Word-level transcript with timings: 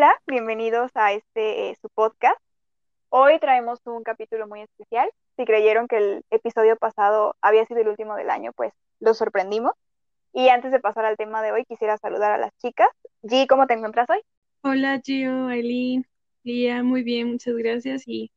Hola, 0.00 0.18
bienvenidos 0.26 0.90
a 0.94 1.12
este 1.12 1.68
eh, 1.68 1.76
su 1.82 1.90
podcast. 1.90 2.40
Hoy 3.10 3.38
traemos 3.38 3.80
un 3.84 4.02
capítulo 4.02 4.48
muy 4.48 4.62
especial. 4.62 5.10
Si 5.36 5.44
creyeron 5.44 5.88
que 5.88 5.98
el 5.98 6.22
episodio 6.30 6.76
pasado 6.76 7.36
había 7.42 7.66
sido 7.66 7.80
el 7.80 7.88
último 7.88 8.16
del 8.16 8.30
año, 8.30 8.52
pues 8.54 8.72
lo 8.98 9.12
sorprendimos. 9.12 9.72
Y 10.32 10.48
antes 10.48 10.72
de 10.72 10.80
pasar 10.80 11.04
al 11.04 11.18
tema 11.18 11.42
de 11.42 11.52
hoy, 11.52 11.66
quisiera 11.66 11.98
saludar 11.98 12.32
a 12.32 12.38
las 12.38 12.50
chicas. 12.62 12.88
G, 13.22 13.46
¿cómo 13.46 13.66
te 13.66 13.74
encuentras 13.74 14.08
hoy? 14.08 14.22
Hola, 14.62 15.02
Gio, 15.04 15.48
Aileen, 15.48 16.06
Lía, 16.44 16.82
muy 16.82 17.02
bien, 17.02 17.32
muchas 17.32 17.54
gracias. 17.56 18.04
Y 18.06 18.32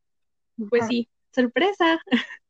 pues 0.68 0.86
sí, 0.86 1.08
sorpresa. 1.32 1.98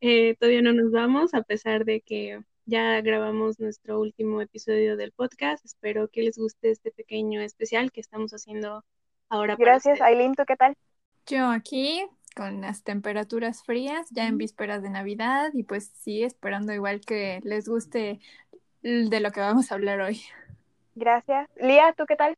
Eh, 0.00 0.36
todavía 0.36 0.62
no 0.62 0.72
nos 0.72 0.90
vamos, 0.90 1.34
a 1.34 1.42
pesar 1.42 1.84
de 1.84 2.00
que 2.00 2.40
ya 2.70 3.00
grabamos 3.00 3.58
nuestro 3.58 3.98
último 3.98 4.40
episodio 4.40 4.96
del 4.96 5.10
podcast. 5.10 5.64
Espero 5.64 6.06
que 6.06 6.22
les 6.22 6.38
guste 6.38 6.70
este 6.70 6.92
pequeño 6.92 7.40
especial 7.40 7.90
que 7.90 8.00
estamos 8.00 8.30
haciendo 8.30 8.84
ahora. 9.28 9.56
Gracias, 9.56 10.00
Aileen, 10.00 10.36
¿tú 10.36 10.44
qué 10.46 10.54
tal? 10.54 10.76
Yo 11.26 11.48
aquí 11.48 12.06
con 12.36 12.60
las 12.60 12.84
temperaturas 12.84 13.64
frías, 13.64 14.06
ya 14.12 14.28
en 14.28 14.38
vísperas 14.38 14.84
de 14.84 14.90
Navidad 14.90 15.50
y 15.52 15.64
pues 15.64 15.90
sí, 15.98 16.22
esperando 16.22 16.72
igual 16.72 17.00
que 17.00 17.40
les 17.42 17.68
guste 17.68 18.20
de 18.82 19.20
lo 19.20 19.32
que 19.32 19.40
vamos 19.40 19.72
a 19.72 19.74
hablar 19.74 20.00
hoy. 20.00 20.22
Gracias. 20.94 21.50
Lía, 21.56 21.92
¿tú 21.98 22.04
qué 22.06 22.14
tal? 22.14 22.36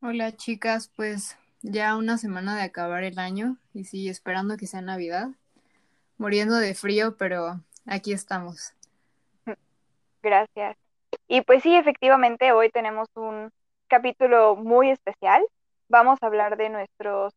Hola 0.00 0.36
chicas, 0.36 0.92
pues 0.94 1.36
ya 1.62 1.96
una 1.96 2.18
semana 2.18 2.54
de 2.54 2.62
acabar 2.62 3.02
el 3.02 3.18
año 3.18 3.56
y 3.72 3.82
sí, 3.82 4.08
esperando 4.08 4.56
que 4.56 4.68
sea 4.68 4.80
Navidad. 4.80 5.30
Muriendo 6.18 6.54
de 6.54 6.76
frío, 6.76 7.16
pero 7.16 7.60
aquí 7.86 8.12
estamos. 8.12 8.74
Gracias. 10.22 10.76
Y 11.28 11.42
pues 11.42 11.62
sí, 11.62 11.74
efectivamente, 11.76 12.52
hoy 12.52 12.70
tenemos 12.70 13.08
un 13.14 13.50
capítulo 13.88 14.56
muy 14.56 14.90
especial. 14.90 15.44
Vamos 15.88 16.18
a 16.22 16.26
hablar 16.26 16.56
de 16.56 16.70
nuestros 16.70 17.34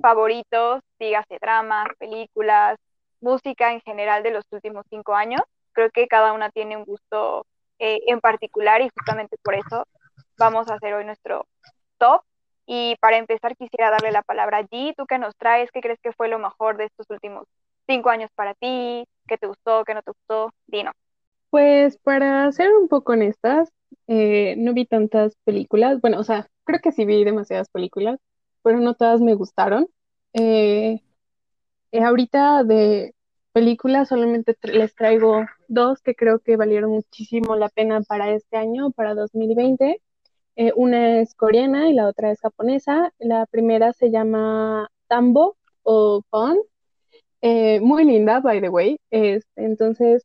favoritos, 0.00 0.80
dígase 0.98 1.38
dramas, 1.40 1.88
películas, 1.98 2.78
música 3.20 3.72
en 3.72 3.80
general 3.80 4.22
de 4.22 4.30
los 4.30 4.44
últimos 4.50 4.86
cinco 4.88 5.14
años. 5.14 5.42
Creo 5.72 5.90
que 5.90 6.06
cada 6.06 6.32
una 6.32 6.50
tiene 6.50 6.76
un 6.76 6.84
gusto 6.84 7.44
eh, 7.78 8.00
en 8.06 8.20
particular 8.20 8.80
y 8.80 8.90
justamente 8.96 9.36
por 9.42 9.54
eso 9.54 9.86
vamos 10.36 10.68
a 10.70 10.74
hacer 10.74 10.94
hoy 10.94 11.04
nuestro 11.04 11.46
top. 11.98 12.22
Y 12.66 12.96
para 13.00 13.16
empezar 13.16 13.56
quisiera 13.56 13.90
darle 13.90 14.12
la 14.12 14.22
palabra 14.22 14.58
a 14.58 14.62
G. 14.62 14.94
¿Tú 14.96 15.06
qué 15.06 15.18
nos 15.18 15.36
traes? 15.36 15.70
¿Qué 15.72 15.80
crees 15.80 15.98
que 16.02 16.12
fue 16.12 16.28
lo 16.28 16.38
mejor 16.38 16.76
de 16.76 16.84
estos 16.84 17.06
últimos 17.08 17.46
cinco 17.88 18.10
años 18.10 18.30
para 18.36 18.54
ti? 18.54 19.04
¿Qué 19.26 19.38
te 19.38 19.46
gustó? 19.46 19.82
¿Qué 19.84 19.94
no 19.94 20.02
te 20.02 20.12
gustó? 20.12 20.52
Dino. 20.66 20.92
Pues 21.50 21.96
para 21.98 22.50
ser 22.52 22.70
un 22.72 22.88
poco 22.88 23.12
honestas, 23.12 23.70
eh, 24.06 24.54
no 24.58 24.74
vi 24.74 24.84
tantas 24.86 25.34
películas. 25.44 26.00
Bueno, 26.00 26.20
o 26.20 26.24
sea, 26.24 26.46
creo 26.64 26.80
que 26.80 26.92
sí 26.92 27.04
vi 27.06 27.24
demasiadas 27.24 27.70
películas, 27.70 28.20
pero 28.62 28.78
no 28.78 28.94
todas 28.94 29.20
me 29.20 29.34
gustaron. 29.34 29.88
Eh, 30.34 31.00
eh, 31.92 32.02
ahorita 32.02 32.64
de 32.64 33.14
películas 33.52 34.08
solamente 34.08 34.54
les 34.62 34.94
traigo 34.94 35.46
dos 35.68 36.00
que 36.02 36.14
creo 36.14 36.38
que 36.40 36.56
valieron 36.56 36.90
muchísimo 36.90 37.56
la 37.56 37.70
pena 37.70 38.02
para 38.02 38.30
este 38.30 38.58
año, 38.58 38.90
para 38.92 39.14
2020. 39.14 40.02
una 40.76 41.20
es 41.20 41.34
coreana 41.34 41.88
y 41.88 41.94
la 41.94 42.06
otra 42.08 42.30
es 42.30 42.40
japonesa. 42.40 43.12
La 43.18 43.46
primera 43.46 43.92
se 43.94 44.10
llama 44.10 44.90
Tambo 45.08 45.56
o 45.82 46.22
Pon 46.30 46.58
eh, 47.42 47.80
muy 47.80 48.04
linda, 48.04 48.40
by 48.40 48.60
the 48.60 48.68
way. 48.68 49.00
Este, 49.10 49.64
entonces, 49.64 50.24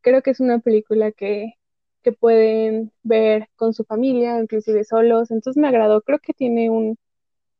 creo 0.00 0.22
que 0.22 0.30
es 0.30 0.40
una 0.40 0.60
película 0.60 1.12
que, 1.12 1.54
que 2.02 2.12
pueden 2.12 2.92
ver 3.02 3.48
con 3.56 3.74
su 3.74 3.84
familia, 3.84 4.40
inclusive 4.40 4.84
solos. 4.84 5.30
Entonces 5.30 5.60
me 5.60 5.68
agradó. 5.68 6.02
Creo 6.02 6.18
que 6.20 6.34
tiene 6.34 6.70
un, 6.70 6.96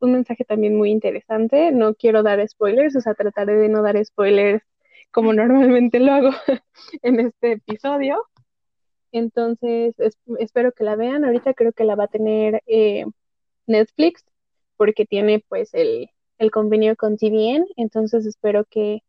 un 0.00 0.12
mensaje 0.12 0.44
también 0.44 0.76
muy 0.76 0.90
interesante. 0.90 1.72
No 1.72 1.94
quiero 1.94 2.22
dar 2.22 2.46
spoilers, 2.48 2.96
o 2.96 3.00
sea, 3.00 3.14
trataré 3.14 3.54
de 3.56 3.68
no 3.68 3.82
dar 3.82 4.02
spoilers 4.04 4.62
como 5.10 5.32
normalmente 5.32 6.00
lo 6.00 6.12
hago 6.12 6.30
en 7.02 7.20
este 7.20 7.52
episodio. 7.52 8.24
Entonces, 9.12 9.94
espero 10.38 10.72
que 10.72 10.84
la 10.84 10.96
vean. 10.96 11.24
Ahorita 11.24 11.54
creo 11.54 11.72
que 11.72 11.84
la 11.84 11.96
va 11.96 12.04
a 12.04 12.08
tener 12.08 12.62
eh, 12.66 13.06
Netflix 13.66 14.24
porque 14.76 15.06
tiene 15.06 15.44
pues 15.48 15.74
el, 15.74 16.10
el 16.38 16.50
convenio 16.50 16.96
con 16.96 17.16
TVN, 17.16 17.66
entonces 17.76 18.26
espero 18.26 18.64
que 18.64 19.02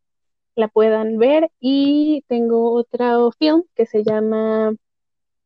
la 0.56 0.68
puedan 0.68 1.18
ver. 1.18 1.50
Y 1.60 2.24
tengo 2.28 2.72
otro 2.72 3.32
film 3.32 3.64
que 3.74 3.86
se 3.86 4.04
llama 4.04 4.74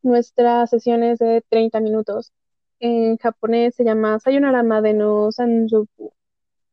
Nuestras 0.02 0.70
sesiones 0.70 1.18
de 1.18 1.42
30 1.48 1.80
minutos. 1.80 2.32
En 2.80 3.16
japonés 3.18 3.74
se 3.76 3.84
llama 3.84 4.18
Sayonara 4.20 4.62
Made 4.62 4.94
no 4.94 5.32
Sanjoku. 5.32 6.12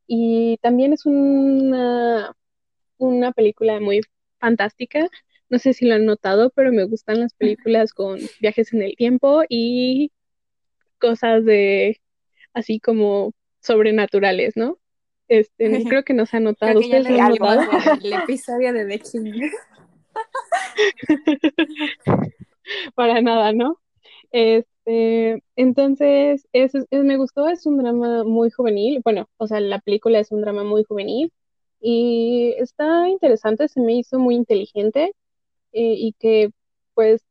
Y 0.06 0.58
también 0.62 0.92
es 0.92 1.06
una, 1.06 2.34
una 2.98 3.32
película 3.32 3.80
muy 3.80 4.00
fantástica. 4.40 5.08
No 5.48 5.58
sé 5.58 5.74
si 5.74 5.86
lo 5.86 5.94
han 5.94 6.06
notado, 6.06 6.50
pero 6.50 6.72
me 6.72 6.84
gustan 6.84 7.20
las 7.20 7.34
películas 7.34 7.92
con 7.92 8.18
viajes 8.40 8.72
en 8.74 8.82
el 8.82 8.96
tiempo 8.96 9.42
y 9.48 10.12
cosas 10.98 11.44
de 11.44 12.00
así 12.54 12.80
como 12.80 13.32
sobrenaturales, 13.60 14.56
¿no? 14.56 14.78
Este, 15.32 15.64
creo 15.88 16.04
que 16.04 16.12
no 16.12 16.26
se 16.26 16.36
ha 16.36 16.40
notado. 16.40 16.78
¿Ustedes 16.78 17.06
han 17.06 17.30
notado? 17.30 17.62
El 18.02 18.12
episodio 18.24 18.74
de 18.74 18.84
The 18.84 18.98
King. 18.98 19.50
Para 22.94 23.22
nada, 23.22 23.54
¿no? 23.54 23.80
Este, 24.30 25.42
entonces, 25.56 26.46
es, 26.52 26.72
me 26.90 27.16
gustó, 27.16 27.48
es 27.48 27.64
un 27.64 27.78
drama 27.78 28.24
muy 28.24 28.50
juvenil. 28.50 29.00
Bueno, 29.02 29.26
o 29.38 29.46
sea, 29.46 29.60
la 29.60 29.80
película 29.80 30.18
es 30.18 30.32
un 30.32 30.42
drama 30.42 30.64
muy 30.64 30.84
juvenil 30.84 31.32
y 31.80 32.54
está 32.58 33.08
interesante, 33.08 33.68
se 33.68 33.80
me 33.80 33.94
hizo 33.94 34.18
muy 34.18 34.34
inteligente 34.34 35.14
eh, 35.72 35.94
y 35.96 36.12
que, 36.18 36.50
pues, 36.92 37.22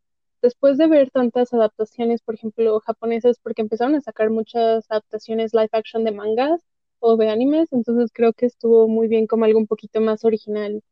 después 0.41 0.79
de 0.79 0.87
ver 0.87 1.11
tantas 1.11 1.53
adaptaciones, 1.53 2.23
por 2.23 2.33
ejemplo, 2.33 2.79
japonesas, 2.79 3.37
porque 3.43 3.61
empezaron 3.61 3.93
a 3.93 4.01
sacar 4.01 4.31
muchas 4.31 4.89
adaptaciones 4.89 5.53
live 5.53 5.69
action 5.71 6.03
de 6.03 6.11
mangas, 6.11 6.61
o 7.01 7.17
de 7.17 7.29
animes, 7.29 7.73
entonces 7.73 8.11
creo 8.13 8.33
que 8.33 8.45
estuvo 8.45 8.87
muy 8.87 9.07
bien 9.07 9.27
como 9.27 9.45
algo 9.45 9.59
un 9.59 9.67
poquito 9.67 10.01
más 10.01 10.23
original 10.25 10.83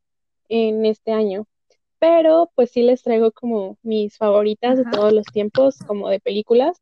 en 0.49 0.85
este 0.85 1.11
año. 1.13 1.47
Pero 1.99 2.51
pues 2.55 2.71
sí 2.71 2.83
les 2.83 3.03
traigo 3.03 3.31
como 3.31 3.77
mis 3.83 4.17
favoritas 4.17 4.77
de 4.77 4.85
todos 4.91 5.13
los 5.13 5.25
tiempos, 5.27 5.79
como 5.87 6.09
de 6.09 6.19
películas. 6.19 6.77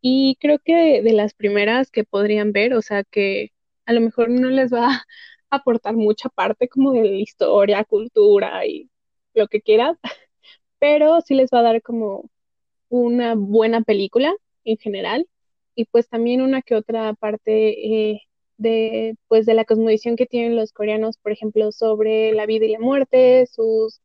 Y 0.00 0.36
creo 0.40 0.58
que 0.60 1.02
de, 1.02 1.12
las 1.12 1.34
primeras 1.34 1.90
que 1.90 2.04
podrían 2.04 2.52
ver, 2.52 2.74
o 2.74 2.82
sea 2.82 3.04
que 3.04 3.52
a 3.86 3.92
lo 3.92 4.00
mejor 4.00 4.30
no 4.30 4.48
les 4.48 4.72
va 4.72 4.86
a 4.88 5.04
aportar 5.50 5.94
mucha 5.96 6.28
parte 6.30 6.68
como 6.68 6.92
de 6.92 7.04
la 7.04 7.16
historia, 7.16 7.84
cultura 7.84 8.66
y 8.66 8.90
lo 9.34 9.48
que 9.48 9.60
quieras, 9.62 9.98
pero 10.80 11.20
sí 11.22 11.34
les 11.34 11.50
va 11.50 11.60
a 11.60 11.62
dar 11.62 11.82
como 11.82 12.30
una 12.88 13.34
buena 13.36 13.82
película 13.82 14.34
en 14.64 14.78
general 14.78 15.26
y 15.74 15.86
pues 15.86 16.08
también 16.08 16.42
una 16.42 16.62
que 16.62 16.74
otra 16.76 17.14
parte 17.14 18.10
eh, 18.12 18.22
de, 18.60 19.16
pues, 19.26 19.46
de 19.46 19.54
la 19.54 19.64
cosmovisión 19.64 20.16
que 20.16 20.26
tienen 20.26 20.54
los 20.54 20.72
coreanos, 20.72 21.16
por 21.16 21.32
ejemplo, 21.32 21.72
sobre 21.72 22.32
la 22.32 22.44
vida 22.44 22.66
y 22.66 22.72
la 22.72 22.78
muerte, 22.78 23.46
sus 23.46 24.00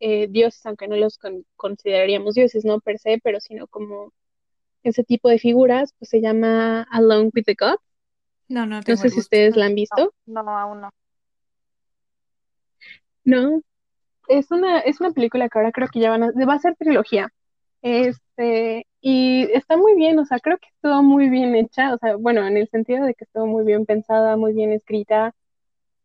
eh, 0.00 0.26
dioses, 0.28 0.66
aunque 0.66 0.88
no 0.88 0.96
los 0.96 1.20
consideraríamos 1.56 2.34
dioses, 2.34 2.64
no 2.64 2.80
per 2.80 2.98
se, 2.98 3.20
pero 3.22 3.38
sino 3.38 3.68
como 3.68 4.12
ese 4.82 5.04
tipo 5.04 5.28
de 5.28 5.38
figuras, 5.38 5.94
pues 5.98 6.08
se 6.10 6.20
llama 6.20 6.82
Along 6.90 7.30
with 7.32 7.44
the 7.44 7.54
God. 7.54 7.76
No, 8.48 8.66
no, 8.66 8.80
no 8.86 8.96
sé 8.96 9.08
si 9.08 9.20
ustedes 9.20 9.56
la 9.56 9.66
han 9.66 9.76
visto. 9.76 10.12
No, 10.26 10.42
no, 10.42 10.58
aún 10.58 10.80
no. 10.80 10.90
No, 13.24 13.62
es 14.26 14.50
una, 14.50 14.80
es 14.80 15.00
una 15.00 15.12
película 15.12 15.48
que 15.48 15.58
ahora 15.58 15.70
creo 15.70 15.86
que 15.86 16.00
ya 16.00 16.10
van 16.10 16.24
a, 16.24 16.32
va 16.44 16.54
a 16.54 16.58
ser 16.58 16.74
trilogía. 16.74 17.28
Este, 17.82 18.84
y 19.04 19.48
está 19.52 19.76
muy 19.76 19.96
bien, 19.96 20.16
o 20.20 20.24
sea, 20.24 20.38
creo 20.38 20.58
que 20.58 20.68
estuvo 20.68 21.02
muy 21.02 21.28
bien 21.28 21.56
hecha, 21.56 21.92
o 21.92 21.98
sea, 21.98 22.14
bueno, 22.14 22.46
en 22.46 22.56
el 22.56 22.68
sentido 22.68 23.04
de 23.04 23.14
que 23.14 23.24
estuvo 23.24 23.46
muy 23.46 23.64
bien 23.64 23.84
pensada, 23.84 24.36
muy 24.36 24.52
bien 24.52 24.70
escrita. 24.70 25.34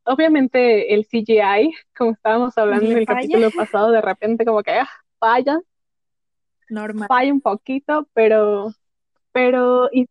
Obviamente 0.03 0.95
el 0.95 1.05
CGI, 1.05 1.75
como 1.97 2.11
estábamos 2.11 2.57
hablando 2.57 2.89
en 2.89 2.97
el 2.97 3.05
capítulo 3.05 3.51
pasado, 3.51 3.91
de 3.91 4.01
repente 4.01 4.45
como 4.45 4.63
que 4.63 4.71
ah, 4.71 4.89
falla. 5.19 5.59
Normal. 6.69 7.07
Falla 7.07 7.31
un 7.31 7.41
poquito, 7.41 8.07
pero, 8.13 8.73
pero, 9.31 9.89
y 9.93 10.07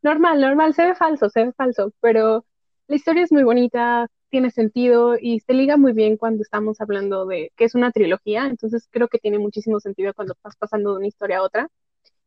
normal, 0.00 0.40
normal, 0.40 0.72
se 0.72 0.86
ve 0.86 0.94
falso, 0.94 1.28
se 1.28 1.44
ve 1.44 1.52
falso, 1.52 1.92
pero 2.00 2.46
la 2.88 2.96
historia 2.96 3.22
es 3.22 3.32
muy 3.32 3.42
bonita, 3.42 4.08
tiene 4.30 4.50
sentido 4.50 5.16
y 5.20 5.40
se 5.40 5.52
liga 5.52 5.76
muy 5.76 5.92
bien 5.92 6.16
cuando 6.16 6.42
estamos 6.42 6.80
hablando 6.80 7.26
de 7.26 7.52
que 7.54 7.64
es 7.64 7.74
una 7.74 7.92
trilogía, 7.92 8.46
entonces 8.46 8.88
creo 8.90 9.08
que 9.08 9.18
tiene 9.18 9.38
muchísimo 9.38 9.78
sentido 9.78 10.14
cuando 10.14 10.32
estás 10.32 10.56
pasando 10.56 10.92
de 10.92 10.96
una 10.96 11.06
historia 11.06 11.38
a 11.38 11.42
otra. 11.42 11.68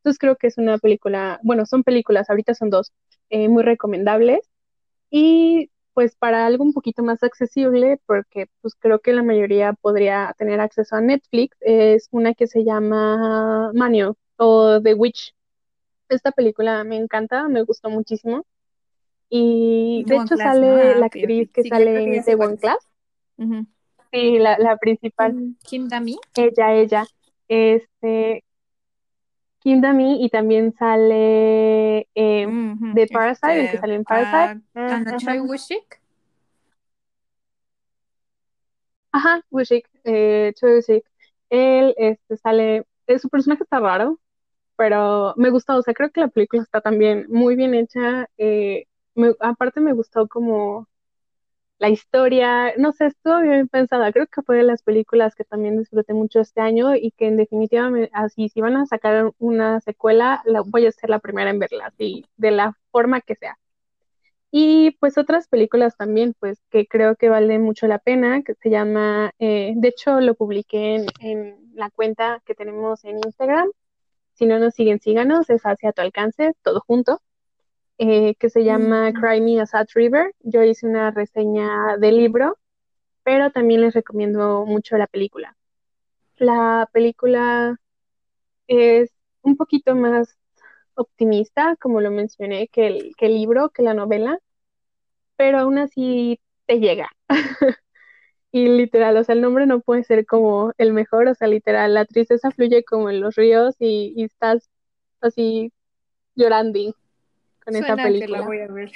Entonces 0.03 0.19
creo 0.19 0.35
que 0.35 0.47
es 0.47 0.57
una 0.57 0.77
película, 0.79 1.39
bueno, 1.44 1.65
son 1.65 1.81
películas, 1.83 2.29
ahorita 2.29 2.53
son 2.55 2.69
dos, 2.69 2.91
eh, 3.29 3.47
muy 3.47 3.63
recomendables 3.63 4.41
y 5.09 5.69
pues 5.94 6.17
para 6.17 6.45
algo 6.45 6.65
un 6.65 6.73
poquito 6.73 7.03
más 7.03 7.23
accesible, 7.23 8.01
porque 8.05 8.47
pues 8.61 8.75
creo 8.77 9.00
que 9.00 9.13
la 9.13 9.23
mayoría 9.23 9.71
podría 9.71 10.35
tener 10.38 10.59
acceso 10.59 10.97
a 10.97 11.01
Netflix, 11.01 11.55
es 11.61 12.09
una 12.11 12.33
que 12.33 12.47
se 12.47 12.65
llama 12.65 13.71
Manio 13.73 14.17
o 14.35 14.81
The 14.81 14.94
Witch. 14.94 15.33
Esta 16.09 16.33
película 16.33 16.83
me 16.83 16.97
encanta, 16.97 17.47
me 17.47 17.61
gustó 17.61 17.89
muchísimo. 17.89 18.45
Y 19.29 20.03
de 20.05 20.15
Itaewon 20.15 20.25
hecho 20.25 20.35
Class, 20.35 20.59
¿no? 20.59 20.61
sale 20.61 20.83
Ah, 20.83 20.95
la 21.00 21.05
ok. 21.05 21.15
actriz 21.15 21.51
que 21.53 21.63
Sí, 21.63 21.69
sale 21.69 22.03
en 22.03 22.13
Itaewon 22.15 22.53
es. 22.55 22.59
Class. 22.59 22.88
Ujú. 23.38 23.67
Sí, 24.11 24.38
la, 24.39 24.57
la 24.57 24.75
principal. 24.77 25.55
Kim 25.63 25.88
Dami. 25.88 26.17
Ella, 26.35 26.73
ella. 26.73 27.05
Este, 27.47 28.44
Kim 29.63 29.81
Dami 29.81 30.24
y 30.24 30.30
también 30.30 30.74
sale 30.74 32.07
eh, 32.15 32.48
de 32.92 33.07
Parasite, 33.07 33.62
el 33.62 33.69
que 33.69 33.77
Este, 33.77 33.95
en 33.95 34.06
Parasite. 34.06 34.51
ah, 34.51 34.60
Mm, 34.75 34.80
Anna 34.92 35.15
Choi 35.15 35.39
ujú. 35.39 35.48
Wushik. 35.50 36.01
Ajá, 39.12 39.42
Wushik, 39.51 39.88
eh, 40.04 40.54
Choi 40.56 40.75
Wushik. 40.77 41.06
Él 41.50 41.94
este, 41.98 42.38
sale, 42.38 42.86
eh, 43.07 43.19
su 43.19 43.30
personaje 43.30 43.63
está 43.63 43.80
raro, 43.80 44.19
pero 44.77 45.33
me 45.38 45.50
gustó, 45.51 45.77
o 45.77 45.83
sea, 45.83 45.94
creo 45.95 46.12
que 46.12 46.21
la 46.21 46.30
película 46.30 46.63
está 46.63 46.81
también 46.81 47.27
muy 47.30 47.56
bien 47.56 47.74
hecha. 47.75 48.27
eh, 48.38 48.86
me- 49.15 49.36
aparte 49.42 49.81
me 49.81 49.94
gustó 49.94 50.27
como 50.27 50.88
la 51.83 51.89
historia, 51.89 52.74
no 52.77 52.94
sé, 52.94 53.07
estuvo 53.07 53.41
bien 53.41 53.68
pensada. 53.68 54.13
Creo 54.13 54.25
que 54.27 54.41
fue 54.41 54.56
de 54.56 54.63
las 54.63 54.83
películas 54.83 55.35
que 55.35 55.44
también 55.44 55.77
disfruté 55.77 56.13
mucho 56.13 56.39
este 56.39 56.62
año 56.62 56.95
y 56.95 57.12
que 57.12 57.27
en 57.27 57.35
definitiva, 57.35 57.91
así, 58.13 58.47
si 58.47 58.62
van 58.62 58.77
a 58.77 58.85
sacar 58.85 59.33
una 59.38 59.81
secuela, 59.81 60.41
la, 60.45 60.62
voy 60.62 60.85
a 60.85 60.94
ser 60.94 61.09
la 61.09 61.19
primera 61.19 61.50
en 61.50 61.59
verla, 61.59 61.88
así, 61.88 62.25
de 62.38 62.51
la 62.51 62.77
forma 62.89 63.19
que 63.19 63.35
sea. 63.35 63.57
Y 64.50 64.91
pues 65.01 65.18
otras 65.18 65.50
películas 65.50 65.97
también, 65.97 66.33
pues 66.39 66.62
que 66.69 66.88
creo 66.88 67.18
que 67.18 67.27
valen 67.27 67.62
mucho 67.62 67.86
la 67.88 68.00
pena, 68.00 68.44
que 68.44 68.53
se 68.56 68.69
llama, 68.69 69.33
eh, 69.39 69.74
de 69.75 69.88
hecho 69.89 70.21
lo 70.21 70.36
publiqué 70.36 70.95
en, 70.95 71.06
en 71.19 71.57
la 71.75 71.89
cuenta 71.89 72.41
que 72.45 72.56
tenemos 72.56 73.03
en 73.03 73.18
Instagram. 73.18 73.69
Si 74.36 74.45
no 74.45 74.57
nos 74.57 74.74
siguen, 74.75 75.01
síganos, 75.01 75.50
es 75.50 75.63
hacia 75.63 75.91
tu 75.91 76.01
alcance, 76.01 76.53
todo 76.62 76.79
junto, 76.79 77.21
eh, 77.97 78.35
que 78.35 78.49
se 78.49 78.63
llama 78.63 79.09
Ujú. 79.09 79.21
Cry 79.21 79.41
Me 79.41 79.61
a 79.61 79.65
Sad 79.65 79.87
River. 79.95 80.33
Yo 80.41 80.63
hice 80.63 80.87
una 80.87 81.11
reseña 81.11 81.97
del 81.97 82.17
libro, 82.17 82.57
pero 83.23 83.51
también 83.51 83.81
les 83.81 83.93
recomiendo 83.93 84.65
mucho 84.65 84.97
la 84.97 85.07
película. 85.07 85.55
La 86.37 86.89
película 86.93 87.77
es 88.67 89.11
un 89.41 89.57
poquito 89.57 89.95
más 89.95 90.37
optimista, 90.95 91.75
como 91.77 92.01
lo 92.01 92.11
mencioné, 92.11 92.67
que 92.69 92.87
el, 92.87 93.15
que 93.17 93.27
el 93.27 93.35
libro, 93.35 93.69
que 93.69 93.83
la 93.83 93.93
novela, 93.93 94.39
pero 95.35 95.59
aún 95.59 95.77
así 95.77 96.39
te 96.65 96.79
llega. 96.79 97.09
Y 98.51 98.67
literal, 98.67 99.17
o 99.17 99.23
sea, 99.23 99.35
el 99.35 99.41
nombre 99.41 99.65
no 99.65 99.81
puede 99.81 100.03
ser 100.03 100.25
como 100.25 100.73
el 100.77 100.93
mejor, 100.93 101.27
o 101.27 101.35
sea, 101.35 101.47
literal, 101.47 101.93
la 101.95 102.05
tristeza 102.05 102.51
fluye 102.51 102.83
como 102.83 103.09
en 103.09 103.19
los 103.19 103.35
ríos 103.35 103.75
y, 103.79 104.13
y 104.15 104.25
estás 104.25 104.69
así 105.21 105.73
llorando 106.35 106.79
con 107.63 107.75
esa 107.75 107.95
Suena 107.95 107.95
que 107.95 108.01
la 108.01 108.07
película. 108.07 108.42
voy 108.42 108.60
a 108.60 108.68
ver. 108.68 108.92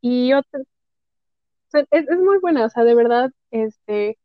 Y 0.00 0.32
otra, 0.32 0.60
es, 1.72 2.08
es 2.08 2.18
muy 2.18 2.38
buena, 2.38 2.64
o 2.64 2.70
sea, 2.70 2.84
de 2.84 2.94
verdad, 2.94 3.30
este, 3.50 4.18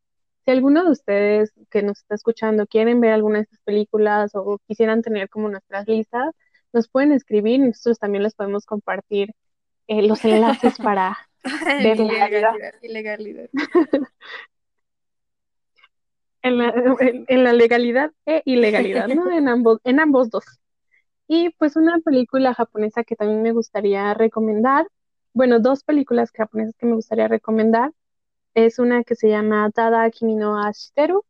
si 0.46 0.52
alguno 0.52 0.84
de 0.84 0.92
ustedes 0.92 1.54
que 1.70 1.82
nos 1.84 2.00
está 2.00 2.16
escuchando 2.16 2.68
quieren 2.68 3.02
ver 3.02 3.12
alguna 3.14 3.38
de 3.38 3.44
estas 3.44 3.60
películas 3.62 4.32
o 4.36 4.60
quisieran 4.68 5.02
tener 5.02 5.30
como 5.30 5.50
nuestras 5.50 5.88
listas, 5.88 6.34
nos 6.74 6.88
pueden 6.88 7.12
escribir 7.12 7.56
y 7.56 7.60
nosotros 7.60 8.00
también 8.00 8.24
les 8.24 8.36
podemos 8.36 8.66
compartir 8.66 9.32
eh, 9.88 10.02
los 10.02 10.24
enlaces 10.26 10.78
para 10.78 11.18
verla. 11.84 12.28
Ilegalidad, 12.28 12.74
ilegalidad. 12.82 13.50
En 16.42 16.60
la, 16.60 16.70
en, 17.00 17.26
en 17.28 17.44
la 17.44 17.54
legalidad 17.54 18.12
e 18.28 18.44
ilegalidad, 18.46 19.08
¿no? 19.08 19.32
En 19.32 19.48
ambos, 19.48 19.80
en 19.84 20.00
ambos 20.00 20.30
dos. 20.30 20.44
Y 21.28 21.50
pues 21.52 21.76
una 21.76 22.00
película 22.00 22.54
japonesa 22.54 23.04
que 23.04 23.16
también 23.16 23.42
me 23.42 23.52
gustaría 23.52 24.14
recomendar, 24.14 24.88
bueno, 25.34 25.60
dos 25.60 25.84
películas 25.84 26.32
japonesas 26.32 26.76
que 26.78 26.86
me 26.86 26.96
gustaría 26.96 27.28
recomendar, 27.28 27.92
es 28.56 28.80
una 28.80 29.04
que 29.04 29.16
se 29.16 29.30
llama 29.30 29.70
Tada 29.72 30.10
Kimi 30.12 30.36
no 30.36 30.62
Ashiteru, 30.64 31.26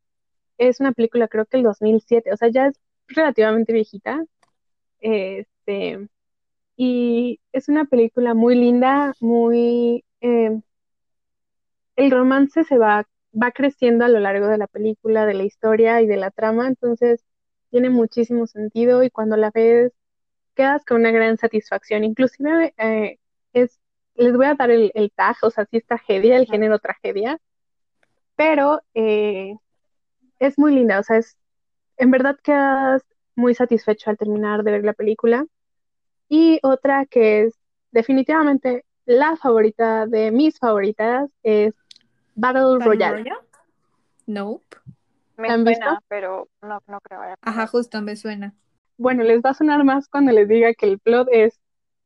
es 0.57 0.80
una 0.80 0.94
película 0.94 1.27
creo 1.27 1.45
que 1.45 1.57
el 1.57 1.63
2007, 1.63 2.33
o 2.33 2.38
sea, 2.38 2.50
ya 2.50 2.68
es 2.68 2.80
relativamente 3.07 3.74
viejita, 3.74 4.25
este, 5.00 6.07
y 6.77 7.39
es 7.53 7.69
una 7.69 7.86
película 7.86 8.33
muy 8.33 8.56
linda, 8.56 9.13
muy, 9.21 10.06
eh, 10.21 10.62
el 11.95 12.12
romance 12.12 12.63
se 12.63 12.77
va, 12.77 13.07
va 13.33 13.51
creciendo 13.51 14.06
a 14.06 14.09
lo 14.09 14.19
largo 14.19 14.47
de 14.47 14.57
la 14.57 14.68
película, 14.68 15.25
de 15.25 15.33
la 15.33 15.44
historia 15.44 16.01
y 16.01 16.07
de 16.07 16.18
la 16.18 16.31
trama, 16.31 16.68
entonces 16.68 17.24
tiene 17.75 17.89
muchísimo 17.89 18.48
sentido 18.48 19.04
y 19.04 19.10
cuando 19.10 19.36
la 19.36 19.51
ves 19.54 19.92
quedas 20.56 20.86
con 20.86 21.01
una 21.01 21.12
gran 21.12 21.38
satisfacción. 21.38 22.06
Inclusive 22.06 22.74
eh, 22.77 23.19
es, 23.51 23.81
les 24.13 24.33
voy 24.33 24.45
a 24.45 24.54
dar 24.54 24.72
el, 24.72 24.94
el 24.94 25.12
tag, 25.12 25.36
o 25.42 25.50
sea, 25.50 25.66
sí 25.66 25.75
es 25.75 25.86
tragedia, 25.86 26.38
el 26.38 26.45
género 26.45 26.80
tragedia, 26.80 27.38
pero 28.38 28.81
eh, 28.94 29.57
es 30.39 30.57
muy 30.57 30.74
linda, 30.74 31.00
o 31.00 31.04
sea, 31.04 31.18
es, 31.18 31.36
en 31.98 32.12
verdad 32.12 32.38
quedas 32.42 33.04
muy 33.36 33.54
satisfecho 33.54 34.10
al 34.10 34.18
terminar 34.18 34.63
de 34.63 34.71
ver 34.71 34.86
la 34.86 34.94
película. 34.94 35.45
Y 36.30 36.62
otra 36.63 37.06
que 37.06 37.42
es 37.42 37.56
definitivamente 37.92 38.86
la 39.04 39.36
favorita 39.36 40.06
de 40.06 40.31
mis 40.31 40.57
favoritas 40.60 41.30
es 41.44 41.74
Battle 42.36 42.62
¿Battle 42.62 42.86
Royale. 42.86 43.18
Royale? 43.18 43.39
Nope. 44.28 44.78
Me 45.37 45.47
¿La 45.49 45.53
han 45.55 45.63
suena, 45.63 45.89
visto? 45.89 46.05
pero 46.07 46.47
no, 46.61 46.79
no 46.87 46.99
creo 47.01 47.21
haya 47.21 47.35
Ajá, 47.41 47.67
justo 47.67 48.01
me 48.01 48.15
suena. 48.15 48.53
Bueno, 48.97 49.23
les 49.23 49.41
va 49.41 49.49
a 49.51 49.53
sonar 49.53 49.83
más 49.83 50.07
cuando 50.07 50.31
les 50.31 50.47
diga 50.47 50.73
que 50.73 50.85
el 50.85 50.99
plot 50.99 51.27
es 51.31 51.59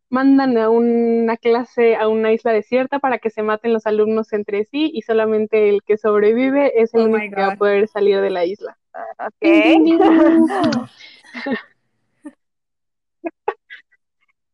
mandan 0.09 0.57
a 0.57 0.69
una 0.69 1.37
clase 1.37 1.95
a 1.95 2.07
una 2.07 2.31
isla 2.33 2.51
desierta 2.51 2.99
para 2.99 3.19
que 3.19 3.29
se 3.29 3.43
maten 3.43 3.73
los 3.73 3.85
alumnos 3.85 4.33
entre 4.33 4.65
sí 4.65 4.89
y 4.93 5.03
solamente 5.03 5.69
el 5.69 5.83
que 5.83 5.97
sobrevive 5.97 6.81
es 6.81 6.93
el 6.95 7.01
Oh 7.01 7.05
único 7.05 7.35
que 7.35 7.41
va 7.41 7.47
a 7.53 7.55
poder 7.57 7.87
salir 7.87 8.19
de 8.21 8.29
la 8.31 8.45
isla. 8.45 8.77
Ok. 9.19 9.33
Ding, 9.41 9.85
ding, 9.85 9.99
ding. 9.99 10.47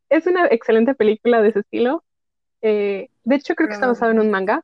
Es 0.09 0.27
una 0.27 0.47
excelente 0.47 0.95
película 0.95 1.41
de 1.41 1.49
ese 1.49 1.59
estilo. 1.59 2.03
Eh, 2.61 3.09
de 3.23 3.35
hecho, 3.35 3.55
creo 3.55 3.67
que 3.67 3.73
está 3.75 3.87
basado 3.87 4.11
en 4.11 4.19
un 4.19 4.31
manga. 4.31 4.63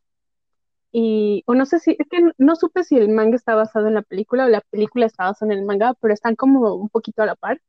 Y, 0.91 1.43
o 1.45 1.55
no 1.55 1.65
sé 1.65 1.79
si, 1.79 1.95
es 1.97 2.07
que 2.09 2.31
no 2.37 2.55
supe 2.55 2.83
si 2.83 2.97
el 2.97 3.09
manga 3.09 3.35
está 3.35 3.55
basado 3.55 3.87
en 3.87 3.93
la 3.95 4.01
película 4.01 4.45
o 4.45 4.49
la 4.49 4.61
película 4.61 5.05
está 5.05 5.25
basada 5.25 5.53
en 5.53 5.59
el 5.59 5.65
manga, 5.65 5.93
pero 6.01 6.13
están 6.13 6.35
como 6.35 6.73
un 6.75 6.89
poquito 6.89 7.23
a 7.23 7.25
la 7.25 7.35
par. 7.35 7.61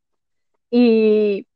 Y 0.71 1.47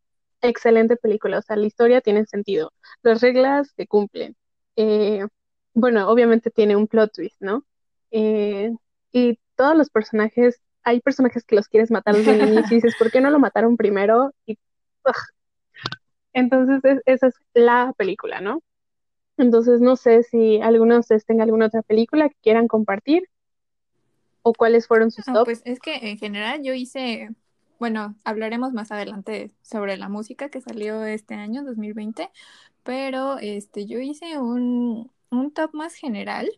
excelente 0.43 0.97
película, 0.97 1.39
o 1.39 1.43
sea, 1.43 1.57
la 1.57 1.67
historia 1.67 2.01
tiene 2.01 2.27
sentido, 2.27 2.73
las 3.03 3.21
reglas 3.21 3.73
se 3.77 3.87
cumplen. 3.87 4.37
Eh, 4.77 5.27
bueno, 5.75 6.09
obviamente 6.09 6.51
tiene 6.51 6.77
un 6.77 6.87
plot 6.87 7.13
twist, 7.15 7.41
¿no? 7.41 7.65
Eh, 8.11 8.73
y 9.13 9.39
todos 9.57 9.77
los 9.77 9.91
personajes, 9.91 10.61
hay 10.85 11.01
personajes 11.01 11.45
que 11.45 11.57
los 11.57 11.67
quieres 11.69 11.91
matar 11.91 12.15
desde 12.15 12.33
el 12.33 12.49
inicio 12.53 12.77
y 12.77 12.81
dices, 12.81 12.95
¿por 12.99 13.11
qué 13.11 13.21
no 13.21 13.31
lo 13.31 13.39
mataron 13.39 13.77
primero? 13.77 14.33
Y, 14.47 14.59
ugh. 15.05 15.15
Entonces, 16.33 16.85
es- 16.85 17.03
esa 17.07 17.29
es 17.29 17.35
la 17.55 17.93
película, 17.97 18.41
¿no? 18.41 18.63
Entonces, 19.39 19.81
no 19.81 19.97
sé 19.97 20.23
si 20.23 20.61
alguno 20.61 20.95
de 20.95 21.01
ustedes 21.01 21.25
tenga 21.27 21.45
alguna 21.45 21.67
otra 21.67 21.83
película 21.83 22.29
que 22.29 22.37
quieran 22.43 22.69
compartir 22.69 23.29
o 24.43 24.53
cuáles 24.55 24.87
fueron 24.87 25.11
sus 25.11 25.25
Ah, 25.27 25.33
top. 25.35 25.45
pues 25.45 25.63
es 25.65 25.81
que 25.81 25.95
en 26.11 26.19
general 26.19 26.63
yo 26.63 26.73
hice, 26.75 27.31
bueno, 27.79 28.15
hablaremos 28.25 28.73
más 28.73 28.93
adelante 28.93 29.53
sobre 29.63 29.97
la 29.97 30.09
música 30.09 30.49
que 30.51 30.61
salió 30.61 31.05
este 31.05 31.35
año, 31.35 31.65
2020, 31.65 32.31
pero 32.85 33.39
este, 33.39 33.87
yo 33.87 33.99
hice 34.01 34.39
un, 34.39 35.11
un 35.31 35.53
top 35.53 35.75
más 35.75 35.95
general 35.95 36.49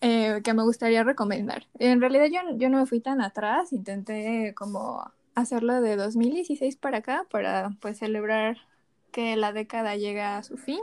eh, 0.00 0.40
que 0.44 0.54
me 0.54 0.62
gustaría 0.62 1.04
recomendar. 1.04 1.66
En 1.78 2.00
realidad 2.00 2.26
yo, 2.32 2.56
yo 2.56 2.68
no 2.68 2.78
me 2.78 2.86
fui 2.86 3.00
tan 3.00 3.20
atrás, 3.20 3.72
intenté 3.72 4.54
como 4.54 5.04
hacerlo 5.34 5.80
de 5.80 5.96
2016 5.96 6.76
para 6.76 6.98
acá 6.98 7.26
para 7.30 7.70
pues 7.80 7.98
celebrar 7.98 8.58
que 9.12 9.36
la 9.36 9.52
década 9.52 9.96
llega 9.96 10.36
a 10.38 10.42
su 10.42 10.56
fin. 10.56 10.80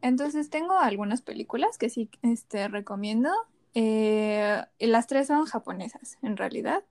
Entonces 0.00 0.50
tengo 0.50 0.78
algunas 0.78 1.22
películas 1.22 1.78
que 1.78 1.90
sí 1.90 2.08
este, 2.22 2.68
recomiendo. 2.68 3.30
Eh, 3.74 4.62
y 4.78 4.86
las 4.86 5.06
tres 5.06 5.26
son 5.26 5.46
japonesas, 5.46 6.18
en 6.22 6.36
realidad. 6.36 6.84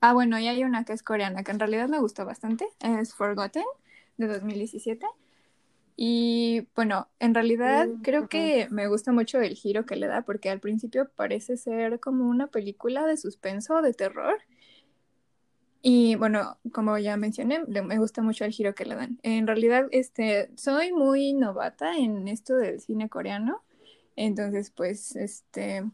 Ah, 0.00 0.12
bueno, 0.12 0.38
y 0.38 0.48
hay 0.48 0.64
una 0.64 0.84
que 0.84 0.92
es 0.92 1.02
coreana, 1.02 1.42
que 1.42 1.50
en 1.50 1.58
realidad 1.58 1.88
me 1.88 1.98
gustó 1.98 2.24
bastante. 2.24 2.66
Es 2.80 3.14
Forgotten, 3.14 3.64
de 4.16 4.26
2017. 4.26 5.06
Y 5.96 6.66
bueno, 6.74 7.08
en 7.18 7.34
realidad 7.34 7.86
Mm, 7.86 8.02
creo 8.02 8.28
que 8.28 8.68
me 8.70 8.88
gusta 8.88 9.12
mucho 9.12 9.40
el 9.40 9.54
giro 9.54 9.84
que 9.84 9.96
le 9.96 10.06
da, 10.06 10.22
porque 10.22 10.48
al 10.48 10.60
principio 10.60 11.10
parece 11.14 11.58
ser 11.58 12.00
como 12.00 12.26
una 12.28 12.46
película 12.46 13.06
de 13.06 13.18
suspenso, 13.18 13.82
de 13.82 13.92
terror. 13.92 14.38
Y 15.82 16.14
bueno, 16.16 16.58
como 16.72 16.98
ya 16.98 17.16
mencioné, 17.16 17.60
me 17.66 17.98
gusta 17.98 18.22
mucho 18.22 18.44
el 18.44 18.52
giro 18.52 18.74
que 18.74 18.84
le 18.84 18.96
dan. 18.96 19.18
En 19.22 19.46
realidad, 19.46 19.86
este, 19.92 20.50
soy 20.56 20.92
muy 20.92 21.32
novata 21.32 21.96
en 21.96 22.28
esto 22.28 22.56
del 22.56 22.80
cine 22.80 23.08
coreano. 23.08 23.62
Entonces, 24.16 24.70
pues, 24.70 25.16
este, 25.16 25.84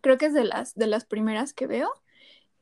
creo 0.00 0.18
que 0.18 0.26
es 0.26 0.34
de 0.34 0.44
las, 0.44 0.74
de 0.74 0.86
las 0.86 1.04
primeras 1.04 1.54
que 1.54 1.66
veo. 1.66 1.90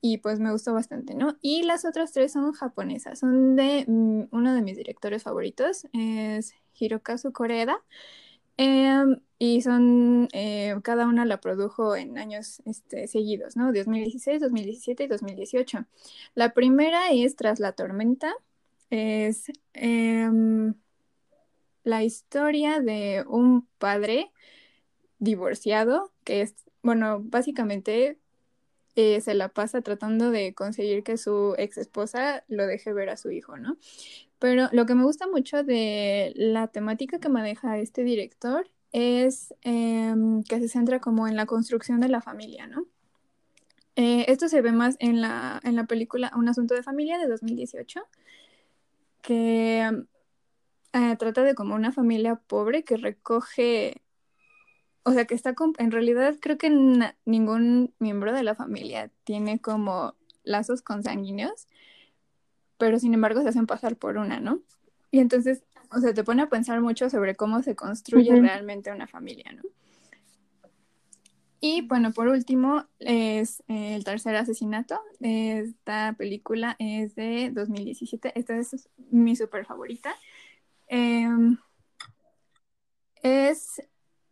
y 0.05 0.19
pues 0.19 0.41
me 0.41 0.53
gustó 0.53 0.75
bastante, 0.75 1.15
¿no? 1.15 1.39
Y 1.43 1.63
las 1.63 1.85
otras 1.85 2.13
tres 2.13 2.33
son 2.33 2.53
japonesas, 2.53 3.21
son 3.21 3.57
de 3.57 3.85
mm, 3.87 4.25
uno 4.33 4.55
de 4.55 4.63
mis 4.63 4.77
directores 4.77 5.23
favoritos, 5.23 5.87
es 5.93 6.55
Hirokazu 6.75 7.33
Koreeda. 7.33 7.79
Em, 8.57 9.21
y 9.39 9.63
son, 9.63 10.29
eh, 10.33 10.75
cada 10.83 11.07
una 11.07 11.25
la 11.25 11.41
produjo 11.41 11.97
en 11.97 12.19
años 12.19 12.63
este, 12.65 13.09
seguidos, 13.09 13.57
¿no? 13.57 13.73
2016, 13.73 14.41
2017 14.41 15.05
y 15.05 15.07
2018. 15.09 15.87
La 16.35 16.53
primera 16.53 17.11
es 17.11 17.37
Tras 17.37 17.59
la 17.61 17.73
tormenta, 17.73 18.33
es 18.91 19.47
em, 19.73 20.75
la 21.85 22.05
historia 22.05 22.81
de 22.81 23.25
un 23.27 23.67
padre 23.79 24.31
divorciado 25.19 26.13
que 26.25 26.43
es, 26.43 26.55
bueno, 26.83 27.21
básicamente 27.25 28.19
eh, 28.97 29.21
se 29.23 29.35
la 29.35 29.49
pasa 29.49 29.81
tratando 29.81 30.31
de 30.31 30.55
conseguir 30.55 31.03
que 31.03 31.17
su 31.17 31.55
ex 31.59 31.79
esposa 31.79 32.45
lo 32.49 32.67
deje 32.67 32.93
ver 32.93 33.09
a 33.09 33.17
su 33.17 33.31
hijo, 33.31 33.57
¿no? 33.57 33.79
Pero 34.43 34.69
lo 34.73 34.87
que 34.87 34.97
me 34.97 35.05
gusta 35.05 35.29
mucho 35.29 35.63
de 35.63 36.33
la 36.35 36.67
temática 36.67 37.21
que 37.21 37.29
maneja 37.29 37.79
este 37.79 38.03
director 38.03 38.69
es 38.91 39.55
em, 39.61 40.43
que 40.43 40.59
se 40.59 40.67
centra 40.67 40.99
como 40.99 41.29
en 41.29 41.37
la 41.37 41.47
construcción 41.47 42.01
de 42.01 42.09
la 42.09 42.21
familia, 42.21 42.67
¿no? 42.67 42.85
Eh, 43.95 44.25
esto 44.27 44.49
se 44.49 44.61
ve 44.61 44.73
más 44.73 44.97
en 44.99 45.21
la, 45.21 45.61
en 45.63 45.77
la 45.77 45.85
película 45.85 46.33
Un 46.35 46.49
asunto 46.49 46.75
de 46.75 46.83
familia 46.83 47.19
de 47.19 47.29
2018, 47.29 48.01
que 49.23 49.89
eh, 50.93 51.17
trata 51.21 51.45
de 51.45 51.55
como 51.55 51.77
una 51.77 51.93
familia 51.93 52.35
pobre 52.35 52.83
que 52.83 52.97
recoge 52.97 54.03
o 55.05 55.13
sea, 55.13 55.25
que 55.25 55.37
está, 55.37 55.55
en 55.79 55.93
realidad 55.93 56.35
creo 56.41 56.59
que 56.59 56.69
ningún 57.25 57.95
miembro 58.01 58.33
de 58.33 58.43
la 58.43 58.57
familia 58.57 59.09
tiene 59.23 59.61
como 59.61 60.17
lazos 60.43 60.83
consanguíneos, 60.83 61.69
pero 62.83 62.99
sin 62.99 63.15
embargo 63.15 63.41
se 63.43 63.49
hacen 63.49 63.69
pasar 63.69 63.95
por 63.95 64.17
una, 64.17 64.41
¿no? 64.41 64.61
Y 65.13 65.21
entonces, 65.21 65.63
o 65.93 66.01
sea, 66.01 66.13
te 66.13 66.25
pone 66.25 66.43
a 66.43 66.49
pensar 66.49 66.81
mucho 66.81 67.09
sobre 67.09 67.37
cómo 67.37 67.63
se 67.63 67.77
construye 67.77 68.35
realmente 68.35 68.91
una 68.91 69.07
familia, 69.07 69.53
¿no? 69.53 69.63
Y 71.61 71.83
bueno, 71.83 72.13
por 72.13 72.27
último, 72.27 72.85
es 72.99 73.63
el 73.69 74.03
tercer 74.03 74.35
asesinato. 74.35 75.01
Esta 75.21 76.17
película 76.19 76.75
es 76.81 77.15
de 77.15 77.53
2017. 77.55 78.33
Esta 78.37 78.57
es 78.57 78.89
mi 79.13 79.37
súper 79.37 79.65
favorita. 79.65 80.13
Em, 80.89 81.59
es 83.23 83.81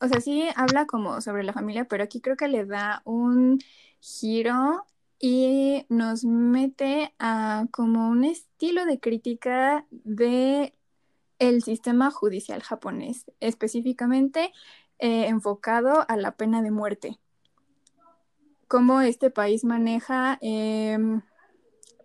o 0.01 0.09
sea, 0.09 0.21
sí 0.21 0.49
habla 0.57 0.87
como 0.87 1.21
sobre 1.21 1.45
la 1.45 1.53
familia, 1.53 1.85
pero 1.85 2.03
aquí 2.03 2.21
creo 2.21 2.37
que 2.37 2.49
le 2.49 2.67
da 2.67 3.01
un 3.05 3.61
giro 4.01 4.85
y 5.21 5.85
nos 5.91 6.25
mete 6.25 7.15
a 7.19 7.67
como 7.71 8.09
un 8.09 8.25
estilo 8.25 8.87
de 8.87 8.99
crítica 8.99 9.87
de 9.91 10.75
el 11.39 11.63
sistema 11.63 12.11
judicial 12.11 12.63
japonés, 12.63 13.27
específicamente 13.39 14.53
eh, 14.99 15.27
enfocado 15.29 16.07
a 16.09 16.17
la 16.17 16.33
pena 16.33 16.63
de 16.63 16.71
muerte. 16.71 17.19
Cómo 18.67 19.03
este 19.03 19.31
país 19.31 19.65
maneja, 19.65 20.39
em, 20.41 21.21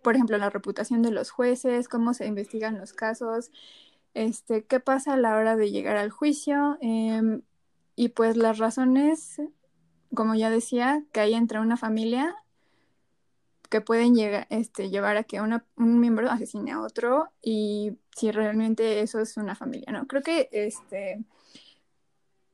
por 0.04 0.16
ejemplo, 0.16 0.38
la 0.38 0.50
reputación 0.50 1.02
de 1.02 1.12
los 1.12 1.32
jueces, 1.32 1.88
cómo 1.88 2.14
se 2.14 2.28
investigan 2.28 2.78
los 2.80 2.92
casos, 2.94 3.52
este, 4.14 4.66
qué 4.66 4.80
pasa 4.80 5.14
a 5.14 5.18
la 5.18 5.36
hora 5.38 5.56
de 5.56 5.72
llegar 5.72 5.96
al 5.98 6.12
juicio. 6.12 6.78
Em, 6.82 7.44
y 7.96 8.10
pues 8.10 8.36
las 8.36 8.58
razones, 8.58 9.42
como 10.14 10.36
ya 10.36 10.50
decía, 10.50 11.04
que 11.14 11.22
hay 11.22 11.34
entre 11.34 11.60
una 11.60 11.78
familia 11.78 12.36
que 13.68 13.82
pueden 13.82 14.16
llegar, 14.16 14.48
este, 14.50 14.90
llevar 14.90 15.18
a 15.18 15.24
que 15.24 15.42
un 15.42 16.00
miembro 16.00 16.30
asesine 16.30 16.72
a 16.72 16.82
otro 16.82 17.30
y 17.42 17.98
si 18.16 18.32
realmente 18.32 19.02
eso 19.02 19.20
es 19.20 19.38
una 19.38 19.56
familia, 19.56 19.92
¿no? 19.92 20.08
Creo 20.08 20.22
que, 20.22 20.50
este, 20.52 21.24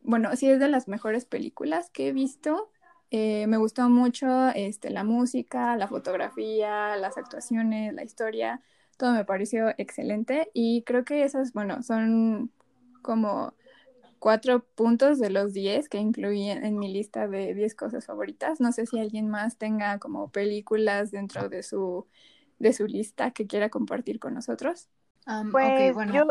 bueno, 0.01 0.35
sí 0.35 0.49
es 0.49 0.59
de 0.59 0.67
las 0.67 0.87
mejores 0.87 1.25
películas 1.25 1.89
que 1.89 2.09
he 2.09 2.13
visto. 2.13 2.71
Eh, 3.11 3.45
me 3.47 3.57
gustó 3.57 3.89
mucho 3.89 4.49
este, 4.49 4.89
la 4.89 5.03
música, 5.03 5.75
la 5.75 5.87
fotografía, 5.87 6.95
las 6.97 7.17
actuaciones, 7.17 7.93
la 7.93 8.03
historia, 8.03 8.61
todo 8.97 9.13
me 9.13 9.25
pareció 9.25 9.69
excelente 9.77 10.49
y 10.53 10.83
creo 10.83 11.03
que 11.03 11.23
esas, 11.23 11.53
bueno, 11.53 11.83
son 11.83 12.51
como 13.01 13.53
cuatro 14.21 14.63
puntos 14.75 15.17
de 15.17 15.31
los 15.31 15.51
diez 15.51 15.89
que 15.89 15.97
incluí 15.97 16.47
en, 16.47 16.77
mi 16.77 16.93
lista 16.93 17.27
de 17.27 17.55
diez 17.55 17.73
cosas 17.73 18.05
favoritas. 18.05 18.61
No 18.61 18.71
sé 18.71 18.85
si 18.85 18.99
alguien 18.99 19.27
más 19.27 19.57
tenga 19.57 19.97
como 19.97 20.29
películas 20.29 21.09
dentro 21.09 21.49
de 21.49 21.63
su, 21.63 22.07
de 22.59 22.71
su 22.71 22.85
lista 22.85 23.31
que 23.31 23.47
quiera 23.47 23.69
compartir 23.69 24.19
con 24.19 24.35
nosotros. 24.35 24.89
pues 25.51 25.95
bueno. 25.95 26.13
yo... 26.13 26.25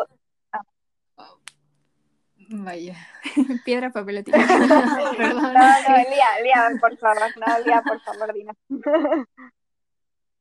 Vaya. 2.52 2.96
Piedra, 3.64 3.90
papel 3.90 4.24
Perdón. 4.24 5.42
No, 5.42 5.52
no, 5.52 5.96
Lía, 6.10 6.26
Lía, 6.44 6.70
por 6.80 6.96
favor. 6.96 7.22
No, 7.44 7.64
Lía, 7.64 7.82
por 7.82 8.00
favor, 8.02 8.32
Dina. 8.32 8.54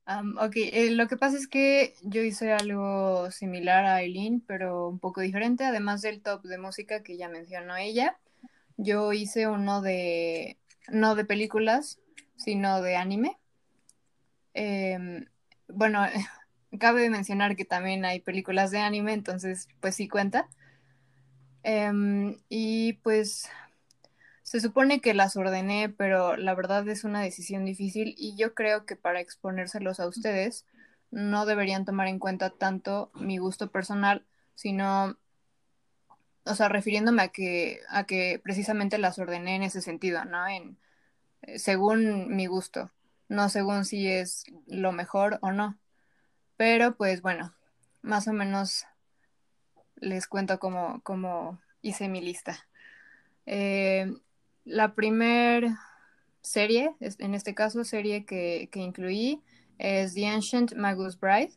ok, 0.06 0.56
eh, 0.56 0.90
lo 0.90 1.06
que 1.08 1.16
pasa 1.16 1.36
es 1.36 1.46
que 1.46 1.94
yo 2.02 2.22
hice 2.22 2.52
algo 2.52 3.30
similar 3.30 3.84
a 3.84 4.02
Eileen, 4.02 4.40
pero 4.40 4.88
un 4.88 4.98
poco 4.98 5.20
diferente. 5.20 5.64
Además 5.64 6.02
del 6.02 6.22
top 6.22 6.42
de 6.42 6.58
música 6.58 7.02
que 7.02 7.16
ya 7.16 7.28
mencionó 7.28 7.76
ella, 7.76 8.18
yo 8.76 9.12
hice 9.12 9.46
uno 9.46 9.82
de, 9.82 10.58
no 10.88 11.14
de 11.14 11.24
películas, 11.24 12.00
sino 12.36 12.82
de 12.82 12.96
anime. 12.96 13.38
Em, 14.54 15.26
bueno, 15.68 16.04
cabe 16.78 17.10
mencionar 17.10 17.56
que 17.56 17.64
también 17.64 18.04
hay 18.04 18.20
películas 18.20 18.70
de 18.70 18.78
anime, 18.78 19.12
entonces 19.12 19.68
pues 19.80 19.94
sí 19.96 20.08
cuenta. 20.08 20.48
Em, 21.62 22.38
y 22.48 22.94
pues 22.94 23.48
se 24.50 24.58
supone 24.60 25.00
que 25.00 25.14
las 25.14 25.36
ordené, 25.36 25.90
pero 25.90 26.36
la 26.36 26.56
verdad 26.56 26.88
es 26.88 27.04
una 27.04 27.20
decisión 27.20 27.64
difícil 27.64 28.16
y 28.18 28.34
yo 28.34 28.52
creo 28.52 28.84
que 28.84 28.96
para 28.96 29.20
exponérselos 29.20 30.00
a 30.00 30.08
ustedes 30.08 30.66
no 31.12 31.46
deberían 31.46 31.84
tomar 31.84 32.08
en 32.08 32.18
cuenta 32.18 32.50
tanto 32.50 33.12
mi 33.14 33.38
gusto 33.38 33.70
personal, 33.70 34.26
sino, 34.56 35.16
o 36.42 36.54
sea, 36.56 36.68
refiriéndome 36.68 37.22
a 37.22 37.28
que, 37.28 37.78
a 37.90 38.02
que 38.06 38.40
precisamente 38.42 38.98
las 38.98 39.20
ordené 39.20 39.54
en 39.54 39.62
ese 39.62 39.80
sentido, 39.82 40.24
¿no? 40.24 40.48
En, 40.48 40.76
eh, 41.42 41.60
según 41.60 42.34
mi 42.34 42.46
gusto, 42.46 42.90
no 43.28 43.50
según 43.50 43.84
si 43.84 44.08
es 44.08 44.42
lo 44.66 44.90
mejor 44.90 45.38
o 45.42 45.52
no. 45.52 45.78
Pero 46.56 46.96
pues 46.96 47.22
bueno, 47.22 47.54
más 48.02 48.26
o 48.26 48.32
menos 48.32 48.84
les 49.94 50.26
cuento 50.26 50.58
cómo, 50.58 51.02
cómo 51.04 51.60
hice 51.82 52.08
mi 52.08 52.20
lista. 52.20 52.66
Eh, 53.46 54.12
la 54.64 54.94
primer 54.94 55.68
serie, 56.42 56.94
en 57.00 57.34
este 57.34 57.54
caso 57.54 57.84
serie 57.84 58.24
que, 58.24 58.68
incluí, 58.74 59.42
es 59.78 60.14
The 60.14 60.26
Ancient 60.26 60.74
Magus 60.74 61.18
Bride. 61.18 61.52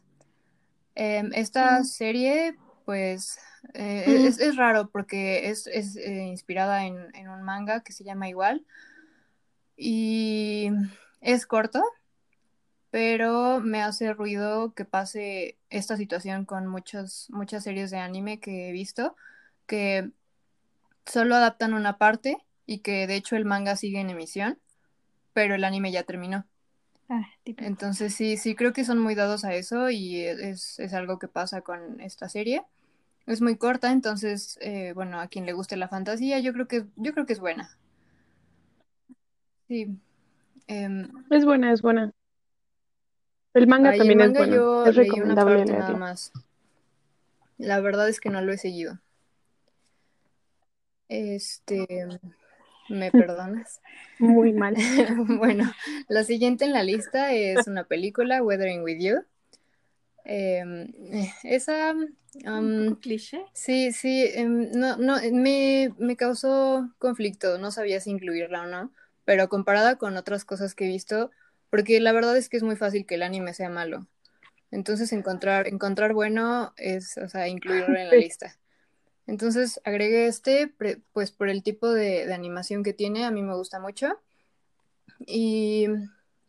Em, 0.96 1.32
esta 1.34 1.84
serie, 1.84 2.56
pues, 2.86 3.40
eh, 3.74 4.26
es, 4.28 4.56
raro 4.56 4.90
porque 4.90 5.50
es, 5.50 5.68
eh, 5.68 6.26
inspirada 6.28 6.86
en, 6.86 7.28
un 7.28 7.44
manga 7.44 7.82
que 7.82 7.94
se 7.94 8.04
llama 8.04 8.30
igual. 8.30 8.66
Y 9.76 10.70
es 11.22 11.46
corto, 11.46 11.84
pero 12.92 13.60
me 13.60 13.82
hace 13.82 14.14
ruido 14.14 14.74
que 14.74 14.86
pase 14.86 15.58
esta 15.70 15.98
situación 15.98 16.46
con 16.46 16.68
muchas 16.68 17.30
series 17.60 17.90
de 17.90 17.98
anime 17.98 18.40
que 18.40 18.70
he 18.70 18.72
visto, 18.72 19.16
que 19.66 20.12
solo 21.06 21.36
adaptan 21.36 21.74
una 21.74 21.98
parte 21.98 22.38
y 22.66 22.80
que 22.80 23.08
de 23.08 23.16
hecho 23.16 23.36
el 23.36 23.46
manga 23.46 23.76
sigue 23.76 24.00
en 24.00 24.10
emisión, 24.10 24.60
pero 25.34 25.56
el 25.56 25.64
anime 25.64 25.92
ya 25.92 26.04
terminó. 26.04 26.46
Ah, 27.10 27.28
Entonces 27.46 28.16
sí, 28.16 28.38
sí 28.38 28.56
creo 28.56 28.74
que 28.74 28.86
son 28.86 29.00
muy 29.00 29.16
dados 29.16 29.44
a 29.44 29.54
eso 29.54 29.90
y 29.90 30.22
es, 30.22 30.80
algo 30.94 31.20
que 31.20 31.28
pasa 31.28 31.62
con 31.62 32.00
esta 32.00 32.30
serie. 32.30 32.64
Es 33.26 33.42
muy 33.42 33.56
corta, 33.56 33.92
entonces, 33.92 34.58
eh, 34.62 34.92
bueno, 34.94 35.20
a 35.20 35.28
quien 35.28 35.46
le 35.46 35.54
guste 35.54 35.78
la 35.78 35.88
fantasía, 35.88 36.40
yo 36.40 36.54
creo 36.54 36.68
que, 36.68 36.86
yo 36.96 37.14
creo 37.14 37.26
que 37.26 37.34
es 37.34 37.40
buena. 37.40 37.78
Sí. 39.68 39.98
Em, 40.68 41.10
es 41.30 41.46
buena, 41.46 41.72
es 41.72 41.82
buena. 41.82 42.12
El 43.54 43.68
manga 43.68 43.96
también 43.96 44.22
es 44.22 44.34
bueno. 44.34 44.86
Es 44.86 44.96
recomendable 44.96 45.66
nada 45.66 45.96
más. 45.96 46.32
La 47.58 47.80
verdad 47.80 48.10
es 48.10 48.20
que 48.20 48.30
no 48.30 48.42
lo 48.42 48.52
he 48.52 48.58
seguido. 48.58 49.00
Este, 51.08 52.08
¿Me 52.90 53.12
perdonas? 53.12 53.82
Muy 54.20 54.54
mal. 54.54 54.76
bueno, 55.38 55.72
la 56.08 56.24
siguiente 56.24 56.66
en 56.66 56.74
la 56.74 56.84
lista 56.84 57.34
es 57.34 57.68
una 57.68 57.86
película, 57.86 58.44
Weathering 58.44 58.84
with 58.84 59.00
You. 59.00 59.24
Em, 60.26 60.92
esa... 61.44 61.94
Um, 62.46 62.96
¿Cliché? 62.96 63.46
Sí, 63.54 63.92
sí, 63.92 64.26
em, 64.34 64.72
no, 64.72 64.98
no, 64.98 65.18
me, 65.32 65.94
me 65.98 66.16
causó 66.16 66.90
conflicto, 66.98 67.58
no 67.58 67.72
sabía 67.72 68.00
si 68.00 68.10
incluirla 68.10 68.64
o 68.64 68.66
no, 68.66 68.92
pero 69.26 69.50
comparada 69.50 69.98
con 69.98 70.18
otras 70.18 70.46
cosas 70.46 70.74
que 70.74 70.86
he 70.86 70.88
visto, 70.88 71.32
porque 71.70 72.00
la 72.00 72.12
verdad 72.12 72.36
es 72.38 72.50
que 72.50 72.58
es 72.58 72.64
muy 72.64 72.76
fácil 72.76 73.06
que 73.06 73.16
el 73.16 73.24
anime 73.24 73.54
sea 73.54 73.70
malo. 73.70 74.08
Entonces 74.72 75.14
encontrar, 75.14 75.68
encontrar 75.68 76.14
bueno 76.14 76.74
es, 76.78 77.18
o 77.18 77.30
sea, 77.30 77.48
incluirlo 77.48 77.96
en 77.96 78.10
la 78.10 78.16
lista. 78.16 78.58
Entonces 79.26 79.80
agregué 79.86 80.28
este, 80.28 80.74
pues 81.14 81.32
por 81.32 81.50
el 81.50 81.64
tipo 81.64 81.90
de, 81.90 82.32
animación 82.34 82.84
que 82.84 82.94
tiene, 82.94 83.26
a 83.26 83.32
mí 83.32 83.42
me 83.42 83.56
gusta 83.56 83.80
mucho. 83.80 84.20
Y 85.20 85.88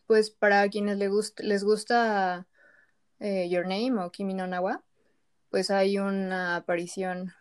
pues 0.06 0.30
para 0.30 0.68
quienes 0.68 0.98
les, 0.98 1.10
gusta, 1.10 1.42
les 1.42 1.62
gusta 1.64 2.46
eh, 3.20 3.48
Your 3.48 3.66
Name 3.66 4.02
o 4.02 4.10
Kimi 4.10 4.34
no 4.34 4.46
Nawa, 4.46 4.82
pues 5.50 5.70
hay 5.70 5.98
una 5.98 6.56
aparición 6.56 7.32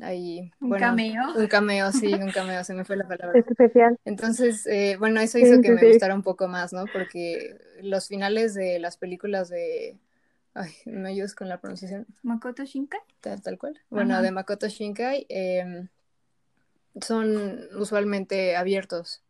ahí. 0.00 0.52
¿Un 0.60 0.70
cameo? 0.72 1.22
Un 1.34 1.46
cameo, 1.46 1.92
sí, 1.92 2.12
un 2.12 2.30
cameo, 2.30 2.62
se 2.64 2.74
me 2.74 2.84
fue 2.84 2.96
la 2.96 3.08
palabra. 3.08 3.38
especial. 3.38 3.98
Entonces, 4.04 4.66
eh, 4.66 4.96
bueno, 4.98 5.20
eso 5.20 5.38
hizo 5.38 5.60
que 5.60 5.72
me 5.72 5.88
gustara 5.88 6.14
un 6.14 6.22
poco 6.22 6.48
más, 6.48 6.72
¿no? 6.72 6.84
Porque 6.92 7.56
los 7.80 8.08
finales 8.08 8.54
de 8.54 8.78
las 8.78 8.96
películas 8.96 9.48
de 9.48 9.96
Ay, 10.54 10.72
¿me 10.86 11.10
ayudas 11.10 11.34
con 11.34 11.48
la 11.48 11.60
pronunciación? 11.60 12.06
Makoto 12.22 12.64
Shinkai. 12.64 13.00
Tal, 13.20 13.58
cual. 13.58 13.80
Bueno, 13.90 14.22
de 14.22 14.30
Makoto 14.30 14.68
Shinkai 14.68 15.26
em, 15.28 15.88
son 17.00 17.60
usualmente 17.76 18.56
abiertos. 18.56 19.22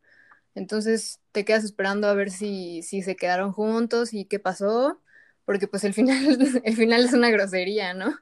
Entonces 0.53 1.19
te 1.31 1.43
quedas 1.43 1.63
esperando 1.63 2.07
a 2.07 2.13
ver 2.13 2.31
si, 2.31 2.81
si 2.81 3.01
se 3.01 3.15
quedaron 3.15 3.51
juntos 3.51 4.13
y 4.13 4.25
qué 4.25 4.39
pasó, 4.39 5.01
porque 5.43 5.67
pues 5.67 5.83
el 5.83 5.93
final, 5.93 6.37
el 6.63 6.75
final 6.75 7.03
es 7.03 7.13
una 7.13 7.29
grosería, 7.29 7.93
¿no? 7.93 8.17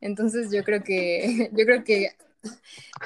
Entonces 0.00 0.50
yo 0.50 0.64
creo 0.64 0.82
que, 0.82 1.50
yo 1.52 1.64
creo 1.64 1.84
que 1.84 2.16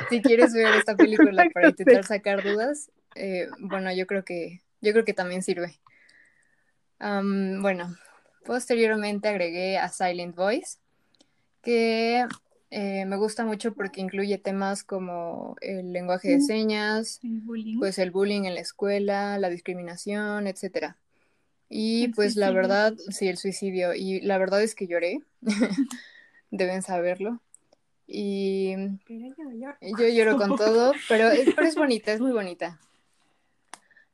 si 0.09 0.23
quieres 0.23 0.55
ver 0.55 0.75
esta 0.75 0.97
película 0.97 1.49
para 1.53 1.69
intentar 1.69 2.05
sacar 2.05 2.43
dudas, 2.43 2.91
eh, 3.17 3.49
bueno, 3.59 3.93
yo 3.93 4.07
creo 4.07 4.25
que, 4.25 4.63
yo 4.81 4.93
creo 4.93 5.05
que 5.05 5.15
también 5.15 5.43
sirve. 5.43 5.79
bueno, 6.99 7.97
Posteriormente 8.45 9.29
agregué 9.29 9.79
a 9.79 9.89
Silent 9.89 10.35
Voice, 10.35 10.79
que 11.63 12.27
eh, 12.71 13.05
me 13.05 13.17
gusta 13.17 13.45
mucho 13.45 13.75
porque 13.75 14.01
incluye 14.01 14.39
temas 14.39 14.85
como 14.85 15.57
el 15.61 15.93
lenguaje 15.93 16.29
de 16.37 16.41
señas, 16.41 17.21
pues 17.79 17.99
el 17.99 18.11
bullying 18.11 18.45
en 18.45 18.55
la 18.55 18.61
escuela, 18.61 19.39
la 19.39 19.51
discriminación, 19.51 20.47
etc. 20.47 20.95
Y 21.69 22.09
pues 22.09 22.37
la 22.37 22.51
verdad, 22.51 22.95
sí, 23.11 23.29
el 23.29 23.37
suicidio. 23.37 23.95
Y 23.95 24.21
la 24.21 24.39
verdad 24.39 24.63
es 24.63 24.75
que 24.75 24.87
lloré. 24.87 25.23
Deben 26.51 26.83
saberlo. 26.83 27.41
Y 28.07 28.75
yo 29.07 30.09
lloro 30.09 30.37
con 30.37 30.57
todo, 30.57 30.93
pero 31.09 31.31
es, 31.31 31.55
pero 31.55 31.69
es 31.69 31.77
bonita, 31.77 32.13
es 32.13 32.21
muy 32.21 32.33
bonita. 32.33 32.81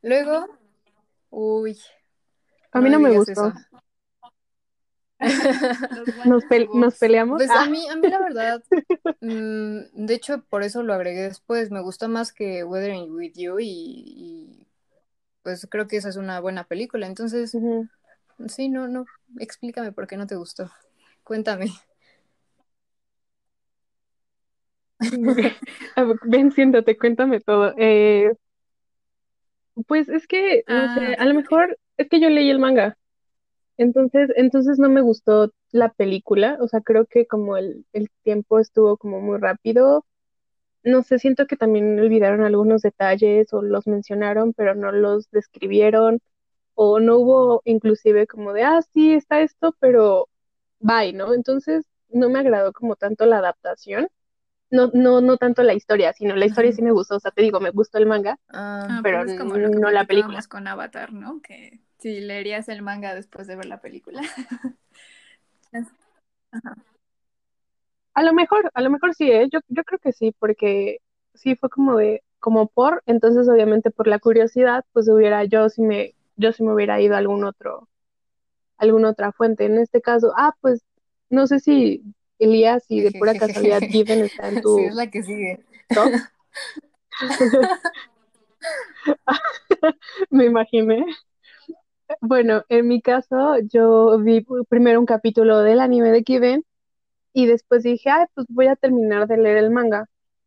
Luego, 0.03 0.47
uy. 1.31 1.79
A 2.73 2.81
mí 2.83 2.91
no, 2.91 3.01
me 3.01 3.11
gustó. 3.11 3.55
nos, 6.27 6.45
nos, 6.75 6.99
peleamos. 6.99 7.39
Pues 7.39 7.51
a 7.51 7.63
ah. 7.63 7.69
mí, 7.69 7.89
a 7.89 7.97
mí 7.97 8.09
la 8.09 8.19
verdad, 8.21 8.63
mm, 9.21 10.07
de 10.07 10.15
hecho 10.15 10.43
por 10.43 10.63
eso 10.63 10.83
lo 10.83 10.93
agregué 10.93 11.23
después, 11.23 11.71
me 11.71 11.81
gusta 11.81 12.07
más 12.07 12.33
que 12.33 12.65
Weathering 12.65 13.15
With 13.15 13.33
You 13.35 13.57
y, 13.61 14.67
pues 15.43 15.67
creo 15.71 15.87
que 15.87 15.97
esa 15.97 16.11
es 16.11 16.17
una 16.17 16.41
buena 16.41 16.65
película, 16.65 17.07
entonces, 17.07 17.57
sí, 18.49 18.69
no, 18.69 18.89
no, 18.89 19.07
explícame 19.39 19.93
por 19.93 20.07
qué 20.07 20.17
no 20.17 20.27
te 20.27 20.37
gustó, 20.37 20.71
cuéntame. 21.25 21.73
Ven, 26.25 26.53
siéntate, 26.53 26.97
cuéntame 26.97 27.41
todo. 27.41 27.75
Eh, 27.77 28.33
pues 29.87 30.09
es 30.09 30.27
que, 30.27 30.65
no 30.67 30.95
sé, 30.95 31.17
ah, 31.19 31.23
a 31.23 31.25
lo 31.27 31.35
mejor 31.35 31.79
es 31.97 32.09
que 32.09 32.21
yo 32.21 32.31
leí 32.31 32.51
el 32.51 32.59
manga. 32.59 32.97
Entonces, 33.79 34.31
entonces 34.37 34.79
no 34.79 34.89
me 34.89 35.03
gustó 35.03 35.53
la 35.71 35.91
película, 35.93 36.57
o 36.61 36.69
sea, 36.69 36.81
creo 36.81 37.07
que 37.07 37.27
como 37.27 37.57
el, 37.57 37.85
el 37.93 38.09
tiempo 38.23 38.59
estuvo 38.59 38.97
como 38.97 39.21
muy 39.21 39.39
rápido, 39.39 40.05
no 40.83 41.03
sé, 41.03 41.19
siento 41.19 41.47
que 41.47 41.57
también 41.57 41.99
olvidaron 41.99 42.43
algunos 42.43 42.83
detalles 42.83 43.53
o 43.53 43.63
los 43.63 43.87
mencionaron, 43.87 44.55
pero 44.55 44.75
no 44.75 44.93
los 44.93 45.31
describieron, 45.31 46.21
o 46.75 47.01
no 47.01 47.19
hubo 47.19 47.63
inclusive 47.65 48.27
como 48.27 48.53
de, 48.53 48.63
ah, 48.65 48.81
sí, 48.93 49.15
está 49.15 49.41
esto, 49.41 49.75
pero 49.81 50.29
bye, 50.79 51.13
¿no? 51.13 51.35
Entonces, 51.35 51.85
no 52.09 52.29
me 52.29 52.39
agradó 52.39 52.73
como 52.73 52.97
tanto 52.97 53.27
la 53.27 53.39
adaptación. 53.39 54.09
No, 54.71 54.91
no, 54.95 55.21
no 55.21 55.37
tanto 55.37 55.63
la 55.63 55.75
historia, 55.75 56.13
sino 56.13 56.35
la 56.35 56.47
historia 56.47 56.73
sí 56.73 56.83
me 56.83 56.91
gustó, 56.91 57.17
o 57.17 57.21
sea, 57.21 57.31
te 57.31 57.43
digo, 57.43 57.61
me 57.61 57.71
gustó 57.71 57.99
el 57.99 58.07
manga, 58.07 58.37
ah, 58.49 58.87
ah, 58.91 59.01
pero 59.03 59.23
es 59.23 59.39
como 59.39 59.57
no 59.57 59.91
la 59.91 60.07
película. 60.07 60.43
con 60.49 60.67
Avatar, 60.67 61.13
¿no? 61.13 61.41
Que 61.41 61.81
Sí, 61.99 62.21
leerías 62.21 62.69
el 62.69 62.83
manga 62.83 63.15
después 63.15 63.47
de 63.47 63.57
ver 63.57 63.67
la 63.67 63.81
película. 63.81 64.23
A 68.15 68.23
lo 68.23 68.33
mejor, 68.33 68.71
a 68.73 68.81
lo 68.81 68.89
mejor 68.89 69.15
sí, 69.15 69.31
¿eh? 69.31 69.47
yo, 69.53 69.59
yo 69.69 69.85
creo 69.85 69.99
que 69.99 70.11
sí, 70.11 70.35
porque 70.39 71.01
sí 71.35 71.55
fue 71.55 71.69
como 71.69 71.99
de, 71.99 72.23
como 72.39 72.67
por, 72.67 73.03
entonces 73.05 73.47
obviamente 73.47 73.91
por 73.91 74.07
la 74.07 74.19
curiosidad, 74.19 74.87
pues 74.95 75.07
hubiera 75.07 75.45
yo 75.45 75.69
si 75.69 75.83
me, 75.83 76.15
yo 76.37 76.51
si 76.53 76.63
me 76.63 76.73
hubiera 76.73 76.99
ido 76.99 77.15
a 77.15 77.19
algún 77.19 77.45
otro, 77.45 77.91
alguna 78.79 79.11
otra 79.11 79.33
fuente. 79.33 79.67
En 79.67 79.77
este 79.77 80.01
caso, 80.01 80.33
ah, 80.37 80.55
pues 80.63 80.83
no 81.29 81.47
sé 81.47 81.61
si 81.61 82.05
Elías, 82.39 82.85
si 82.85 83.01
de 83.01 83.13
pura 83.13 83.35
casualidad 83.35 83.81
Given 83.91 84.21
está 84.21 84.49
en 84.49 84.63
tu. 84.63 84.79
Sí, 84.79 84.85
es 84.85 84.95
la 84.95 85.11
que 85.11 85.23
sigue. 85.23 85.61
me 90.31 90.47
imaginé. 90.47 91.05
Bueno, 92.21 92.63
en 92.69 92.87
mi 92.89 93.01
caso, 93.03 93.59
yo 93.73 94.19
vi 94.19 94.47
primero 94.69 95.01
un 95.01 95.07
capítulo 95.07 95.61
del 95.61 95.81
anime 95.81 96.11
de 96.11 96.23
Kiven 96.23 96.65
y 97.33 97.47
después 97.47 97.85
dije, 97.85 98.11
ay, 98.11 98.27
pues 98.35 98.47
voy 98.51 98.69
a 98.69 98.77
terminar 98.77 99.29
de 99.29 99.39
leer 99.39 99.59
el 99.59 99.71
manga, 99.71 100.07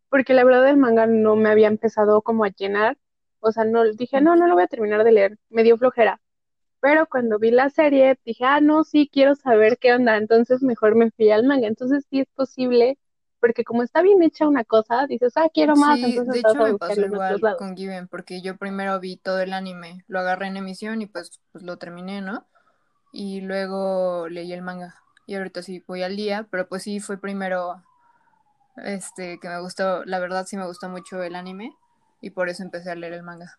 porque 0.09 0.33
la 0.33 0.43
verdad 0.45 0.69
el 0.69 0.77
manga 0.77 1.07
no 1.07 1.35
me 1.35 1.49
había 1.49 1.67
empezado 1.69 2.21
como 2.23 2.45
a 2.45 2.49
llenar, 2.49 2.97
o 3.41 3.51
sea, 3.51 3.65
no 3.65 3.83
dije, 3.93 4.21
no, 4.21 4.35
no 4.35 4.47
lo 4.47 4.55
voy 4.55 4.63
a 4.63 4.67
terminar 4.67 5.03
de 5.03 5.11
leer, 5.13 5.39
me 5.49 5.63
dio 5.63 5.77
flojera. 5.77 6.21
Pero 6.81 7.07
cuando 7.07 7.39
vi 7.39 7.51
la 7.51 7.69
serie, 7.69 8.17
dije, 8.25 8.45
ah, 8.45 8.61
no, 8.61 8.83
sí, 8.83 9.09
quiero 9.11 9.35
saber 9.35 9.77
qué 9.79 9.93
onda, 9.93 10.17
entonces 10.17 10.63
mejor 10.63 10.95
me 10.95 11.11
fui 11.11 11.31
al 11.31 11.45
manga. 11.45 11.67
Entonces 11.67 12.05
sí 12.09 12.21
es 12.21 12.27
posible 12.35 12.97
porque 13.39 13.63
como 13.63 13.83
está 13.83 14.01
bien 14.01 14.21
hecha 14.21 14.47
una 14.47 14.63
cosa, 14.63 15.07
dices, 15.07 15.33
ah, 15.35 15.49
quiero 15.53 15.75
más, 15.75 15.99
entonces 15.99 16.33
de 16.33 16.39
hecho 16.39 16.55
me 16.55 16.77
pasó 16.77 17.01
igual 17.01 17.39
con 17.57 17.75
Given, 17.75 18.07
porque 18.07 18.41
yo 18.41 18.57
primero 18.57 18.99
vi 18.99 19.17
todo 19.17 19.39
el 19.39 19.53
anime, 19.53 20.03
lo 20.07 20.19
agarré 20.19 20.47
en 20.47 20.57
emisión 20.57 21.01
y 21.01 21.05
pues, 21.05 21.39
pues 21.51 21.63
lo 21.63 21.77
terminé, 21.77 22.21
¿no? 22.21 22.45
Y 23.11 23.41
luego 23.41 24.27
leí 24.29 24.51
el 24.53 24.61
manga, 24.61 24.95
y 25.25 25.35
ahorita 25.35 25.63
sí 25.63 25.83
voy 25.87 26.03
al 26.03 26.15
día, 26.15 26.47
pero 26.51 26.67
pues 26.67 26.83
sí 26.83 26.99
fue 26.99 27.17
primero, 27.17 27.83
este, 28.77 29.39
que 29.39 29.49
me 29.49 29.59
gustó, 29.61 30.03
la 30.05 30.19
verdad 30.19 30.45
sí 30.45 30.57
me 30.57 30.67
gustó 30.67 30.89
mucho 30.89 31.23
el 31.23 31.35
anime, 31.35 31.75
y 32.21 32.31
por 32.31 32.49
eso 32.49 32.63
empecé 32.63 32.91
a 32.91 32.95
leer 32.95 33.13
el 33.13 33.23
manga. 33.23 33.57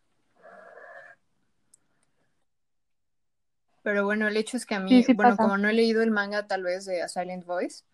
Pero 3.82 4.04
bueno, 4.04 4.28
el 4.28 4.36
hecho 4.36 4.58
es 4.58 4.66
que 4.66 4.74
a 4.74 4.80
mí, 4.80 5.04
bueno, 5.14 5.36
como 5.38 5.56
no 5.56 5.68
he 5.70 5.72
leído 5.72 6.02
el 6.02 6.10
manga 6.10 6.46
tal 6.46 6.62
vez 6.62 6.84
de 6.84 7.02
A 7.02 7.08
Silent 7.08 7.46
Voice, 7.46 7.84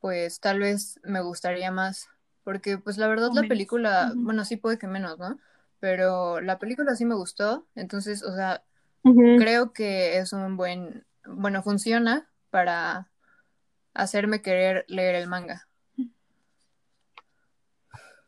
pues 0.00 0.40
tal 0.40 0.58
vez 0.60 1.00
me 1.02 1.20
gustaría 1.20 1.70
más, 1.70 2.08
porque 2.44 2.78
pues 2.78 2.98
la 2.98 3.06
verdad 3.06 3.30
la 3.34 3.42
película, 3.42 4.12
bueno, 4.16 4.44
sí 4.44 4.56
puede 4.56 4.78
que 4.78 4.86
menos, 4.86 5.18
¿no? 5.18 5.38
Pero 5.78 6.40
la 6.40 6.58
película 6.58 6.94
sí 6.96 7.04
me 7.04 7.14
gustó, 7.14 7.66
entonces, 7.74 8.22
o 8.22 8.34
sea, 8.34 8.64
creo 9.02 9.72
que 9.72 10.18
es 10.18 10.32
un 10.32 10.56
buen, 10.56 11.06
bueno, 11.26 11.62
funciona 11.62 12.28
para 12.50 13.08
hacerme 13.94 14.42
querer 14.42 14.84
leer 14.88 15.14
el 15.14 15.28
manga. 15.28 15.66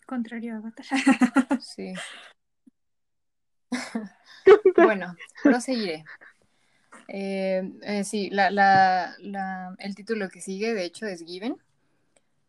Contrario 0.06 0.54
a 0.54 0.56
Avatar. 0.58 0.86
Sí. 1.60 1.94
bueno, 4.76 5.16
proseguiré. 5.42 6.04
Eh, 7.14 7.70
eh, 7.82 8.04
sí, 8.04 8.30
la, 8.30 9.14
el 9.78 9.94
título 9.94 10.30
que 10.30 10.40
sigue, 10.40 10.72
de 10.74 10.84
hecho, 10.84 11.06
es 11.06 11.22
Given. 11.22 11.58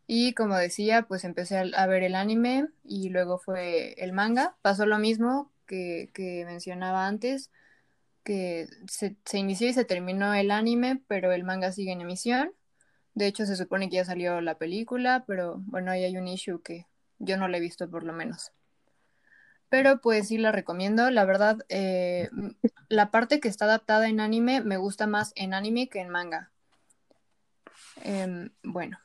Y 0.07 0.33
como 0.33 0.55
decía, 0.57 1.03
pues 1.03 1.25
empecé 1.25 1.57
a, 1.57 1.87
ver 1.87 2.03
el 2.03 2.15
anime 2.15 2.67
y 2.83 3.09
luego 3.09 3.39
fue 3.39 3.93
el 4.03 4.13
manga. 4.13 4.55
Pasó 4.61 4.85
lo 4.85 4.99
mismo 4.99 5.51
que, 5.65 6.09
mencionaba 6.47 7.07
antes, 7.07 7.51
que 8.23 8.67
se, 8.87 9.17
se, 9.25 9.37
inició 9.39 9.67
y 9.69 9.73
se 9.73 9.85
terminó 9.85 10.33
el 10.33 10.51
anime, 10.51 11.01
pero 11.07 11.33
el 11.33 11.43
manga 11.43 11.71
sigue 11.73 11.91
en 11.91 12.01
emisión. 12.01 12.53
De 13.15 13.27
hecho, 13.27 13.45
se 13.45 13.57
supone 13.57 13.89
que 13.89 13.97
ya 13.97 14.05
salió 14.05 14.41
la 14.41 14.57
película, 14.57 15.25
pero 15.27 15.57
bueno, 15.65 15.91
ahí 15.91 16.03
hay 16.05 16.17
un 16.17 16.27
issue 16.27 16.61
que 16.61 16.87
yo 17.19 17.37
no 17.37 17.47
lo 17.47 17.57
he 17.57 17.59
visto 17.59 17.89
por 17.89 18.03
lo 18.03 18.13
menos 18.13 18.51
pero 19.73 20.01
pues 20.01 20.27
sí 20.27 20.37
la 20.37 20.51
recomiendo. 20.51 21.09
La 21.09 21.25
verdad, 21.25 21.65
eh, 21.67 22.29
la 22.89 23.09
parte 23.09 23.39
que 23.39 23.47
está 23.47 23.65
adaptada 23.65 24.07
en 24.07 24.19
anime 24.19 24.61
me 24.61 24.77
gusta 24.77 25.07
más 25.07 25.33
en 25.35 25.55
anime 25.55 25.89
que 25.89 25.99
en 25.99 26.09
manga. 26.09 26.51
Em, 28.03 28.51
bueno, 28.61 28.99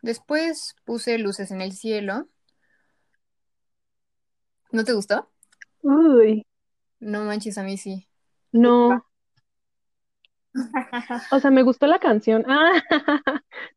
después 0.00 0.76
puse 0.86 1.18
luces 1.18 1.50
en 1.50 1.60
el 1.60 1.72
cielo. 1.72 2.26
¿No 4.70 4.82
te 4.82 4.94
gustó? 4.94 5.30
Uy. 5.82 6.46
No 6.98 7.26
manches, 7.26 7.58
a 7.58 7.62
mí 7.62 7.76
sí. 7.76 8.08
No. 8.50 9.04
O 11.32 11.38
sea, 11.38 11.50
me 11.50 11.62
gustó 11.64 11.86
la 11.86 11.98
canción. 11.98 12.46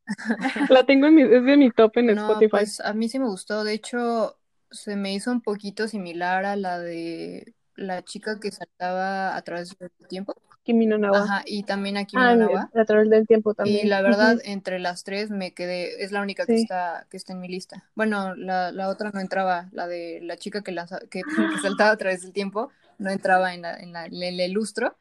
Ah, 0.07 0.65
la 0.69 0.85
tengo 0.85 1.07
en 1.07 1.15
mi, 1.15 1.23
es 1.23 1.43
de 1.43 1.57
mi 1.57 1.71
top 1.71 1.97
en 1.97 2.05
No, 2.07 2.29
Spotify. 2.29 2.51
pues 2.51 2.79
a 2.79 2.93
mí 2.93 3.09
sí 3.09 3.19
me 3.19 3.25
gustó. 3.25 3.63
De 3.65 3.73
hecho, 3.73 4.37
se 4.75 4.95
me 4.95 5.13
hizo 5.13 5.31
un 5.31 5.41
poquito 5.41 5.87
similar 5.87 6.45
a 6.45 6.55
la 6.55 6.79
de 6.79 7.53
la 7.75 8.03
chica 8.03 8.39
que 8.39 8.51
saltaba 8.51 9.35
a 9.35 9.41
través 9.41 9.77
del 9.77 9.91
tiempo. 10.07 10.35
Kimi 10.63 10.85
no 10.87 10.97
Na 10.97 11.11
wa. 11.11 11.23
Ajá, 11.23 11.43
y 11.45 11.63
también 11.63 11.97
a 11.97 12.05
Kimi 12.05 12.23
Ah, 12.23 12.35
no 12.35 12.49
a 12.57 12.85
través 12.85 13.09
del 13.09 13.27
tiempo 13.27 13.51
Y 13.51 13.55
también. 13.55 13.89
la 13.89 14.01
verdad, 14.01 14.39
entre 14.43 14.79
las 14.79 15.03
tres 15.03 15.29
me 15.29 15.53
quedé, 15.53 16.03
es 16.03 16.11
la 16.11 16.21
única 16.21 16.45
que 16.45 16.55
está, 16.55 17.05
que 17.09 17.17
está 17.17 17.33
en 17.33 17.39
mi 17.39 17.47
lista. 17.47 17.83
Bueno, 17.95 18.35
la, 18.35 18.71
la 18.71 18.89
otra 18.89 19.11
no 19.11 19.19
entraba, 19.19 19.69
la 19.71 19.87
de 19.87 20.19
la 20.23 20.37
chica 20.37 20.61
que, 20.63 20.71
lanza- 20.71 21.07
que, 21.09 21.21
que 21.51 21.57
saltaba 21.59 21.91
a 21.91 21.97
través 21.97 22.21
del 22.23 22.33
tiempo, 22.33 22.71
no 22.97 23.09
entraba 23.11 23.53
en, 23.53 23.61
la, 23.61 23.77
en, 23.77 23.93
la, 23.93 24.05
en 24.05 24.39
el 24.39 24.51
lustro, 24.53 24.97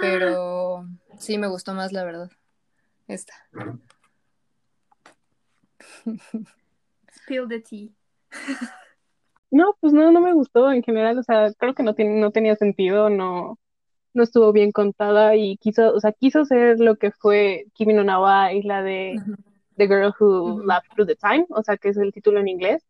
pero 0.00 0.86
sí 1.18 1.36
me 1.38 1.46
gustó 1.48 1.74
más, 1.74 1.92
la 1.92 2.04
verdad. 2.04 2.30
Esta. 3.08 3.34
Spill 7.14 7.48
the 7.48 7.60
tea. 7.60 7.88
No, 9.52 9.76
pues 9.80 9.92
no, 9.92 10.10
no 10.10 10.20
me 10.22 10.32
gustó 10.32 10.72
en 10.72 10.82
general, 10.82 11.18
o 11.18 11.22
sea, 11.22 11.52
creo 11.58 11.74
que 11.74 11.82
no, 11.82 11.94
tiene, 11.94 12.18
no 12.18 12.30
tenía 12.30 12.56
sentido, 12.56 13.10
no, 13.10 13.58
no 14.14 14.22
estuvo 14.22 14.50
bien 14.50 14.72
contada 14.72 15.36
y 15.36 15.58
quiso, 15.58 15.92
o 15.92 16.00
sea, 16.00 16.12
quiso 16.12 16.46
ser 16.46 16.80
lo 16.80 16.96
que 16.96 17.10
fue 17.10 17.66
Kimi 17.74 17.92
no 17.92 18.02
Na 18.02 18.18
wa 18.18 18.52
y 18.54 18.62
la 18.62 18.82
de 18.82 19.20
Ujú. 19.20 19.36
The 19.76 19.86
Girl 19.86 20.14
Who 20.18 20.54
Ujú. 20.54 20.62
Laughed 20.62 20.88
Through 20.94 21.06
the 21.06 21.16
Time, 21.16 21.44
o 21.50 21.62
sea, 21.62 21.76
que 21.76 21.90
es 21.90 21.98
el 21.98 22.12
título 22.14 22.40
en 22.40 22.48
inglés. 22.48 22.82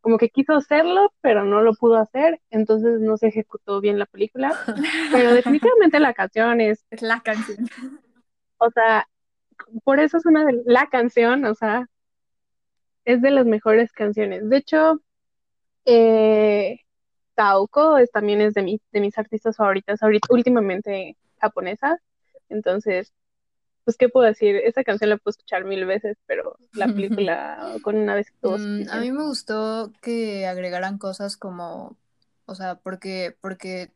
Como 0.00 0.16
que 0.16 0.30
quiso 0.30 0.54
hacerlo, 0.54 1.12
pero 1.20 1.44
no 1.44 1.60
lo 1.60 1.74
pudo 1.74 1.96
hacer, 1.96 2.40
entonces 2.48 2.98
no 2.98 3.18
se 3.18 3.26
ejecutó 3.28 3.82
bien 3.82 3.98
la 3.98 4.06
película. 4.06 4.54
Pero 5.12 5.32
definitivamente 5.32 6.00
la 6.00 6.14
canción 6.14 6.62
es, 6.62 6.86
Es 6.90 7.02
la 7.02 7.20
canción. 7.20 7.58
o 8.58 8.70
sea, 8.70 9.06
por 9.84 10.00
eso 10.00 10.16
es 10.16 10.24
una 10.24 10.46
de 10.46 10.62
la 10.64 10.86
canción, 10.86 11.44
o 11.44 11.54
sea, 11.54 11.88
es 13.04 13.20
de 13.20 13.30
las 13.30 13.44
mejores 13.44 13.92
canciones. 13.92 14.48
De 14.48 14.56
hecho, 14.56 15.00
eh, 15.86 16.80
Taoko 17.36 17.98
es, 17.98 18.10
también 18.12 18.40
es 18.42 18.54
de, 18.54 18.62
mi- 18.62 18.82
de 18.92 19.00
mis 19.00 19.18
artistas 19.18 19.56
favoritas 19.56 20.02
ahorita, 20.02 20.28
últimamente 20.32 21.16
japonesa. 21.40 21.98
Entonces, 22.50 23.12
pues, 23.84 23.96
¿qué 23.98 24.08
puedo 24.10 24.26
decir? 24.26 24.56
Esa 24.56 24.84
canción 24.84 25.10
la 25.10 25.18
puedo 25.18 25.32
escuchar 25.32 25.64
mil 25.64 25.86
veces, 25.86 26.18
pero 26.26 26.58
la 26.74 26.88
película 26.94 27.74
con 27.82 27.96
una 27.96 28.14
vez 28.16 28.28
estuvo 28.28 28.58
Mm, 28.58 28.88
a 28.90 29.00
mí 29.00 29.12
me 29.12 29.24
gustó 29.24 29.92
que 30.02 30.46
agregaran 30.46 30.98
cosas 30.98 31.36
como, 31.36 31.96
o 32.46 32.54
sea, 32.54 32.76
porque, 32.76 33.36
porque 33.40 33.92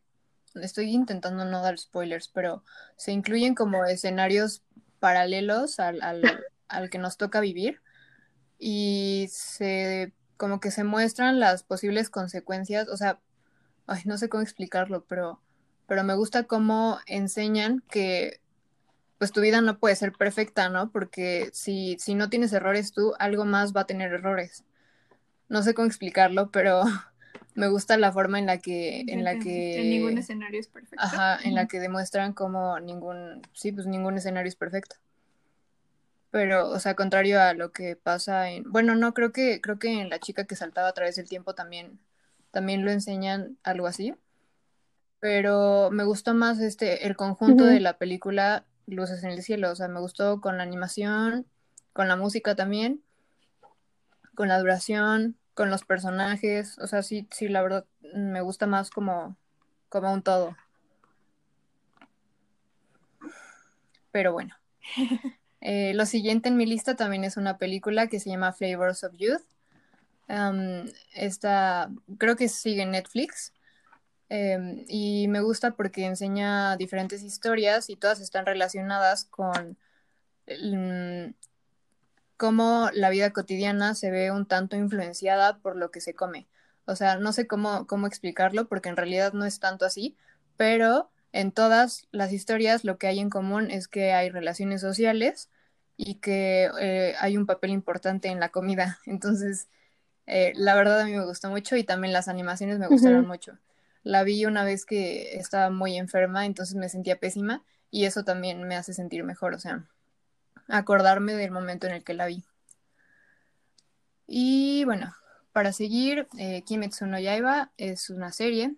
estoy 0.55 0.91
intentando 0.93 1.45
no 1.45 1.61
dar 1.61 1.77
spoilers, 1.77 2.27
pero 2.29 2.63
se 2.97 3.11
incluyen 3.11 3.55
como 3.55 3.85
escenarios 3.85 4.63
paralelos 4.99 5.79
al, 5.79 6.01
al, 6.01 6.21
al 6.67 6.89
que 6.89 6.97
nos 6.99 7.17
toca 7.17 7.39
vivir 7.41 7.81
y 8.59 9.27
se 9.29 10.13
como 10.41 10.59
que 10.59 10.71
se 10.71 10.83
muestran 10.83 11.39
las 11.39 11.61
posibles 11.61 12.09
consecuencias, 12.09 12.87
o 12.89 12.97
sea, 12.97 13.19
ay, 13.85 14.01
no 14.05 14.17
sé 14.17 14.27
cómo 14.27 14.41
explicarlo, 14.41 15.05
pero, 15.07 15.39
pero 15.85 16.03
me 16.03 16.15
gusta 16.15 16.45
cómo 16.45 16.97
enseñan 17.05 17.83
que 17.91 18.41
pues 19.19 19.31
tu 19.31 19.39
vida 19.39 19.61
no 19.61 19.77
puede 19.77 19.95
ser 19.95 20.13
perfecta, 20.13 20.67
¿no? 20.69 20.89
Porque 20.89 21.51
si, 21.53 21.95
si 21.99 22.15
no 22.15 22.31
tienes 22.31 22.53
errores 22.53 22.91
tú, 22.91 23.13
algo 23.19 23.45
más 23.45 23.71
va 23.75 23.81
a 23.81 23.85
tener 23.85 24.11
errores. 24.13 24.63
No 25.47 25.61
sé 25.61 25.75
cómo 25.75 25.85
explicarlo, 25.85 26.49
pero 26.49 26.81
me 27.53 27.67
gusta 27.67 27.97
la 27.97 28.11
forma 28.11 28.39
en 28.39 28.47
la 28.47 28.57
que, 28.57 29.01
en 29.01 29.23
la 29.23 29.37
que, 29.37 29.79
En 29.79 29.91
ningún 29.91 30.17
escenario 30.17 30.59
es 30.59 30.67
perfecto. 30.69 31.05
ajá, 31.05 31.37
en 31.43 31.53
la 31.53 31.67
que 31.67 31.79
demuestran 31.79 32.33
cómo 32.33 32.79
ningún, 32.79 33.43
sí, 33.53 33.71
pues 33.71 33.85
ningún 33.85 34.17
escenario 34.17 34.49
es 34.49 34.55
perfecto. 34.55 34.95
Pero, 36.31 36.69
o 36.69 36.79
sea, 36.79 36.95
contrario 36.95 37.41
a 37.41 37.53
lo 37.53 37.73
que 37.73 37.97
pasa 37.97 38.49
en, 38.49 38.63
bueno, 38.71 38.95
no, 38.95 39.13
creo 39.13 39.33
que, 39.33 39.59
creo 39.59 39.77
que 39.79 39.99
en 39.99 40.09
la 40.09 40.19
chica 40.19 40.45
que 40.45 40.55
saltaba 40.55 40.87
a 40.87 40.93
través 40.93 41.17
del 41.17 41.27
tiempo 41.27 41.53
también, 41.53 41.99
también 42.51 42.85
lo 42.85 42.91
enseñan 42.91 43.57
algo 43.63 43.85
así. 43.85 44.15
Pero 45.19 45.91
me 45.91 46.05
gustó 46.05 46.33
más 46.33 46.59
este, 46.59 47.05
el 47.05 47.15
conjunto 47.15 47.65
de 47.65 47.79
la 47.81 47.97
película 47.97 48.65
Luces 48.87 49.23
en 49.23 49.31
el 49.31 49.43
cielo. 49.43 49.71
O 49.71 49.75
sea, 49.75 49.87
me 49.87 49.99
gustó 49.99 50.41
con 50.41 50.57
la 50.57 50.63
animación, 50.63 51.45
con 51.93 52.07
la 52.07 52.15
música 52.15 52.55
también, 52.55 53.03
con 54.33 54.47
la 54.47 54.57
duración, 54.57 55.37
con 55.53 55.69
los 55.69 55.83
personajes. 55.83 56.79
O 56.79 56.87
sea, 56.87 57.03
sí, 57.03 57.27
sí, 57.29 57.49
la 57.49 57.61
verdad 57.61 57.85
me 58.15 58.41
gusta 58.41 58.67
más 58.67 58.89
como, 58.89 59.37
como 59.89 60.11
un 60.13 60.23
todo. 60.23 60.55
Pero 64.11 64.33
bueno. 64.33 64.55
Eh, 65.61 65.93
lo 65.93 66.05
siguiente 66.05 66.49
en 66.49 66.57
mi 66.57 66.65
lista 66.65 66.95
también 66.95 67.23
es 67.23 67.37
una 67.37 67.57
película 67.57 68.07
que 68.07 68.19
se 68.19 68.29
llama 68.29 68.51
Flavors 68.51 69.03
of 69.03 69.13
Youth. 69.15 69.43
Esta 71.13 71.89
creo 72.17 72.35
que 72.35 72.49
sigue 72.49 72.83
en 72.83 72.91
Netflix. 72.91 73.53
Eh, 74.29 74.85
y 74.87 75.27
me 75.27 75.41
gusta 75.41 75.71
porque 75.71 76.05
enseña 76.05 76.77
diferentes 76.77 77.21
historias 77.21 77.89
y 77.89 77.97
todas 77.97 78.21
están 78.21 78.45
relacionadas 78.45 79.25
con 79.25 79.77
mm, 80.47 81.33
cómo 82.37 82.89
la 82.93 83.09
vida 83.09 83.33
cotidiana 83.33 83.93
se 83.93 84.09
ve 84.09 84.31
un 84.31 84.45
tanto 84.45 84.77
influenciada 84.77 85.57
por 85.57 85.75
lo 85.75 85.91
que 85.91 85.99
se 85.99 86.15
come. 86.15 86.47
O 86.85 86.95
sea, 86.95 87.17
no 87.17 87.33
sé 87.33 87.45
cómo, 87.45 87.85
cómo 87.87 88.07
explicarlo 88.07 88.69
porque 88.69 88.87
en 88.87 88.95
realidad 88.95 89.33
no 89.33 89.45
es 89.45 89.59
tanto 89.59 89.85
así, 89.85 90.15
pero 90.55 91.11
en 91.33 91.51
todas 91.51 92.07
las 92.11 92.33
historias 92.33 92.83
lo 92.83 92.97
que 92.97 93.07
hay 93.07 93.19
en 93.19 93.29
común 93.29 93.71
es 93.71 93.87
que 93.87 94.13
hay 94.13 94.29
relaciones 94.29 94.81
sociales 94.81 95.49
y 95.97 96.15
que 96.15 96.69
eh, 96.79 97.15
hay 97.19 97.37
un 97.37 97.45
papel 97.45 97.71
importante 97.71 98.27
en 98.29 98.39
la 98.39 98.49
comida. 98.49 98.99
Entonces, 99.05 99.67
eh, 100.27 100.53
la 100.55 100.75
verdad 100.75 101.01
a 101.01 101.05
mí 101.05 101.11
me 101.11 101.25
gustó 101.25 101.49
mucho 101.49 101.75
y 101.75 101.83
también 101.83 102.13
las 102.13 102.27
animaciones 102.27 102.79
me 102.79 102.87
gustaron 102.87 103.27
mucho. 103.27 103.57
La 104.03 104.23
vi 104.23 104.45
una 104.45 104.63
vez 104.63 104.85
que 104.85 105.37
estaba 105.37 105.69
muy 105.69 105.97
enferma, 105.97 106.45
entonces 106.45 106.75
me 106.75 106.89
sentía 106.89 107.19
pésima 107.19 107.63
y 107.91 108.05
eso 108.05 108.23
también 108.23 108.63
me 108.63 108.75
hace 108.75 108.93
sentir 108.93 109.23
mejor, 109.23 109.53
o 109.53 109.59
sea, 109.59 109.85
acordarme 110.67 111.33
del 111.33 111.51
momento 111.51 111.85
en 111.85 111.93
el 111.93 112.03
que 112.03 112.13
la 112.13 112.25
vi. 112.25 112.43
Y 114.25 114.85
bueno, 114.85 115.13
para 115.51 115.73
seguir, 115.73 116.27
eh, 116.37 116.63
Kimetsu 116.63 117.05
no 117.05 117.19
Yaiba 117.19 117.71
es 117.77 118.09
una 118.09 118.31
serie. 118.31 118.73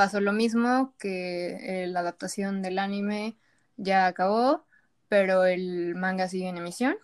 Pasó 0.00 0.18
lo 0.22 0.32
mismo 0.32 0.94
que 0.98 1.82
eh, 1.82 1.86
la 1.86 2.00
adaptación 2.00 2.62
del 2.62 2.78
anime 2.78 3.36
ya 3.76 4.06
acabó, 4.06 4.64
pero 5.10 5.44
el 5.44 5.94
manga 5.94 6.26
sigue 6.26 6.48
en 6.48 6.56
emisión. 6.56 6.96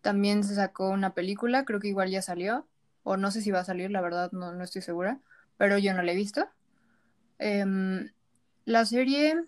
También 0.00 0.42
se 0.42 0.56
sacó 0.56 0.88
una 0.88 1.14
película, 1.14 1.64
creo 1.64 1.78
que 1.78 1.86
igual 1.86 2.10
ya 2.10 2.22
salió, 2.22 2.66
o 3.04 3.16
no 3.16 3.30
sé 3.30 3.42
si 3.42 3.52
va 3.52 3.60
a 3.60 3.64
salir, 3.64 3.92
la 3.92 4.00
verdad 4.00 4.32
no, 4.32 4.52
no 4.52 4.64
estoy 4.64 4.82
segura, 4.82 5.20
pero 5.56 5.78
yo 5.78 5.94
no 5.94 6.02
la 6.02 6.10
he 6.10 6.16
visto. 6.16 6.48
Em, 7.38 8.10
la 8.64 8.84
serie 8.86 9.44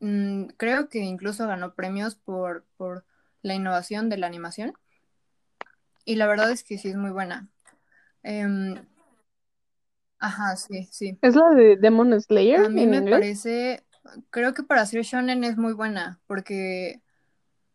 mm, 0.00 0.46
creo 0.56 0.88
que 0.88 0.98
incluso 0.98 1.46
ganó 1.46 1.74
premios 1.74 2.16
por, 2.16 2.64
por 2.76 3.04
la 3.42 3.54
innovación 3.54 4.08
de 4.08 4.18
la 4.18 4.26
animación 4.26 4.72
y 6.04 6.16
la 6.16 6.26
verdad 6.26 6.50
es 6.50 6.64
que 6.64 6.76
sí 6.76 6.88
es 6.88 6.96
muy 6.96 7.12
buena. 7.12 7.48
Em, 8.24 8.84
ajá, 10.20 10.56
sí, 10.56 10.88
sí. 10.92 11.18
Es 11.22 11.34
la 11.34 11.48
de 11.54 11.76
Demon 11.76 12.20
Slayer 12.20 12.60
A 12.64 12.68
mí 12.68 12.82
en 12.82 12.90
me 12.90 12.96
inglés. 12.98 13.20
parece, 13.20 13.84
creo 14.30 14.54
que 14.54 14.62
para 14.62 14.84
ser 14.86 15.02
shonen 15.02 15.44
es 15.44 15.56
muy 15.56 15.72
buena, 15.72 16.20
porque, 16.26 17.00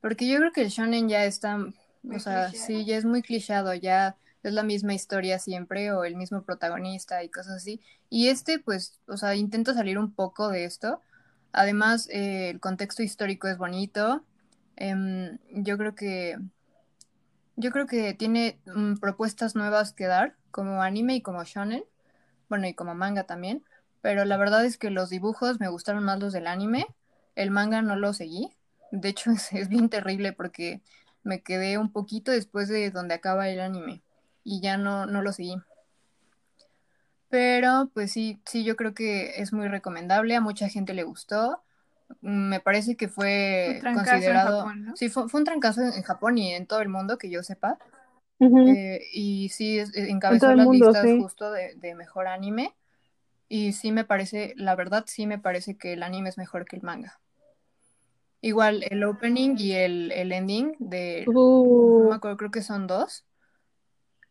porque 0.01 0.27
yo 0.27 0.37
creo 0.39 0.51
que 0.53 0.61
el 0.63 0.69
shonen 0.69 1.09
ya 1.09 1.25
está, 1.25 1.57
Muy 2.03 2.15
o 2.15 2.19
sea, 2.19 2.47
cliché. 2.47 2.57
sí, 2.57 2.85
ya 2.85 2.97
es 2.97 3.05
muy 3.05 3.21
clichado, 3.23 3.73
ya 3.73 4.17
es 4.43 4.53
la 4.53 4.63
misma 4.63 4.93
historia 4.93 5.39
siempre, 5.39 5.91
o 5.93 6.05
el 6.05 6.15
mismo 6.15 6.43
protagonista 6.43 7.23
y 7.23 7.29
cosas 7.29 7.57
así. 7.57 7.81
Y 8.09 8.29
este, 8.29 8.59
pues, 8.59 8.99
o 9.07 9.17
sea, 9.17 9.35
intenta 9.35 9.73
salir 9.73 9.97
un 9.99 10.13
poco 10.13 10.49
de 10.49 10.65
esto. 10.65 11.01
Además, 11.53 12.09
eh, 12.11 12.51
el 12.51 12.59
contexto 12.61 13.03
histórico 13.03 13.47
es 13.47 13.57
bonito. 13.57 14.23
Em, 14.77 15.39
yo 15.51 15.77
creo 15.77 15.95
que, 15.95 16.37
yo 17.55 17.71
creo 17.71 17.87
que 17.87 18.13
tiene 18.13 18.59
mm, 18.65 18.95
propuestas 18.95 19.55
nuevas 19.55 19.93
que 19.93 20.05
dar, 20.05 20.35
como 20.51 20.81
anime 20.81 21.15
y 21.15 21.21
como 21.21 21.43
shonen 21.43 21.83
bueno, 22.49 22.67
y 22.67 22.73
como 22.73 22.95
manga 22.95 23.23
también, 23.23 23.63
pero 24.01 24.25
la 24.25 24.37
verdad 24.37 24.65
es 24.65 24.77
que 24.77 24.89
los 24.89 25.09
dibujos 25.09 25.59
me 25.59 25.67
gustaron 25.67 26.03
más 26.03 26.19
los 26.19 26.33
del 26.33 26.47
anime, 26.47 26.87
el 27.35 27.51
manga 27.51 27.81
no 27.81 27.95
lo 27.95 28.13
seguí, 28.13 28.51
de 28.91 29.09
hecho 29.09 29.31
es, 29.31 29.51
es 29.53 29.69
bien 29.69 29.89
terrible 29.89 30.33
porque 30.33 30.81
me 31.23 31.41
quedé 31.41 31.77
un 31.77 31.91
poquito 31.91 32.31
después 32.31 32.69
de 32.69 32.91
donde 32.91 33.15
acaba 33.15 33.49
el 33.49 33.59
anime 33.59 34.01
y 34.43 34.61
ya 34.61 34.77
no, 34.77 35.05
no 35.05 35.21
lo 35.21 35.33
seguí. 35.33 35.57
Pero 37.29 37.89
pues 37.93 38.11
sí, 38.11 38.39
sí, 38.45 38.63
yo 38.63 38.75
creo 38.75 38.93
que 38.93 39.41
es 39.41 39.51
muy 39.51 39.67
recomendable, 39.67 40.35
a 40.35 40.41
mucha 40.41 40.69
gente 40.69 40.93
le 40.93 41.03
gustó, 41.03 41.63
me 42.21 42.59
parece 42.59 42.95
que 42.95 43.07
fue 43.07 43.79
en 43.79 43.81
considerado, 43.81 44.59
Japón, 44.59 44.85
¿no? 44.85 44.95
sí, 44.95 45.09
fue, 45.09 45.27
fue 45.27 45.41
un 45.41 45.45
trancazo 45.45 45.81
en, 45.81 45.93
en 45.93 46.03
Japón 46.03 46.37
y 46.37 46.53
en 46.53 46.67
todo 46.67 46.81
el 46.81 46.89
mundo 46.89 47.17
que 47.17 47.29
yo 47.29 47.41
sepa, 47.41 47.79
Eh, 48.39 49.01
y 49.13 49.49
sí, 49.49 49.79
es- 49.79 49.95
En 49.95 50.09
encabezó 50.09 50.53
las 50.53 50.67
mundo, 50.67 50.87
listas 50.91 51.07
sí. 51.07 51.19
justo 51.19 51.51
de, 51.51 51.75
de 51.75 51.95
mejor 51.95 52.27
anime. 52.27 52.73
Y 53.47 53.73
sí 53.73 53.91
me 53.91 54.05
parece, 54.05 54.53
la 54.57 54.75
verdad, 54.75 55.05
sí 55.07 55.27
me 55.27 55.37
parece 55.37 55.77
que 55.77 55.93
el 55.93 56.03
anime 56.03 56.29
es 56.29 56.37
mejor 56.37 56.65
que 56.65 56.75
el 56.75 56.81
manga. 56.81 57.19
Igual 58.41 58.83
el 58.89 59.03
opening 59.03 59.55
y 59.57 59.73
el, 59.73 60.11
el 60.11 60.31
ending 60.31 60.75
de... 60.79 61.25
Uh. 61.27 62.03
No 62.03 62.09
me 62.09 62.15
acuerdo, 62.15 62.37
creo 62.37 62.51
que 62.51 62.61
son 62.61 62.87
dos. 62.87 63.25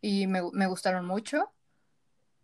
Y 0.00 0.26
me, 0.26 0.42
me 0.52 0.66
gustaron 0.66 1.06
mucho. 1.06 1.50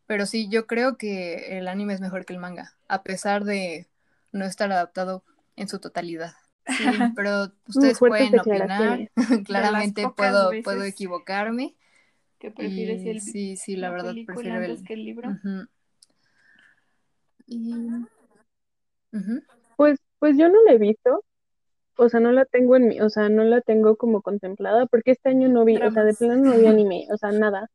Pero 0.06 0.26
sí, 0.26 0.48
yo 0.48 0.66
creo 0.66 0.96
que 0.96 1.58
el 1.58 1.68
anime 1.68 1.94
es 1.94 2.00
mejor 2.00 2.24
que 2.24 2.32
el 2.32 2.40
manga, 2.40 2.74
a 2.88 3.02
pesar 3.04 3.44
de 3.44 3.86
no 4.32 4.44
estar 4.44 4.70
adaptado 4.72 5.22
en 5.56 5.68
su 5.68 5.78
totalidad. 5.78 6.32
Sí, 6.76 6.84
pero 7.16 7.52
ustedes 7.66 7.98
pueden 7.98 8.38
opinar. 8.38 9.10
Claramente 9.46 10.08
puedo, 10.16 10.50
veces 10.50 10.64
puedo 10.64 10.84
equivocarme. 10.84 11.76
¿Que 12.38 12.50
prefieres 12.50 13.04
Y 13.04 13.10
el, 13.10 13.20
sí, 13.20 13.56
sí, 13.56 13.76
la, 13.76 13.90
verdad 13.90 14.14
prefiero 14.26 14.56
antes 14.56 14.80
el. 14.80 14.86
que 14.86 14.94
el 14.94 15.04
libro? 15.04 15.28
Y... 17.46 17.90
Pues, 19.76 19.98
pues 20.18 20.38
yo 20.38 20.48
no 20.48 20.62
la 20.64 20.72
he 20.72 20.78
visto, 20.78 21.24
o 21.96 22.08
sea, 22.08 22.20
no 22.20 22.32
la 22.32 22.44
tengo 22.44 22.76
en 22.76 22.88
mi, 22.88 23.00
o 23.00 23.10
sea, 23.10 23.28
no 23.28 23.44
la 23.44 23.60
tengo 23.60 23.96
como 23.96 24.22
contemplada, 24.22 24.86
porque 24.86 25.10
este 25.10 25.30
año 25.30 25.48
no 25.48 25.64
vi, 25.64 25.76
o 25.76 25.90
sea, 25.90 26.04
de 26.04 26.14
plano 26.14 26.44
no 26.44 26.58
vi 26.58 26.66
anime, 26.66 27.06
o 27.12 27.16
sea, 27.16 27.32
nada. 27.32 27.70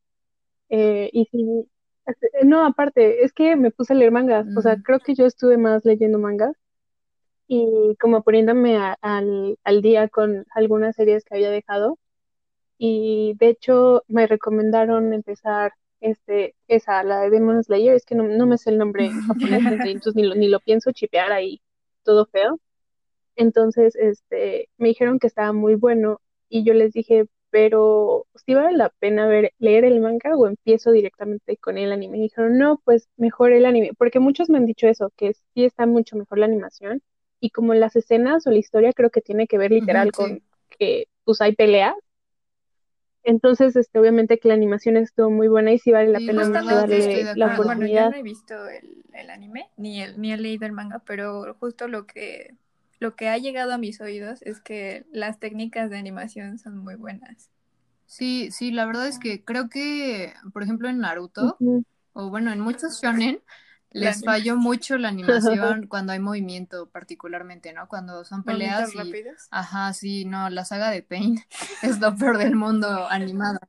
Eh, 0.70 1.10
y 1.14 1.26
sí, 1.26 1.68
este, 2.06 2.30
no, 2.44 2.66
aparte, 2.66 3.24
es 3.24 3.34
que 3.34 3.56
me 3.56 3.72
puse 3.72 3.94
a 3.94 3.96
leer 3.96 4.12
mangas, 4.12 4.48
o 4.56 4.62
sea, 4.62 4.78
Mm. 4.78 4.82
creo 4.84 5.00
que 5.00 5.16
yo 5.16 5.26
estuve 5.26 5.58
más 5.58 5.86
leyendo 5.86 6.20
mangas 6.20 6.56
y 7.48 7.96
como 8.00 8.24
poniéndome 8.24 8.78
a- 8.78 8.98
al, 9.02 9.58
al 9.64 9.82
día 9.82 10.08
con 10.10 10.46
algunas 10.56 10.96
series 10.96 11.24
que 11.26 11.36
había 11.36 11.52
dejado. 11.52 11.98
Y 12.78 13.36
de 13.40 13.50
hecho 13.50 14.04
me 14.08 14.28
recomendaron 14.28 15.14
empezar 15.14 15.74
este, 16.02 16.56
esa, 16.68 17.04
la 17.04 17.22
de 17.22 17.30
Demon 17.32 17.64
Slayer, 17.64 17.96
es 17.96 18.06
que 18.06 18.16
no, 18.16 18.24
no 18.26 18.46
me 18.48 18.58
sé 18.58 18.70
el 18.72 18.78
nombre 18.78 19.06
en 19.08 19.22
japonés, 19.22 19.64
entonces 19.86 20.16
ni 20.16 20.24
lo, 20.24 20.36
ni 20.36 20.48
lo 20.50 20.60
pienso 20.60 20.92
chipear 20.92 21.32
ahí, 21.32 21.62
todo 22.04 22.26
feo. 22.28 22.60
Entonces, 23.36 23.96
este, 23.96 24.70
me 24.78 24.90
dijeron 24.90 25.20
que 25.20 25.28
estaba 25.28 25.54
muy 25.54 25.76
bueno 25.76 26.22
y 26.50 26.64
yo 26.64 26.74
les 26.74 26.94
dije, 26.94 27.26
pero 27.50 28.28
¿sí 28.36 28.54
vale 28.54 28.78
la 28.78 28.90
pena 29.00 29.28
ver, 29.28 29.54
leer 29.60 29.86
el 29.86 30.00
manga 30.02 30.36
o 30.38 30.48
empiezo 30.48 30.92
directamente 30.92 31.58
con 31.58 31.78
el 31.78 31.92
anime? 31.92 32.18
Y 32.18 32.22
dijeron, 32.24 32.58
no, 32.58 32.82
pues 32.86 33.10
mejor 33.18 33.52
el 33.54 33.66
anime, 33.66 33.92
porque 33.98 34.20
muchos 34.20 34.50
me 34.50 34.58
han 34.58 34.66
dicho 34.66 34.88
eso, 34.88 35.12
que 35.18 35.34
sí 35.34 35.66
está 35.66 35.86
mucho 35.86 36.16
mejor 36.18 36.40
la 36.40 36.46
animación 36.46 37.02
y 37.46 37.52
como 37.52 37.74
las 37.74 37.96
escenas 37.96 38.48
o 38.48 38.52
la 38.52 38.58
historia 38.60 38.94
creo 38.94 39.10
que 39.12 39.22
tiene 39.22 39.48
que 39.48 39.58
ver 39.58 39.72
literal 39.72 40.14
sí. 40.14 40.14
con 40.14 40.42
que 40.80 41.08
pues 41.26 41.42
hay 41.42 41.56
peleas. 41.56 41.96
Entonces, 43.24 43.76
este, 43.76 44.00
obviamente 44.00 44.38
que 44.40 44.48
la 44.48 44.54
animación 44.54 44.96
estuvo 44.96 45.30
muy 45.30 45.48
buena 45.50 45.74
y 45.74 45.80
sí 45.80 45.92
vale 45.92 46.10
la 46.12 46.20
Sí, 46.20 46.22
pena 46.22 46.46
mucho 46.46 46.64
darle 46.76 47.28
la 47.36 47.48
acuerdo. 47.48 47.64
Bueno, 47.64 47.88
yo 47.88 48.06
oportunidad. 48.06 48.10
no 48.10 48.16
he 48.16 48.24
visto 48.24 48.68
el, 48.70 49.04
el 49.14 49.30
anime, 49.30 49.70
ni, 49.78 50.02
el, 50.02 50.20
ni 50.22 50.32
he 50.32 50.38
leído 50.38 50.66
el 50.66 50.72
manga, 50.72 51.00
pero 51.06 51.56
justo 51.60 51.88
lo 51.88 52.06
que, 52.08 52.56
lo 53.00 53.16
que 53.16 53.28
ha 53.30 53.38
llegado 53.38 53.74
a 53.74 53.78
mis 53.78 54.00
oídos 54.02 54.42
es 54.44 54.62
que 54.62 55.06
las 55.12 55.40
técnicas 55.40 55.90
de 55.90 55.98
animación 55.98 56.58
son 56.60 56.78
muy 56.78 56.96
buenas. 56.96 57.50
Sí, 58.06 58.50
sí, 58.52 58.72
la 58.72 58.86
verdad 58.86 59.08
es 59.08 59.20
que 59.20 59.44
creo 59.44 59.70
que, 59.70 60.34
por 60.54 60.64
ejemplo, 60.64 60.88
en 60.90 61.00
Naruto, 61.00 61.60
Ujú. 61.60 61.84
o 62.14 62.30
bueno, 62.30 62.52
en 62.54 62.60
muchos 62.62 63.02
shonen, 63.02 63.42
les 63.96 64.24
falló 64.24 64.58
mucho 64.58 64.98
la 64.98 65.08
animación 65.10 65.88
cuando 65.88 66.14
hay 66.14 66.20
movimiento, 66.20 66.90
particularmente, 66.90 67.74
¿no? 67.74 67.88
Cuando 67.88 68.26
son 68.26 68.44
peleas 68.44 68.94
y... 68.94 68.98
rápidos. 68.98 69.48
Ajá, 69.52 69.94
sí, 69.94 70.26
no, 70.26 70.50
la 70.50 70.66
saga 70.66 70.90
de 70.90 71.02
Pain 71.02 71.40
es 71.82 72.00
lo 72.00 72.16
peor 72.16 72.38
del 72.38 72.56
mundo 72.56 73.08
animado. 73.10 73.60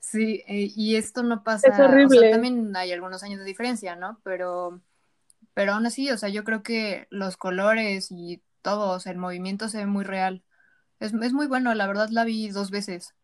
Sí, 0.00 0.42
eh, 0.46 0.70
y 0.74 0.96
esto 0.96 1.22
no 1.22 1.42
pasa, 1.42 1.68
Es 1.68 1.74
o 1.74 1.76
sea, 1.76 1.86
horrible. 1.86 2.30
también 2.30 2.74
hay 2.76 2.92
algunos 2.92 3.22
años 3.22 3.40
de 3.40 3.44
diferencia, 3.44 3.96
¿no? 3.96 4.20
Pero, 4.22 4.80
pero 5.54 5.72
aún 5.72 5.86
así, 5.86 6.10
o 6.10 6.18
sea, 6.18 6.28
yo 6.28 6.44
creo 6.44 6.62
que 6.62 7.06
los 7.10 7.36
colores 7.36 8.08
y 8.10 8.42
todo, 8.62 8.90
o 8.90 9.00
sea, 9.00 9.12
el 9.12 9.18
movimiento 9.18 9.68
se 9.68 9.78
ve 9.78 9.86
muy 9.86 10.04
real. 10.04 10.42
Es, 11.00 11.12
es 11.12 11.32
muy 11.32 11.46
bueno, 11.46 11.74
la 11.74 11.86
verdad 11.86 12.08
la 12.10 12.24
vi 12.24 12.48
dos 12.48 12.70
veces. 12.70 13.14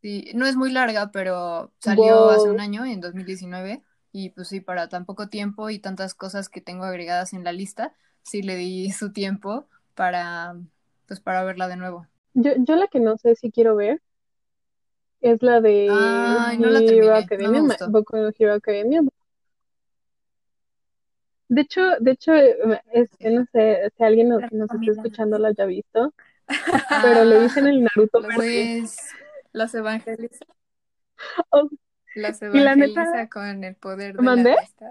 Sí, 0.00 0.30
no 0.34 0.46
es 0.46 0.56
muy 0.56 0.70
larga, 0.70 1.10
pero 1.10 1.72
salió 1.80 2.30
hace 2.30 2.48
un 2.48 2.60
año, 2.60 2.84
en 2.84 3.00
2019, 3.00 3.82
y 4.16 4.30
pues 4.30 4.48
sí, 4.48 4.60
para 4.60 4.88
tan 4.88 5.04
poco 5.04 5.28
tiempo 5.28 5.68
y 5.68 5.78
tantas 5.78 6.14
cosas 6.14 6.48
que 6.48 6.62
tengo 6.62 6.84
agregadas 6.84 7.34
en 7.34 7.44
la 7.44 7.52
lista, 7.52 7.94
sí 8.22 8.40
le 8.42 8.56
di 8.56 8.90
su 8.92 9.12
tiempo 9.12 9.66
para, 9.94 10.56
pues 11.06 11.20
para 11.20 11.44
verla 11.44 11.68
de 11.68 11.76
nuevo. 11.76 12.06
Yo, 12.32 12.52
yo 12.58 12.76
la 12.76 12.86
que 12.86 12.98
no 13.00 13.18
sé 13.18 13.34
si 13.36 13.50
quiero 13.50 13.76
ver 13.76 14.00
es 15.20 15.42
la 15.42 15.60
de 15.60 15.88
Ay, 15.90 16.56
no 16.58 16.68
Hero 16.68 17.08
la 17.08 17.20
no 17.20 17.24
Academia, 17.26 17.60
gustó. 17.62 17.90
Boku 17.90 18.16
no 18.16 18.30
Hero 18.38 18.54
Academia. 18.54 19.02
De 21.48 21.60
hecho, 21.60 21.80
de 22.00 22.10
hecho, 22.12 22.34
eh, 22.34 22.56
este, 22.92 23.30
no 23.30 23.44
sé 23.52 23.90
si 23.96 24.02
alguien 24.02 24.28
nos- 24.30 24.40
La 24.42 24.48
que 24.48 24.56
nos 24.56 24.64
esté 24.64 24.74
recomiendan. 24.74 25.06
escuchando 25.06 25.38
lo 25.38 25.46
haya 25.46 25.64
visto, 25.66 26.12
pero 27.02 27.24
le 27.24 27.40
dicen 27.40 27.66
el 27.66 27.82
Naruto 27.82 28.20
pues, 28.34 28.96
Los 29.52 29.74
evangeliza, 29.74 30.44
oh, 31.50 31.68
los 32.16 32.40
y 32.52 32.60
la 32.60 32.76
neta, 32.76 33.28
con 33.28 33.64
el 33.64 33.76
poder 33.76 34.18
de 34.18 34.30
la 34.30 34.44
¿mandé? 34.44 34.52
amistad. 34.56 34.86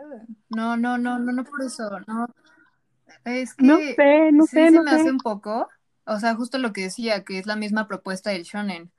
no, 0.50 0.78
no, 0.78 0.98
no, 0.98 1.20
no, 1.20 1.32
no 1.32 1.44
por 1.44 1.62
eso, 1.64 2.00
no. 2.08 2.28
Es 3.26 3.56
No 3.58 3.78
que 3.78 3.96
sé, 3.96 4.32
no 4.32 4.46
sí 4.46 4.48
sé, 4.48 4.68
se 4.68 4.72
no 4.72 4.84
me 4.84 4.92
hace 4.92 5.12
un 5.12 5.22
poco, 5.22 5.68
o 6.06 6.20
sea, 6.20 6.36
justo 6.36 6.58
lo 6.58 6.74
que 6.74 6.84
decía, 6.84 7.24
que 7.24 7.40
es 7.40 7.46
la 7.48 7.56
misma 7.56 7.88
propuesta 7.88 8.30
del 8.32 8.44
shonen, 8.44 8.92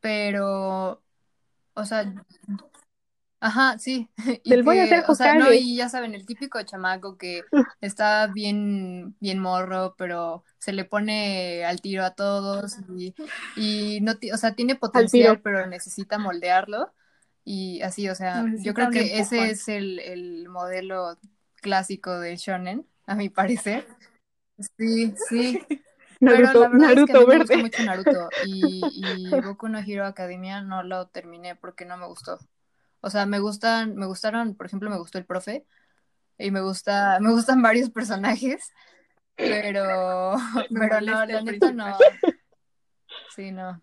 pero, 0.00 1.02
o 1.74 1.84
sea, 1.84 2.12
Ajá, 3.40 3.78
sí. 3.78 4.10
Y 4.44 4.50
Del 4.50 4.62
voy 4.62 4.78
a 4.78 4.84
hacer 4.84 5.04
o 5.08 5.14
sea, 5.14 5.34
no, 5.34 5.52
y 5.52 5.76
ya 5.76 5.88
saben, 5.88 6.14
el 6.14 6.26
típico 6.26 6.62
chamaco 6.62 7.16
que 7.16 7.42
está 7.80 8.26
bien, 8.26 9.16
bien 9.20 9.38
morro, 9.38 9.94
pero 9.96 10.44
se 10.58 10.72
le 10.72 10.84
pone 10.84 11.64
al 11.64 11.80
tiro 11.80 12.04
a 12.04 12.10
todos 12.14 12.76
y, 12.98 13.14
y 13.56 14.00
no, 14.02 14.12
o 14.32 14.36
sea, 14.36 14.54
tiene 14.54 14.76
potencial, 14.76 15.40
pero 15.40 15.66
necesita 15.66 16.18
moldearlo. 16.18 16.92
Y 17.44 17.80
así, 17.82 18.08
o 18.08 18.14
sea, 18.14 18.44
yo 18.58 18.74
creo 18.74 18.90
que 18.90 19.18
ese 19.18 19.50
es 19.50 19.68
el, 19.68 19.98
el 19.98 20.48
modelo 20.48 21.16
clásico 21.60 22.18
del 22.18 22.36
shonen, 22.36 22.86
a 23.06 23.14
mi 23.14 23.28
parecer. 23.28 23.86
Sí, 24.76 25.14
sí. 25.28 25.60
Pero 26.20 26.38
Naruto, 26.38 26.60
la 26.60 26.68
verdad 26.68 26.90
es 26.90 27.04
que 27.06 27.12
Naruto 27.12 27.20
mí 27.20 27.26
me 27.26 27.38
gusta 27.38 27.54
verde. 27.54 27.62
mucho 27.62 27.82
Naruto 27.82 28.28
y, 28.46 28.82
y 28.92 29.30
Boku 29.40 29.68
no 29.68 29.78
Hero 29.78 30.04
Academia 30.04 30.60
no 30.60 30.82
lo 30.82 31.06
terminé 31.08 31.56
porque 31.56 31.86
no 31.86 31.96
me 31.96 32.06
gustó. 32.06 32.38
O 33.00 33.08
sea, 33.08 33.24
me 33.24 33.38
gustan, 33.38 33.96
me 33.96 34.04
gustaron, 34.04 34.54
por 34.54 34.66
ejemplo, 34.66 34.90
me 34.90 34.98
gustó 34.98 35.16
el 35.16 35.24
profe 35.24 35.64
y 36.36 36.50
me 36.50 36.60
gusta, 36.60 37.18
me 37.20 37.30
gustan 37.30 37.62
varios 37.62 37.88
personajes, 37.88 38.70
pero, 39.34 40.34
pero 40.70 41.00
no, 41.00 41.16
molesta 41.16 41.26
la 41.26 41.42
neta 41.42 41.72
no. 41.72 41.96
Sí, 43.34 43.50
no. 43.50 43.80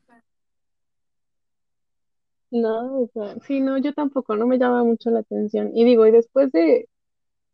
No, 2.49 3.01
o 3.01 3.09
sea, 3.13 3.35
sí, 3.45 3.59
no, 3.59 3.77
yo 3.77 3.93
tampoco, 3.93 4.35
no 4.35 4.47
me 4.47 4.57
llama 4.57 4.83
mucho 4.83 5.09
la 5.09 5.19
atención. 5.19 5.71
Y 5.73 5.83
digo, 5.83 6.07
y 6.07 6.11
después 6.11 6.51
de, 6.51 6.87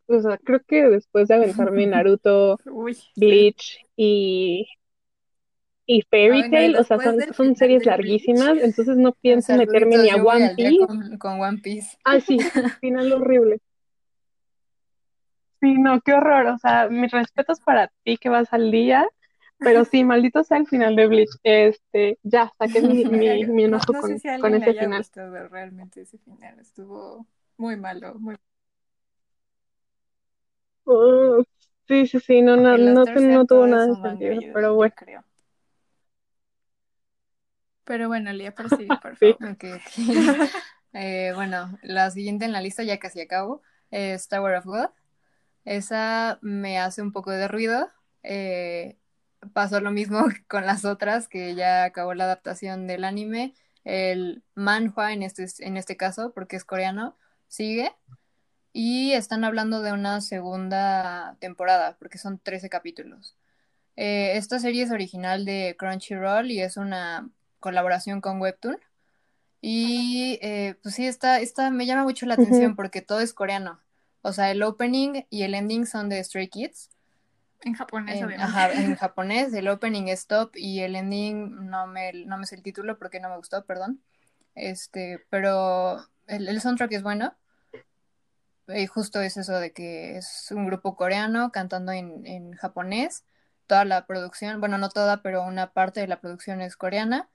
o 0.08 0.22
sea, 0.22 0.38
creo 0.38 0.62
que 0.68 0.84
después 0.88 1.28
de 1.28 1.36
aventarme 1.36 1.88
Naruto, 1.88 2.58
Uy. 2.66 2.98
Bleach 3.16 3.80
y, 3.96 4.68
y 5.88 6.02
Fairy 6.04 6.50
Tail, 6.50 6.76
o 6.76 6.84
sea, 6.84 7.00
son, 7.00 7.16
son 7.34 7.56
series 7.56 7.84
Bleach, 7.84 7.88
larguísimas, 7.88 8.58
entonces 8.60 8.98
no 8.98 9.14
pienso 9.14 9.56
meterme 9.56 9.98
ni 9.98 10.10
a 10.12 10.18
One 10.18 10.54
Piece. 10.56 10.86
con, 10.86 11.18
con 11.18 11.42
One 11.42 11.60
Piece. 11.64 11.98
Ah, 12.04 12.20
sí, 12.20 12.38
final 12.82 13.12
horrible. 13.14 13.60
Sí, 15.60 15.76
no, 15.76 16.02
qué 16.02 16.14
horror, 16.14 16.48
o 16.48 16.58
sea, 16.58 16.90
mis 16.90 17.10
respetos 17.10 17.62
para 17.62 17.90
ti 18.04 18.18
que 18.18 18.30
vas 18.30 18.52
al 18.52 18.70
día, 18.70 19.08
pero 19.64 19.86
sí, 19.86 20.04
maldito 20.04 20.44
sea 20.44 20.58
el 20.58 20.68
final 20.68 20.96
de 20.96 21.08
Bleach. 21.08 21.32
Este, 21.44 22.20
ya, 22.24 22.52
saqué 22.60 22.82
mi, 22.82 23.06
mi, 23.06 23.46
mi 23.48 23.64
No, 23.66 23.66
enojo 23.66 23.94
no 23.94 24.04
sé 24.04 24.18
con, 24.18 24.20
si 24.20 24.28
con 24.40 24.56
ese 24.56 24.74
final. 24.76 25.06
gustado 25.06 25.48
realmente 25.50 26.02
ese 26.02 26.18
final. 26.20 26.60
Estuvo 26.60 27.28
muy 27.58 27.76
malo. 27.78 28.16
Muy... 28.16 28.36
Oh, 30.86 31.44
sí, 31.88 32.08
sí, 32.08 32.20
sí, 32.22 32.42
no, 32.42 32.56
no, 32.58 32.78
no, 32.78 33.06
no 33.14 33.46
tuvo 33.46 33.68
nada 33.68 33.88
de 33.88 33.96
sentido, 33.98 34.44
pero 34.54 34.76
bueno, 34.76 34.94
creo. 34.96 35.24
Pero 37.84 38.08
bueno, 38.08 38.32
Lía, 38.34 38.56
prosigue, 38.56 38.96
por 38.98 39.18
sí. 39.20 39.38
favor. 39.38 39.52
Ok, 39.52 39.64
ok. 39.76 40.44
Eh, 40.94 41.32
bueno, 41.36 41.78
la 41.82 42.12
siguiente 42.12 42.46
en 42.46 42.52
la 42.54 42.62
lista, 42.62 42.84
ya 42.84 43.00
casi 43.00 43.20
acabo, 43.22 43.62
es 43.92 44.28
Tower 44.28 44.56
of 44.56 44.66
God. 44.66 44.90
Esa 45.66 46.40
me 46.42 46.80
hace 46.80 47.02
un 47.02 47.12
poco 47.14 47.32
de 47.32 47.48
ruido. 47.48 47.90
Eh, 48.24 48.98
pasó 49.54 49.80
lo 49.80 49.92
mismo 49.92 50.26
con 50.48 50.66
las 50.66 50.86
otras, 50.86 51.28
que 51.28 51.56
ya 51.56 51.84
acabó 51.84 52.14
la 52.14 52.26
adaptación 52.26 52.88
del 52.88 53.04
anime. 53.04 53.54
El 53.84 54.44
manhwa, 54.56 55.12
en 55.14 55.24
este, 55.24 55.46
en 55.60 55.78
este 55.78 55.98
caso, 55.98 56.32
porque 56.34 56.56
es 56.56 56.64
coreano, 56.66 57.18
sigue. 57.48 57.94
Y 58.72 59.12
están 59.14 59.44
hablando 59.44 59.82
de 59.82 59.92
una 59.92 60.22
segunda 60.22 61.38
temporada, 61.40 61.98
porque 62.00 62.18
son 62.18 62.40
13 62.40 62.70
capítulos. 62.70 63.36
Eh, 63.96 64.38
esta 64.38 64.60
serie 64.60 64.84
es 64.84 64.92
original 64.92 65.46
de 65.46 65.76
Crunchyroll 65.78 66.50
y 66.50 66.62
es 66.62 66.78
una 66.78 67.30
colaboración 67.60 68.22
con 68.22 68.42
Webtoon. 68.42 68.78
Y 69.62 70.40
eh, 70.42 70.76
pues 70.82 70.96
sí, 70.96 71.08
esta, 71.08 71.40
esta 71.40 71.70
me 71.72 71.86
llama 71.86 72.04
mucho 72.04 72.26
la 72.26 72.34
atención 72.34 72.76
porque 72.76 73.02
todo 73.02 73.22
es 73.22 73.34
coreano. 73.34 73.80
O 74.22 74.34
sea, 74.34 74.52
el 74.52 74.64
opening 74.64 75.24
y 75.30 75.44
el 75.44 75.54
ending 75.54 75.86
son 75.86 76.10
de 76.10 76.24
Stray 76.24 76.50
Kids. 76.50 76.90
En 77.64 77.74
japonés, 77.74 78.16
En, 78.16 78.24
obviamente. 78.24 78.42
ajá, 78.42 78.72
en 78.74 78.96
japonés, 78.96 79.54
el 79.54 79.68
opening 79.70 80.08
es 80.08 80.28
top 80.28 80.52
y 80.56 80.82
el 80.82 80.96
ending 80.96 81.70
no 81.70 81.88
me, 81.88 82.14
no 82.26 82.38
me 82.38 82.46
sé 82.46 82.56
el 82.56 82.64
título 82.64 82.98
porque 83.00 83.20
no 83.20 83.30
me 83.30 83.38
gustó, 83.38 83.66
perdón. 83.66 84.02
Este, 84.56 85.26
pero 85.30 86.00
el, 86.28 86.48
el 86.50 86.62
soundtrack 86.62 86.92
es 86.94 87.04
bueno. 87.04 87.36
Y 88.68 88.88
justo 88.88 89.22
es 89.22 89.36
eso 89.38 89.54
de 89.60 89.74
que 89.74 90.18
es 90.18 90.52
un 90.52 90.66
grupo 90.68 90.96
coreano 90.96 91.52
cantando 91.52 91.92
en, 91.92 92.26
en 92.26 92.54
japonés. 92.54 93.26
Toda 93.68 93.86
la 93.86 94.06
producción, 94.08 94.60
bueno, 94.60 94.78
no 94.78 94.90
toda, 94.90 95.22
pero 95.22 95.44
una 95.44 95.72
parte 95.74 96.00
de 96.00 96.08
la 96.08 96.22
producción 96.22 96.62
es 96.62 96.78
coreana 96.78 97.30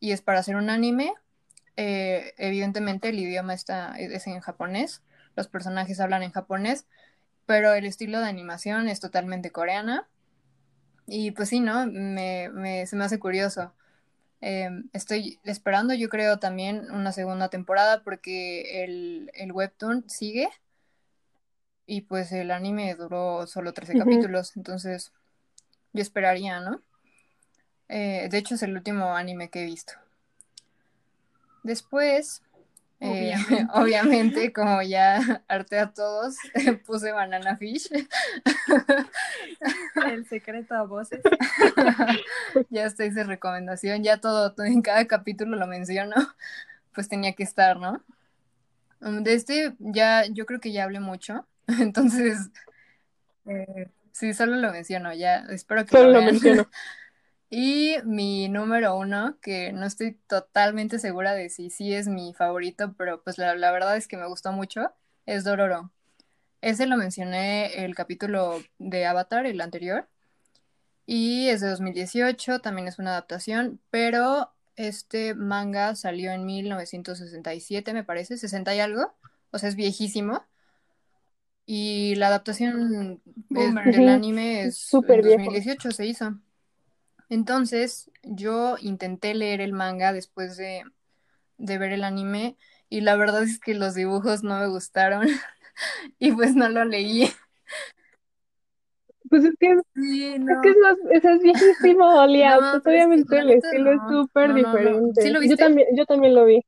y 0.00 0.12
es 0.12 0.22
para 0.22 0.40
hacer 0.40 0.56
un 0.56 0.70
anime. 0.70 1.14
Eh, 1.76 2.34
evidentemente 2.38 3.08
el 3.10 3.18
idioma 3.18 3.54
está, 3.54 3.94
es 3.98 4.26
en 4.26 4.40
japonés, 4.40 5.02
los 5.36 5.48
personajes 5.48 6.00
hablan 6.00 6.22
en 6.22 6.32
japonés, 6.32 6.86
pero 7.50 7.74
el 7.74 7.84
estilo 7.84 8.20
de 8.20 8.28
animación 8.28 8.88
es 8.88 9.00
totalmente 9.00 9.50
coreana. 9.50 10.06
Y 11.08 11.32
pues 11.32 11.48
sí, 11.48 11.58
¿no? 11.58 11.84
Me, 11.84 12.48
me- 12.48 12.86
se 12.86 12.94
me 12.94 13.02
hace 13.02 13.18
curioso. 13.18 13.74
Eh, 14.40 14.70
estoy 14.92 15.40
esperando, 15.42 15.92
yo 15.94 16.08
creo, 16.08 16.38
también 16.38 16.88
una 16.92 17.10
segunda 17.10 17.48
temporada 17.48 18.04
porque 18.04 18.84
el, 18.84 19.32
el 19.34 19.50
webtoon 19.50 20.08
sigue 20.08 20.48
y 21.86 22.02
pues 22.02 22.30
el 22.30 22.52
anime 22.52 22.94
duró 22.94 23.48
solo 23.48 23.72
13 23.72 23.96
Ujú. 23.96 23.98
capítulos, 23.98 24.56
entonces 24.56 25.10
yo 25.92 26.02
esperaría, 26.02 26.60
¿no? 26.60 26.82
Eh, 27.88 28.28
de 28.30 28.38
hecho 28.38 28.54
es 28.54 28.62
el 28.62 28.76
último 28.76 29.16
anime 29.16 29.50
que 29.50 29.62
he 29.62 29.66
visto. 29.66 29.94
Después, 31.64 32.42
eh, 33.00 33.34
Obviamente. 33.74 34.52
como 34.52 34.82
ya 34.82 35.42
harté 35.48 35.78
a 35.78 35.92
todos, 35.92 36.36
puse 36.86 37.12
Banana 37.12 37.56
Fish. 37.56 37.88
El 40.06 40.26
secreto 40.26 40.74
a 40.74 40.82
voces. 40.82 41.20
ya 42.68 42.84
está 42.84 43.04
esa 43.04 43.24
recomendación, 43.24 44.02
ya 44.02 44.18
todo, 44.18 44.52
todo, 44.52 44.66
en 44.66 44.82
cada 44.82 45.06
capítulo 45.06 45.56
lo 45.56 45.66
menciono, 45.66 46.14
pues 46.94 47.08
tenía 47.08 47.32
que 47.32 47.42
estar, 47.42 47.78
¿no? 47.78 48.02
Um, 49.00 49.22
De 49.22 49.34
este 49.34 49.74
ya, 49.78 50.26
yo 50.26 50.44
creo 50.44 50.60
que 50.60 50.72
ya 50.72 50.84
hablé 50.84 51.00
mucho, 51.00 51.46
entonces, 51.66 52.50
eh, 53.46 53.88
sí, 54.12 54.34
solo 54.34 54.56
lo 54.56 54.72
menciono, 54.72 55.14
ya, 55.14 55.46
espero 55.50 55.86
que 55.86 55.96
Solo 55.96 56.10
lo 56.10 56.20
lo 56.20 56.26
menciono. 56.26 56.68
Y 57.52 57.96
mi 58.04 58.48
número 58.48 58.96
uno, 58.96 59.36
que 59.42 59.72
no 59.72 59.84
estoy 59.84 60.14
totalmente 60.28 61.00
segura 61.00 61.34
de 61.34 61.50
si 61.50 61.68
sí 61.70 61.92
es 61.92 62.06
mi 62.06 62.32
favorito, 62.32 62.94
pero 62.96 63.22
pues 63.22 63.38
la, 63.38 63.56
la 63.56 63.72
verdad 63.72 63.96
es 63.96 64.06
que 64.06 64.16
me 64.16 64.28
gustó 64.28 64.52
mucho, 64.52 64.92
es 65.26 65.42
Dororo. 65.42 65.90
Ese 66.60 66.86
lo 66.86 66.96
mencioné 66.96 67.84
el 67.84 67.94
capítulo 67.96 68.62
de 68.78 69.04
Avatar, 69.06 69.46
el 69.46 69.60
anterior, 69.60 70.08
y 71.06 71.48
es 71.48 71.60
de 71.60 71.70
2018, 71.70 72.60
también 72.60 72.86
es 72.86 73.00
una 73.00 73.10
adaptación, 73.10 73.80
pero 73.90 74.52
este 74.76 75.34
manga 75.34 75.96
salió 75.96 76.30
en 76.30 76.46
1967, 76.46 77.92
me 77.92 78.04
parece, 78.04 78.36
60 78.36 78.74
y 78.76 78.80
algo, 78.80 79.12
o 79.50 79.58
sea, 79.58 79.68
es 79.68 79.74
viejísimo. 79.74 80.44
Y 81.66 82.14
la 82.16 82.28
adaptación 82.28 83.20
es- 83.50 83.74
del 83.96 84.08
anime 84.08 84.62
es 84.62 84.76
súper 84.76 85.16
en 85.20 85.26
viejo. 85.26 85.42
2018 85.44 85.90
se 85.90 86.06
hizo. 86.06 86.38
Entonces, 87.30 88.10
yo 88.24 88.76
intenté 88.80 89.34
leer 89.34 89.62
el 89.62 89.74
manga 89.74 90.12
después 90.14 90.58
de, 90.58 90.84
de 91.58 91.78
ver 91.78 91.92
el 91.92 92.04
anime 92.04 92.56
y 92.90 93.02
la 93.02 93.16
verdad 93.16 93.42
es 93.44 93.60
que 93.60 93.74
los 93.74 93.94
dibujos 93.94 94.42
no 94.44 94.58
me 94.60 94.68
gustaron 94.68 95.28
y 96.18 96.32
pues 96.32 96.54
no 96.56 96.68
lo 96.70 96.84
leí. 96.86 97.30
Pues 99.30 99.44
es 99.44 99.54
que, 99.58 99.70
es 99.72 99.80
Sí, 99.94 100.38
que 100.62 100.68
no. 100.68 100.70
es 100.70 100.76
más, 100.78 100.96
o 101.16 101.20
sea, 101.20 101.34
es 101.34 101.42
viejísimo, 101.42 102.06
No, 102.32 102.82
pues 102.84 102.86
obviamente 102.86 103.38
el 103.38 103.50
estilo 103.50 103.92
es 103.92 104.02
súper 104.08 104.54
diferente. 104.54 105.22
¿Sí 105.22 105.30
lo 105.30 105.40
Yo 105.40 105.56
también, 105.56 105.88
yo 105.96 106.06
también 106.06 106.34
lo 106.34 106.44
vi. 106.44 106.62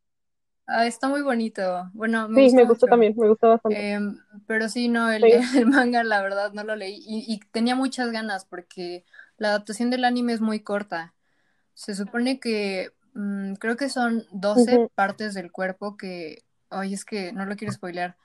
Ah, 0.66 0.87
está 0.87 1.09
muy 1.09 1.22
bonito. 1.22 1.90
Bueno, 1.92 2.29
me 2.29 2.40
Sí, 2.40 2.42
gustó 2.42 2.57
me 2.57 2.66
gustó 2.66 2.88
mucho. 2.88 2.88
también, 2.88 3.14
me 3.16 3.29
gustó 3.29 3.48
bastante. 3.48 3.85
Em, 3.85 4.18
pero 4.46 4.68
sí, 4.68 4.88
no, 4.88 5.11
el, 5.11 5.31
Sí. 5.31 5.33
el 5.57 5.66
manga 5.66 6.05
la 6.05 6.22
verdad 6.22 6.53
no 6.53 6.64
lo 6.64 6.77
leí 6.77 6.96
y, 7.07 7.33
y 7.35 7.40
tenía 7.53 7.77
muchas 7.77 8.11
ganas 8.12 8.44
porque 8.46 9.05
la 9.43 9.49
adaptación 9.49 9.91
del 9.91 10.05
anime 10.05 10.33
es 10.33 10.41
muy 10.41 10.61
corta. 10.61 11.15
Se 11.75 11.97
supone 11.97 12.39
que 12.39 12.93
mm, 13.15 13.55
creo 13.55 13.77
que 13.77 13.89
son 13.89 14.25
12 14.31 14.73
Ujú. 14.75 14.89
partes 14.95 15.35
del 15.35 15.51
cuerpo 15.51 15.97
que, 15.97 16.45
ay, 16.71 16.95
es 16.95 17.05
que 17.05 17.33
no 17.33 17.45
lo 17.45 17.57
quiero 17.57 17.73
spoilear, 17.73 18.17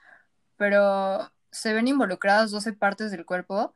pero 0.58 1.32
se 1.52 1.74
ven 1.74 1.88
involucradas 1.88 2.52
12 2.52 2.72
partes 2.74 3.10
del 3.10 3.26
cuerpo 3.26 3.74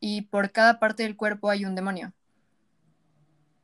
y 0.00 0.22
por 0.22 0.50
cada 0.50 0.80
parte 0.80 1.02
del 1.02 1.16
cuerpo 1.16 1.50
hay 1.50 1.66
un 1.66 1.74
demonio. 1.74 2.14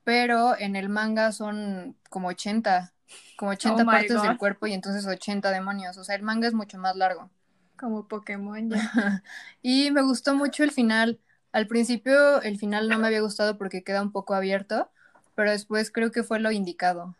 Pero 0.05 0.55
en 0.59 0.77
el 0.77 0.91
manga 0.91 1.33
son 1.33 1.97
como 2.11 2.29
80, 2.29 2.93
como 3.39 3.53
80 3.53 3.83
Oh 3.83 3.85
my 3.87 3.93
partes 3.93 4.21
del 4.21 4.37
cuerpo 4.37 4.67
y 4.67 4.75
entonces 4.75 5.07
80 5.07 5.51
demonios. 5.51 5.97
O 5.97 6.05
sea, 6.05 6.17
el 6.17 6.23
manga 6.23 6.49
es 6.49 6.53
mucho 6.53 6.77
más 6.77 6.97
largo. 6.97 7.31
Como 7.79 8.07
Pokémon 8.07 8.69
ya. 8.71 8.79
Y 9.63 9.91
me 9.91 10.03
gustó 10.03 10.35
mucho 10.35 10.65
el 10.65 10.71
final. 10.71 11.19
Al 11.55 11.69
principio 11.69 12.43
el 12.43 12.59
final 12.59 12.89
no 12.89 12.99
me 12.99 13.07
había 13.07 13.21
gustado 13.21 13.57
porque 13.57 13.85
queda 13.85 14.03
un 14.03 14.11
poco 14.11 14.35
abierto, 14.35 14.91
pero 15.37 15.53
después 15.53 15.93
creo 15.93 16.11
que 16.11 16.25
fue 16.25 16.41
lo 16.41 16.51
indicado. 16.51 17.15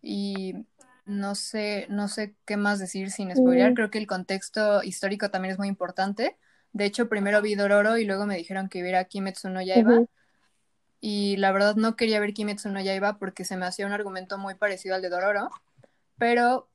Y 0.00 0.54
no 1.06 1.34
sé, 1.34 1.86
no 1.90 2.06
sé 2.06 2.36
qué 2.44 2.56
más 2.56 2.78
decir 2.78 3.10
sin 3.10 3.34
spoilear. 3.34 3.72
Mm. 3.72 3.74
Creo 3.74 3.90
que 3.90 3.98
el 3.98 4.06
contexto 4.06 4.84
histórico 4.84 5.28
también 5.32 5.50
es 5.50 5.58
muy 5.58 5.66
importante. 5.66 6.36
De 6.72 6.84
hecho, 6.84 7.08
primero 7.08 7.42
vi 7.42 7.56
Dororo 7.56 7.98
y 7.98 8.04
luego 8.04 8.26
me 8.26 8.36
dijeron 8.36 8.68
que 8.68 8.80
viera 8.80 9.06
Kimetsu 9.06 9.48
no 9.48 9.60
Yaiba. 9.60 10.04
Y 11.00 11.36
la 11.38 11.50
verdad 11.50 11.74
no 11.74 11.96
quería 11.96 12.20
ver 12.20 12.34
Kimetsu 12.34 12.68
no 12.68 12.80
Yaiba 12.80 13.18
porque 13.18 13.44
se 13.44 13.56
me 13.56 13.66
hacía 13.66 13.86
un 13.86 13.92
argumento 13.92 14.38
muy 14.38 14.54
parecido 14.54 14.94
al 14.94 15.02
de 15.02 15.08
Dororo. 15.08 15.50
Pero 16.16 16.68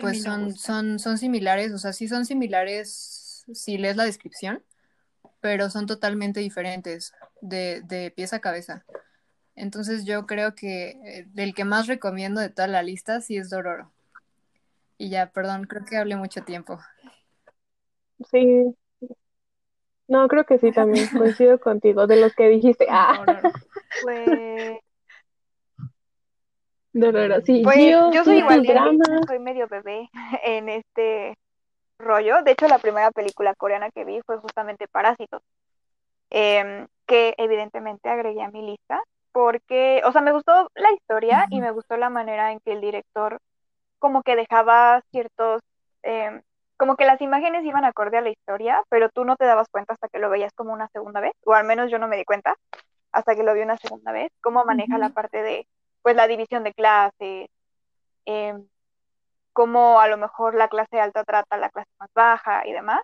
pues 0.00 0.22
son, 0.22 0.56
son, 0.56 0.98
son 0.98 1.18
similares, 1.18 1.70
o 1.74 1.78
sea, 1.78 1.92
sí 1.92 2.08
son 2.08 2.24
similares 2.24 3.44
si 3.52 3.76
lees 3.76 3.96
la 3.96 4.04
descripción, 4.04 4.62
pero 5.40 5.70
son 5.70 5.86
totalmente 5.86 6.40
diferentes 6.40 7.12
de, 7.40 7.82
de 7.82 8.10
pies 8.10 8.32
a 8.32 8.40
cabeza. 8.40 8.84
Entonces 9.54 10.04
yo 10.04 10.26
creo 10.26 10.54
que 10.54 10.90
eh, 11.04 11.26
el 11.36 11.54
que 11.54 11.64
más 11.64 11.86
recomiendo 11.86 12.40
de 12.40 12.48
toda 12.48 12.68
la 12.68 12.82
lista 12.82 13.20
sí 13.20 13.36
es 13.36 13.50
Dororo. 13.50 13.90
Y 14.96 15.10
ya, 15.10 15.30
perdón, 15.30 15.64
creo 15.64 15.84
que 15.84 15.96
hablé 15.96 16.16
mucho 16.16 16.42
tiempo. 16.42 16.78
Sí. 18.30 18.74
No, 20.08 20.26
creo 20.28 20.44
que 20.44 20.58
sí 20.58 20.72
también, 20.72 21.06
coincido 21.16 21.58
contigo, 21.60 22.06
de 22.06 22.16
los 22.16 22.34
que 22.34 22.48
dijiste. 22.48 22.86
Ah, 22.88 23.22
Dororo. 23.24 23.52
Pues, 24.02 24.78
Dororo, 26.92 27.40
sí, 27.42 27.62
pues 27.62 27.76
Gio, 27.76 28.12
yo 28.12 28.24
soy 28.24 28.42
¿tienes 28.42 28.64
igual? 28.64 28.88
Alicia, 28.88 29.20
soy 29.26 29.38
medio 29.38 29.68
bebé 29.68 30.08
en 30.44 30.68
este 30.68 31.36
rollo. 31.98 32.42
De 32.42 32.52
hecho, 32.52 32.68
la 32.68 32.78
primera 32.78 33.10
película 33.10 33.54
coreana 33.54 33.90
que 33.90 34.04
vi 34.04 34.20
fue 34.26 34.38
justamente 34.38 34.88
Parásitos, 34.88 35.42
em, 36.30 36.86
que 37.06 37.34
evidentemente 37.38 38.08
agregué 38.08 38.42
a 38.42 38.50
mi 38.50 38.62
lista 38.62 39.02
porque, 39.32 40.02
o 40.04 40.12
sea, 40.12 40.20
me 40.20 40.32
gustó 40.32 40.70
la 40.74 40.92
historia 40.92 41.46
y 41.50 41.60
me 41.60 41.70
gustó 41.70 41.96
la 41.96 42.10
manera 42.10 42.52
en 42.52 42.60
que 42.60 42.72
el 42.72 42.80
director 42.80 43.38
como 43.98 44.22
que 44.22 44.36
dejaba 44.36 45.02
ciertos, 45.10 45.62
em, 46.02 46.42
como 46.76 46.96
que 46.96 47.06
las 47.06 47.20
imágenes 47.20 47.64
iban 47.64 47.84
acorde 47.84 48.18
a 48.18 48.20
la 48.20 48.30
historia, 48.30 48.82
pero 48.88 49.08
tú 49.10 49.24
no 49.24 49.36
te 49.36 49.44
dabas 49.44 49.68
cuenta 49.68 49.94
hasta 49.94 50.08
que 50.08 50.18
lo 50.18 50.30
veías 50.30 50.52
como 50.54 50.72
una 50.72 50.88
segunda 50.88 51.20
vez, 51.20 51.32
o 51.44 51.54
al 51.54 51.64
menos 51.64 51.90
yo 51.90 51.98
no 51.98 52.08
me 52.08 52.16
di 52.16 52.24
cuenta 52.24 52.56
hasta 53.12 53.34
que 53.34 53.42
lo 53.42 53.54
vi 53.54 53.62
una 53.62 53.76
segunda 53.78 54.12
vez, 54.12 54.30
cómo 54.42 54.64
maneja 54.64 54.98
la 54.98 55.10
parte 55.10 55.42
de, 55.42 55.66
pues, 56.02 56.16
la 56.16 56.26
división 56.28 56.64
de 56.64 56.74
clases, 56.74 57.48
em, 58.26 58.66
cómo 59.58 59.98
a 59.98 60.06
lo 60.06 60.16
mejor 60.18 60.54
la 60.54 60.68
clase 60.68 61.00
alta 61.00 61.24
trata 61.24 61.56
a 61.56 61.58
la 61.58 61.68
clase 61.68 61.90
más 61.98 62.10
baja 62.14 62.64
y 62.64 62.72
demás. 62.72 63.00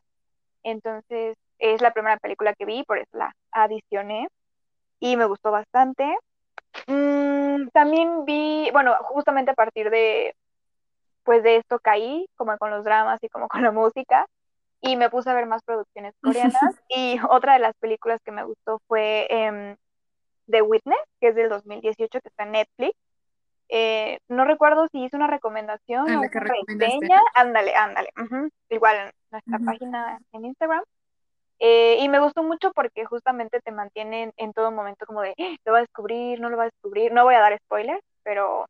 Entonces, 0.63 1.37
es 1.59 1.83
la 1.83 1.93
primera 1.93 2.17
película 2.19 2.55
que 2.55 2.65
vi, 2.65 2.85
por 2.85 2.99
eso 2.99 3.11
la 3.11 3.35
adicioné 3.51 4.29
y 5.01 5.17
me 5.17 5.25
gustó 5.25 5.51
bastante. 5.51 6.05
Mm, 6.87 7.71
también 7.73 8.25
vi, 8.25 8.71
bueno, 8.73 8.95
justamente 9.03 9.51
a 9.51 9.55
partir 9.55 9.91
de, 9.91 10.37
pues 11.25 11.43
de 11.43 11.57
esto 11.57 11.81
caí, 11.81 12.29
como 12.37 12.57
con 12.57 12.71
los 12.71 12.85
dramas 12.85 13.19
y 13.25 13.29
como 13.29 13.49
con 13.49 13.65
la 13.65 13.73
música, 13.73 14.25
y 14.81 14.95
me 14.95 15.11
puse 15.11 15.31
a 15.31 15.35
ver 15.35 15.47
más 15.47 15.65
producciones 15.65 16.15
coreanas. 16.23 16.81
y 16.89 17.19
otra 17.31 17.55
de 17.55 17.59
las 17.59 17.75
películas 17.81 18.21
que 18.25 18.31
me 18.31 18.45
gustó 18.45 18.81
fue 18.87 19.27
em, 19.29 19.77
The 20.49 20.63
Witness, 20.63 21.03
que 21.21 21.31
es 21.31 21.35
del 21.35 21.49
2018, 21.49 22.21
que 22.21 22.29
está 22.29 22.45
en 22.45 22.53
Netflix. 22.53 22.97
Eh, 23.69 24.19
no 24.29 24.45
recuerdo 24.45 24.89
si 24.93 25.05
hice 25.05 25.17
una 25.17 25.27
recomendación 25.27 26.09
Ah, 26.09 26.21
o 26.21 26.23
una 26.23 26.41
reseña. 27.01 27.21
Ándale, 27.35 27.75
ándale. 27.75 28.11
Igual 28.71 28.97
en 28.97 29.11
nuestra 29.31 29.59
página 29.65 30.19
en 30.33 30.45
Instagram. 30.45 30.83
Eh, 31.61 31.99
y 32.01 32.09
me 32.09 32.21
gustó 32.21 32.43
mucho 32.43 32.73
porque 32.73 33.05
justamente 33.05 33.61
te 33.61 33.71
mantienen 33.73 34.33
en 34.37 34.53
todo 34.53 34.71
momento 34.71 35.07
como 35.07 35.23
de, 35.23 35.35
"Ah, 35.39 35.57
lo 35.65 35.73
va 35.73 35.79
a 35.79 35.83
descubrir, 35.83 36.41
no 36.41 36.51
lo 36.51 36.57
va 36.57 36.65
a 36.65 36.67
descubrir. 36.67 37.13
No 37.13 37.25
voy 37.25 37.35
a 37.37 37.41
dar 37.41 37.57
spoilers, 37.59 38.03
pero 38.23 38.67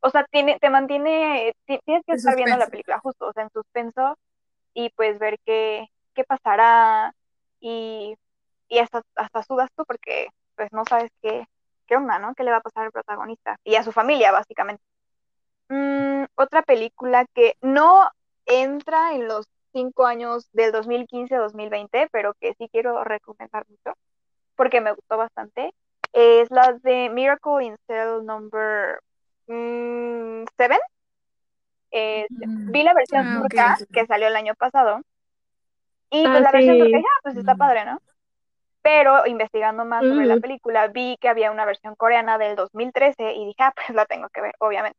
o 0.00 0.10
sea, 0.10 0.24
tiene, 0.30 0.58
te 0.60 0.70
mantiene, 0.70 1.52
tienes 1.66 2.04
que 2.06 2.12
estar 2.12 2.36
viendo 2.36 2.56
la 2.56 2.66
película 2.70 2.98
justo, 3.00 3.26
o 3.26 3.32
sea, 3.32 3.42
en 3.42 3.50
suspenso 3.50 4.16
y 4.74 4.90
pues 4.90 5.18
ver 5.18 5.38
qué, 5.44 5.86
qué 6.14 6.22
pasará 6.22 7.12
y, 7.60 8.14
y 8.68 8.78
hasta, 8.78 9.02
hasta 9.16 9.42
sudas 9.42 9.70
tú 9.74 9.84
porque 9.86 10.28
pues 10.54 10.72
no 10.72 10.84
sabes 10.88 11.10
qué, 11.20 11.46
qué 11.88 11.96
onda, 11.96 12.18
¿no? 12.20 12.34
¿Qué 12.34 12.44
le 12.44 12.52
va 12.52 12.58
a 12.58 12.62
pasar 12.62 12.84
al 12.84 12.92
protagonista 12.92 13.56
y 13.64 13.74
a 13.74 13.82
su 13.82 13.90
familia, 13.92 14.30
básicamente? 14.30 14.82
Mm, 15.68 16.24
otra 16.36 16.62
película 16.62 17.26
que 17.34 17.54
no 17.60 18.08
entra 18.46 19.14
en 19.14 19.26
los 19.28 19.46
cinco 19.72 20.06
años 20.06 20.48
del 20.52 20.72
2015-2020, 20.72 22.08
pero 22.12 22.34
que 22.40 22.54
sí 22.58 22.68
quiero 22.70 23.02
recomendar 23.04 23.64
mucho 23.68 23.94
porque 24.56 24.80
me 24.80 24.92
gustó 24.92 25.16
bastante, 25.16 25.72
es 26.12 26.50
la 26.50 26.72
de 26.82 27.10
Miracle 27.10 27.64
in 27.64 27.76
Cell 27.86 28.24
Number 28.24 29.00
7. 29.46 30.78
Mm. 31.90 32.72
vi 32.72 32.82
la 32.82 32.94
versión 32.94 33.26
Ah, 33.26 33.40
turca 33.42 33.78
que 33.92 34.06
salió 34.06 34.26
el 34.28 34.36
año 34.36 34.54
pasado 34.54 35.00
y 36.10 36.24
Ah, 36.26 36.30
pues 36.32 36.42
la 36.42 36.52
versión 36.52 36.78
turca, 36.78 36.98
ah, 36.98 37.20
pues 37.22 37.36
está 37.36 37.54
Mm. 37.54 37.58
padre, 37.58 37.84
¿no? 37.84 38.00
Pero 38.88 39.26
investigando 39.26 39.84
más 39.84 40.00
sobre 40.02 40.24
la 40.24 40.36
Mm. 40.36 40.40
película, 40.40 40.86
vi 40.88 41.18
que 41.20 41.28
había 41.28 41.50
una 41.50 41.66
versión 41.66 41.94
coreana 41.94 42.38
del 42.38 42.56
2013 42.56 43.34
y 43.34 43.44
dije, 43.44 43.62
ah, 43.62 43.72
pues 43.76 43.90
la 43.94 44.06
tengo 44.06 44.28
que 44.30 44.40
ver, 44.40 44.54
obviamente. 44.60 44.98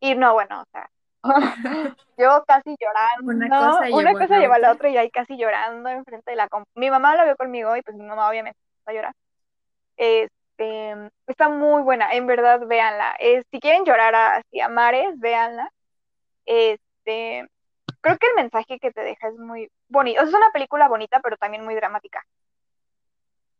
Y 0.00 0.14
no, 0.14 0.32
bueno, 0.32 0.62
o 0.62 0.64
sea, 0.72 0.88
yo 2.16 2.42
casi 2.46 2.74
llorando, 2.80 3.32
Una 3.32 3.48
cosa 3.50 3.80
una 3.92 4.12
llevó 4.12 4.16
a 4.16 4.20
cosa 4.22 4.34
la 4.36 4.40
llevó 4.40 4.54
a 4.54 4.58
la 4.60 4.72
otra. 4.72 4.88
y 4.88 4.96
ahí 4.96 5.10
casi 5.10 5.36
llorando 5.36 5.90
enfrente 5.90 6.30
de 6.30 6.36
la 6.36 6.48
Mi 6.74 6.88
mamá 6.88 7.14
la 7.16 7.24
vio 7.26 7.36
conmigo 7.36 7.76
y 7.76 7.82
pues 7.82 7.96
mi 7.98 8.04
mamá 8.06 8.30
obviamente 8.30 8.58
está 8.78 8.92
a 8.92 8.94
llorar. 8.94 9.12
Este, 9.98 11.10
está 11.26 11.50
muy 11.50 11.82
buena, 11.82 12.12
en 12.14 12.26
verdad, 12.26 12.60
véanla. 12.66 13.14
Eh, 13.18 13.42
si 13.50 13.60
quieren 13.60 13.84
llorar 13.84 14.14
así 14.14 14.58
a 14.60 14.70
mares, 14.70 15.18
véanla. 15.20 15.68
Este, 16.46 17.46
creo 18.00 18.16
que 18.18 18.26
el 18.28 18.34
mensaje 18.36 18.78
que 18.78 18.90
te 18.90 19.02
deja 19.02 19.28
es 19.28 19.36
muy 19.36 19.68
bonito. 19.88 20.22
O 20.22 20.24
sea, 20.24 20.30
es 20.30 20.34
una 20.36 20.50
película 20.52 20.88
bonita, 20.88 21.20
pero 21.20 21.36
también 21.36 21.62
muy 21.64 21.74
dramática. 21.74 22.22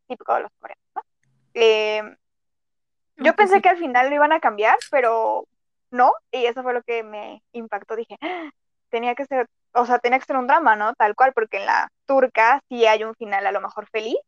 Típico 0.06 0.34
de 0.34 0.40
los 0.42 0.50
coreanos, 0.60 0.84
¿no? 0.94 1.02
Eh, 1.54 2.02
yo 3.16 3.34
pensé 3.34 3.56
sí. 3.56 3.62
que 3.62 3.70
al 3.70 3.78
final 3.78 4.08
lo 4.08 4.14
iban 4.14 4.32
a 4.32 4.40
cambiar, 4.40 4.76
pero 4.90 5.46
no, 5.90 6.12
y 6.30 6.44
eso 6.46 6.62
fue 6.62 6.74
lo 6.74 6.82
que 6.82 7.02
me 7.02 7.42
impactó. 7.52 7.96
Dije, 7.96 8.16
"Ah, 8.20 8.50
tenía 8.90 9.14
que 9.14 9.24
ser, 9.24 9.48
o 9.72 9.86
sea, 9.86 9.98
tenía 9.98 10.18
que 10.18 10.26
ser 10.26 10.36
un 10.36 10.46
drama, 10.46 10.76
¿no? 10.76 10.94
Tal 10.94 11.14
cual, 11.14 11.32
porque 11.32 11.58
en 11.58 11.66
la 11.66 11.88
turca 12.06 12.60
sí 12.68 12.86
hay 12.86 13.04
un 13.04 13.14
final 13.14 13.46
a 13.46 13.52
lo 13.52 13.60
mejor 13.60 13.88
feliz, 13.88 14.18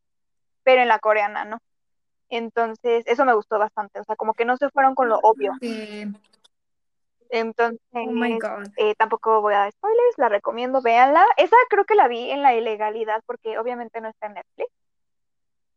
pero 0.63 0.83
en 0.83 0.89
la 0.89 0.99
coreana 0.99 1.45
no. 1.45 1.59
Entonces, 2.31 3.05
eso 3.07 3.25
me 3.25 3.35
gustó 3.35 3.59
bastante, 3.59 4.01
o 4.01 4.05
sea, 4.05 4.17
como 4.17 4.35
que 4.35 4.45
no 4.45 4.57
se 4.57 4.71
fueron 4.71 4.95
con 4.95 5.09
lo 5.09 5.19
obvio. 5.23 5.53
Sí. 5.61 6.05
Entonces, 7.31 7.81
Oh 7.93 8.05
God. 8.11 8.69
eh, 8.77 8.95
tampoco 8.97 9.43
voy 9.43 9.55
a 9.55 9.59
dar 9.59 9.73
spoilers, 9.73 10.17
la 10.17 10.29
recomiendo, 10.31 10.81
véanla. 10.81 11.27
Esa 11.37 11.57
creo 11.69 11.85
que 11.85 11.95
la 11.95 12.09
vi 12.09 12.31
en 12.31 12.43
la 12.43 12.55
ilegalidad 12.55 13.23
porque 13.27 13.59
obviamente 13.59 14.01
no 14.01 14.09
está 14.09 14.29
en 14.29 14.35
Netflix. 14.35 14.71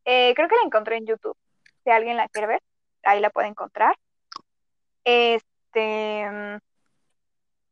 Eh, 0.06 0.34
creo 0.36 0.48
que 0.48 0.56
la 0.56 0.64
encontré 0.66 0.98
en 0.98 1.06
YouTube. 1.06 1.38
Si 1.84 1.90
alguien 1.90 2.18
la 2.18 2.28
quiere 2.30 2.48
ver, 2.48 2.62
ahí 3.04 3.20
la 3.20 3.30
puede 3.30 3.48
encontrar. 3.48 3.96
Este, 5.04 6.60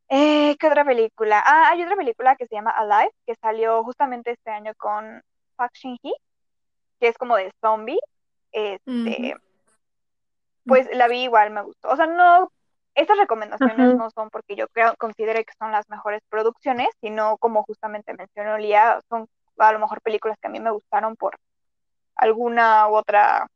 eh, 0.09 0.57
¿qué 0.57 0.67
otra 0.67 0.83
película? 0.85 1.43
Ah, 1.45 1.69
hay 1.69 1.83
otra 1.83 1.95
película 1.95 2.35
que 2.35 2.47
se 2.47 2.55
llama 2.55 2.71
Alive, 2.71 3.11
que 3.25 3.35
salió 3.35 3.83
justamente 3.83 4.31
este 4.31 4.49
año 4.49 4.73
con 4.77 5.21
Park 5.55 5.73
Shin-hye, 5.75 6.15
que 6.99 7.07
es 7.07 7.17
como 7.17 7.35
de 7.35 7.51
zombie. 7.61 7.99
Este, 8.51 9.35
pues 10.65 10.87
la 10.93 11.07
vi 11.07 11.23
igual, 11.23 11.51
me 11.51 11.61
gustó. 11.61 11.89
O 11.89 11.95
sea, 11.95 12.07
no, 12.07 12.51
estas 12.95 13.17
recomendaciones 13.17 13.95
no 13.95 14.09
son 14.09 14.29
porque 14.29 14.55
yo 14.55 14.67
creo, 14.69 14.95
considere 14.97 15.45
que 15.45 15.53
son 15.59 15.71
las 15.71 15.87
mejores 15.89 16.21
producciones, 16.29 16.89
sino 17.01 17.37
como 17.37 17.63
justamente 17.63 18.13
mencionó 18.13 18.57
Lía, 18.57 18.99
son 19.09 19.27
a 19.57 19.71
lo 19.71 19.79
mejor 19.79 20.01
películas 20.01 20.37
que 20.41 20.47
a 20.47 20.51
mí 20.51 20.59
me 20.59 20.71
gustaron 20.71 21.15
por 21.15 21.37
alguna 22.19 22.87
u 22.89 22.95
otra 22.95 23.47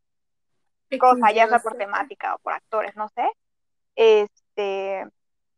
cosa, 1.00 1.32
ya 1.32 1.48
sea 1.48 1.60
por 1.60 1.76
temática 1.76 2.36
o 2.36 2.40
por 2.40 2.54
actores, 2.54 2.96
no 2.96 3.10
sé. 3.10 3.28
Este, 3.96 5.06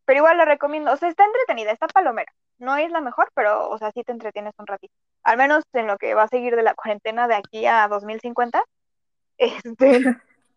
pero 0.06 0.18
igual 0.20 0.38
la 0.38 0.46
recomiendo, 0.46 0.92
o 0.92 0.98
sea, 0.98 1.10
está 1.10 1.26
entretenida, 1.26 1.72
está 1.72 1.88
palomera. 1.88 2.32
No 2.58 2.78
es 2.78 2.90
la 2.92 3.02
mejor, 3.02 3.30
pero, 3.34 3.70
o 3.70 3.78
sea, 3.78 3.92
sí 3.92 4.04
te 4.04 4.14
entretienes 4.14 4.54
un 4.58 4.68
ratito. 4.68 4.94
Al 5.24 5.38
menos 5.38 5.64
en 5.74 5.88
lo 5.88 5.98
que 5.98 6.14
va 6.14 6.24
a 6.24 6.28
seguir 6.28 6.56
de 6.56 6.64
la 6.64 6.74
cuarentena 6.76 7.28
de 7.28 7.36
aquí 7.36 7.66
a 7.66 7.88
2050. 7.88 8.64
Este, 9.38 10.02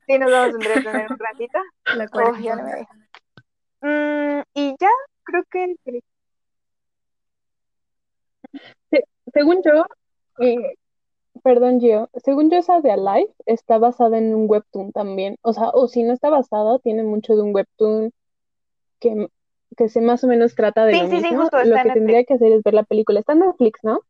sí 0.07 0.19
nos 0.21 0.31
vamos 0.31 0.55
a 0.55 0.59
entretener 0.59 1.11
un 1.11 1.19
ratito. 1.19 1.59
La 1.87 2.07
Oh, 2.13 2.33
ya. 2.37 2.55
Mm, 3.81 4.43
y 4.55 4.77
ya, 4.79 4.91
creo 5.25 5.43
que 5.51 5.75
Se- 8.91 9.05
según 9.33 9.61
yo, 9.65 9.85
eh, 10.39 10.75
perdón, 11.43 11.81
Gio, 11.81 12.11
según 12.25 12.51
yo 12.51 12.59
esa 12.59 12.81
de 12.81 12.91
Alive 12.93 13.33
está 13.47 13.79
basada 13.79 14.19
en 14.19 14.35
un 14.35 14.47
webtoon 14.51 14.93
también. 14.93 15.37
O 15.43 15.53
sea, 15.53 15.71
o 15.71 15.89
si 15.89 16.03
no 16.03 16.13
está 16.13 16.31
basada, 16.31 16.79
tiene 16.81 17.03
mucho 17.05 17.37
de 17.37 17.43
un 17.43 17.55
webtoon 17.55 18.13
que, 19.01 19.29
que 19.77 19.89
se 19.91 20.01
más 20.03 20.25
o 20.25 20.29
menos 20.29 20.55
trata 20.57 20.87
de 20.87 20.95
Sí, 20.95 20.99
lo 20.99 21.09
sí, 21.09 21.21
sí, 21.21 21.29
mismo. 21.29 21.37
justo 21.37 21.57
Lo 21.63 21.81
que 21.81 21.83
Netflix. 21.85 21.93
tendría 21.93 22.25
que 22.25 22.35
hacer 22.35 22.53
es 22.53 22.63
ver 22.63 22.75
la 22.75 22.83
película. 22.85 23.21
Está 23.21 23.33
en 23.35 23.41
Netflix, 23.41 23.81
¿no? 23.85 24.01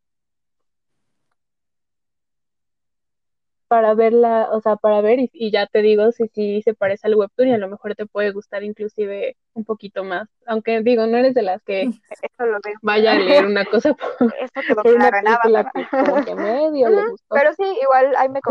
Para 3.69 3.93
verla, 3.93 4.49
o 4.51 4.61
sea, 4.61 4.77
para 4.77 5.01
ver 5.01 5.19
y, 5.19 5.29
y 5.33 5.51
ya 5.51 5.67
te 5.67 5.81
digo 5.83 6.11
si 6.11 6.27
sí 6.29 6.61
se 6.63 6.73
parece 6.73 7.07
al 7.07 7.15
webtoon 7.15 7.49
y 7.49 7.53
a 7.53 7.59
lo 7.59 7.69
mejor 7.69 7.95
te 7.95 8.07
puede 8.07 8.31
gustar 8.31 8.63
inclusive 8.63 9.37
un 9.53 9.63
poquito 9.65 10.03
más. 10.03 10.27
Aunque 10.47 10.81
digo, 10.81 11.07
no 11.07 11.17
eres 11.17 11.35
de 11.35 11.43
las 11.43 11.63
que 11.63 11.83
Eso 12.21 12.45
lo 12.45 12.59
veo. 12.63 12.75
vaya 12.81 13.13
a 13.13 13.15
leer 13.15 13.45
una 13.45 13.65
cosa 13.65 13.93
por, 13.95 14.35
Eso 14.39 14.63
quedó 14.65 14.83
por 14.83 14.95
una 14.95 15.09
claro 15.09 15.17
en 15.19 15.27
película 15.27 15.63
Avatar. 15.63 15.73
que 15.73 15.87
como 15.99 16.23
que 16.25 16.35
medio 16.35 16.89
le 16.89 17.03
Ujú, 17.03 17.11
gustó. 17.11 17.35
Pero 17.35 17.53
sí, 17.53 17.63
igual 17.81 18.15
ahí 18.17 18.29
me 18.29 18.41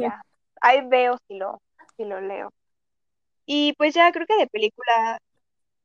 ya. 0.00 0.22
Ahí 0.62 0.80
veo 0.88 1.16
si 1.28 1.38
lo, 1.38 1.60
si 1.96 2.04
lo 2.04 2.20
leo. 2.20 2.50
Y 3.46 3.74
pues 3.74 3.94
ya 3.94 4.12
creo 4.12 4.26
que 4.26 4.36
de 4.36 4.46
película, 4.48 5.18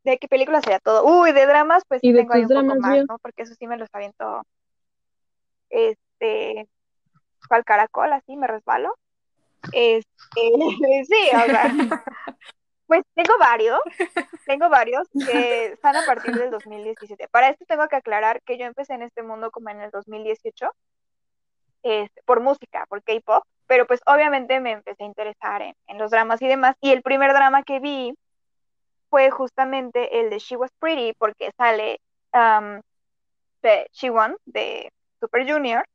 ¿de 0.03 0.17
qué 0.19 0.28
película 0.28 0.61
sería 0.61 0.80
todo? 0.80 1.05
Uy, 1.05 1.34
de 1.34 1.45
dramas, 1.47 1.84
pues 1.88 2.01
Y 2.01 2.09
sí 2.09 2.13
de 2.13 2.19
tengo 2.19 2.34
ahí 2.34 2.43
un 2.43 2.49
poco 2.49 2.76
dramas, 2.76 2.78
más, 2.78 2.93
Gio. 2.93 3.05
¿no? 3.09 3.17
Porque 3.22 3.43
eso 3.43 3.53
sí 3.59 3.67
me 3.67 3.78
los 3.78 3.89
aviento, 3.93 4.43
este, 5.69 6.67
cual 7.48 7.64
caracol, 7.64 8.14
así 8.14 8.36
me 8.36 8.48
resbalo. 8.48 8.96
Este, 9.72 10.08
sí, 11.08 11.30
o 11.34 11.46
sea, 11.46 11.72
pues 12.88 13.04
tengo 13.14 13.34
varios, 13.39 13.80
tengo 14.46 14.70
varios 14.70 15.08
que 15.28 15.68
están 15.74 15.96
a 15.96 16.06
partir 16.06 16.36
del 16.36 16.52
2017. 16.52 17.28
Para 17.30 17.50
esto 17.50 17.66
tengo 17.68 17.88
que 17.88 17.96
aclarar 17.96 18.42
que 18.44 18.58
yo 18.58 18.66
empecé 18.66 18.94
en 18.94 19.04
este 19.04 19.24
mundo 19.24 19.52
como 19.52 19.70
en 19.70 19.82
el 19.82 19.92
2018, 19.92 20.72
este, 21.84 22.22
por 22.24 22.42
música, 22.42 22.86
por 22.88 23.04
K-pop, 23.04 23.44
pero 23.68 23.88
pues 23.88 24.02
obviamente 24.06 24.60
me 24.60 24.72
empecé 24.72 25.04
a 25.04 25.08
interesar 25.08 25.62
en, 25.62 25.76
en 25.88 25.98
los 25.98 26.12
dramas 26.12 26.42
y 26.42 26.48
demás. 26.48 26.76
Y 26.82 26.92
el 26.92 27.02
primer 27.02 27.34
drama 27.34 27.64
que 27.64 27.80
vi 27.80 28.14
fue 29.10 29.30
justamente 29.30 30.20
el 30.20 30.30
de 30.30 30.39
She 30.39 30.56
Was 30.56 30.72
Pretty, 30.80 31.14
porque 31.18 31.52
sale 31.58 32.00
um, 32.34 32.82
de 33.62 33.88
She-Won 33.92 34.38
de 34.46 34.92
Super 35.20 35.48
Junior. 35.48 35.86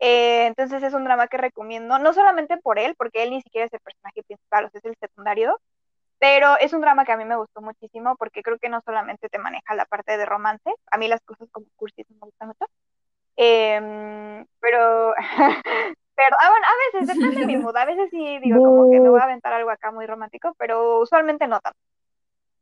Eh, 0.00 0.46
entonces 0.46 0.82
es 0.82 0.94
un 0.94 1.04
drama 1.04 1.26
que 1.28 1.38
recomiendo, 1.38 1.98
no 1.98 2.12
solamente 2.12 2.56
por 2.58 2.78
él, 2.78 2.94
porque 2.96 3.22
él 3.24 3.30
ni 3.30 3.42
siquiera 3.42 3.66
es 3.66 3.72
el 3.72 3.80
personaje 3.80 4.22
principal, 4.22 4.66
o 4.66 4.70
sea, 4.70 4.78
es 4.78 4.84
el 4.84 4.96
secundario, 5.00 5.60
pero 6.18 6.56
es 6.58 6.72
un 6.72 6.80
drama 6.80 7.04
que 7.04 7.12
a 7.12 7.16
mí 7.16 7.24
me 7.24 7.36
gustó 7.36 7.60
muchísimo 7.60 8.16
porque 8.16 8.42
creo 8.42 8.58
que 8.58 8.68
no 8.68 8.80
solamente 8.84 9.28
te 9.28 9.38
maneja 9.38 9.74
la 9.74 9.86
parte 9.86 10.16
de 10.16 10.26
romance, 10.26 10.70
a 10.90 10.98
mí 10.98 11.08
las 11.08 11.20
cosas 11.22 11.48
como 11.50 11.66
cursis 11.76 12.06
me 12.10 12.18
gustan 12.20 12.48
mucho, 12.48 12.66
eh, 13.36 14.44
pero, 14.60 15.14
pero 16.16 16.36
ah, 16.40 16.50
bueno, 16.50 16.66
a 16.66 16.98
veces 16.98 17.16
depende 17.16 17.40
de 17.40 17.46
mi 17.46 17.56
mood, 17.56 17.76
a 17.76 17.84
veces 17.84 18.08
sí 18.10 18.38
digo 18.42 18.62
como 18.62 18.90
que 18.90 19.00
me 19.00 19.08
voy 19.08 19.20
a 19.20 19.24
aventar 19.24 19.52
algo 19.52 19.70
acá 19.70 19.90
muy 19.90 20.06
romántico, 20.06 20.54
pero 20.58 21.00
usualmente 21.00 21.46
no 21.48 21.60
tanto. 21.60 21.78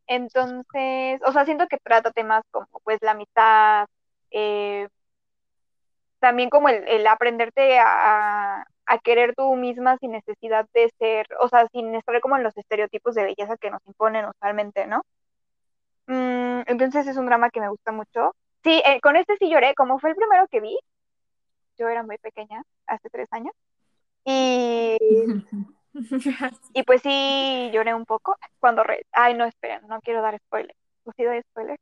Entonces, 0.07 1.20
o 1.26 1.32
sea, 1.32 1.45
siento 1.45 1.66
que 1.66 1.78
trata 1.78 2.12
temas 2.12 2.45
como 2.51 2.66
pues 2.84 2.99
la 3.03 3.12
amistad, 3.12 3.87
eh, 4.30 4.89
también 6.19 6.51
como 6.51 6.69
el, 6.69 6.87
el 6.89 7.07
aprenderte 7.07 7.79
a, 7.79 8.64
a, 8.87 8.99
querer 8.99 9.35
tú 9.37 9.55
misma 9.57 9.99
sin 9.99 10.12
necesidad 10.12 10.67
de 10.75 10.91
ser, 10.99 11.27
o 11.41 11.49
sea, 11.49 11.67
sin 11.73 11.95
estar 11.95 12.21
como 12.21 12.37
en 12.37 12.43
los 12.43 12.57
estereotipos 12.57 13.14
de 13.14 13.25
belleza 13.25 13.57
que 13.57 13.71
nos 13.71 13.85
imponen 13.87 14.27
usualmente, 14.27 14.87
¿no? 14.87 15.03
Mm, 16.07 16.62
entonces 16.67 17.07
es 17.07 17.17
un 17.17 17.27
drama 17.27 17.51
que 17.51 17.61
me 17.61 17.69
gusta 17.69 17.93
mucho. 17.93 18.35
Sí, 18.64 18.83
eh, 18.85 19.01
con 19.01 19.17
este 19.17 19.37
sí 19.39 19.51
lloré, 19.51 19.75
como 19.75 19.99
fue 19.99 20.11
el 20.11 20.17
primero 20.17 20.47
que 20.49 20.61
vi, 20.61 20.79
yo 21.79 21.89
era 21.89 22.03
muy 22.03 22.19
pequeña, 22.19 22.62
hace 22.87 23.09
tres 23.11 23.29
años, 23.33 23.53
y, 24.25 24.97
y 26.75 26.83
pues 26.85 27.03
sí 27.03 27.71
lloré 27.73 27.95
un 27.95 28.05
poco 28.07 28.37
cuando, 28.59 28.83
re... 28.83 29.07
ay 29.12 29.35
no, 29.35 29.45
esperen, 29.45 29.87
no 29.89 30.01
quiero 30.01 30.23
dar 30.23 30.39
spoiler, 30.39 30.75
¿o 31.05 31.12
sí 31.12 31.25
doy 31.25 31.43
spoiler? 31.51 31.79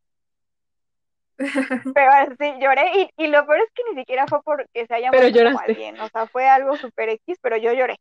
Pero 1.95 2.13
sí, 2.39 2.55
lloré 2.61 2.91
y, 2.97 3.25
y, 3.25 3.27
lo 3.27 3.45
peor 3.47 3.61
es 3.61 3.73
que 3.75 3.83
ni 3.91 4.01
siquiera 4.01 4.27
fue 4.27 4.43
porque 4.43 4.87
se 4.87 4.95
haya 4.95 5.11
pero 5.11 5.29
muerto 5.31 5.59
alguien, 5.59 6.01
o 6.01 6.09
sea, 6.09 6.27
fue 6.27 6.49
algo 6.49 6.77
súper 6.77 7.09
X, 7.09 7.39
pero 7.43 7.57
yo 7.57 7.73
lloré. 7.73 7.97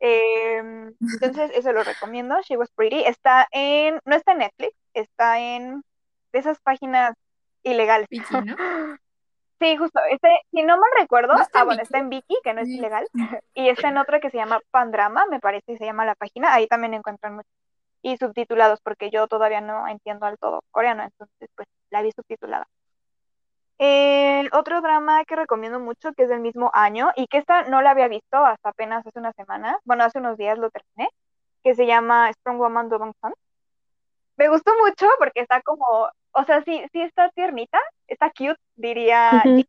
Em, 0.00 0.94
entonces, 1.00 1.50
eso 1.54 1.72
lo 1.72 1.84
recomiendo. 1.84 2.40
She 2.42 2.56
Was 2.56 2.70
Pretty. 2.74 3.04
Está 3.04 3.46
en, 3.52 4.00
no 4.04 4.16
está 4.16 4.32
en 4.32 4.38
Netflix, 4.38 4.74
está 4.94 5.38
en 5.38 5.82
de 6.32 6.38
esas 6.38 6.58
páginas 6.60 7.14
ilegales. 7.62 8.08
Vicky, 8.10 8.34
¿no? 8.44 8.56
Sí, 9.62 9.76
justo. 9.76 10.00
Este, 10.10 10.40
si 10.52 10.62
no 10.62 10.78
mal 10.78 10.88
recuerdo, 10.98 11.34
¿No 11.34 11.42
está 11.42 11.58
ah, 11.58 11.62
en 11.62 11.66
bueno, 11.66 11.82
está 11.82 11.98
en 11.98 12.08
Viki, 12.08 12.34
que 12.42 12.54
no 12.54 12.62
es 12.62 12.68
Sí. 12.68 12.78
ilegal, 12.78 13.06
y 13.54 13.68
está 13.68 13.88
en 13.88 13.98
otra 13.98 14.18
que 14.18 14.30
se 14.30 14.38
llama 14.38 14.58
Pandrama, 14.70 15.26
me 15.26 15.38
parece 15.38 15.72
que 15.72 15.76
se 15.76 15.84
llama 15.84 16.06
la 16.06 16.14
página. 16.14 16.54
Ahí 16.54 16.66
también 16.66 16.94
encuentran 16.94 17.36
mucho. 17.36 17.50
Y 18.02 18.16
subtitulados, 18.16 18.80
porque 18.82 19.10
yo 19.10 19.26
todavía 19.28 19.60
no 19.60 19.86
entiendo 19.88 20.26
al 20.26 20.38
todo 20.38 20.62
coreano, 20.70 21.02
entonces, 21.02 21.48
pues, 21.54 21.68
la 21.90 22.02
vi 22.02 22.12
subtitulada. 22.12 22.66
El 23.78 24.50
otro 24.52 24.80
drama 24.82 25.24
que 25.24 25.36
recomiendo 25.36 25.80
mucho, 25.80 26.12
que 26.12 26.24
es 26.24 26.28
del 26.28 26.40
mismo 26.40 26.70
año, 26.74 27.10
y 27.16 27.26
que 27.26 27.38
esta 27.38 27.62
no 27.64 27.80
la 27.82 27.90
había 27.90 28.08
visto 28.08 28.36
hasta 28.36 28.70
apenas 28.70 29.06
hace 29.06 29.18
una 29.18 29.32
semana, 29.32 29.78
bueno, 29.84 30.04
hace 30.04 30.18
unos 30.18 30.36
días 30.36 30.58
lo 30.58 30.70
terminé, 30.70 31.10
que 31.62 31.74
se 31.74 31.86
llama 31.86 32.32
Strong 32.32 32.58
Woman 32.58 32.88
Do 32.88 32.98
Bang 32.98 33.14
Sun. 33.20 33.32
Me 34.36 34.48
gustó 34.48 34.72
mucho 34.82 35.06
porque 35.18 35.40
está 35.40 35.60
como, 35.62 36.08
o 36.32 36.44
sea, 36.44 36.62
sí, 36.62 36.82
sí 36.92 37.00
está 37.02 37.30
tiernita, 37.30 37.78
está 38.06 38.30
cute, 38.30 38.56
diría 38.76 39.42
Ujú. 39.46 39.62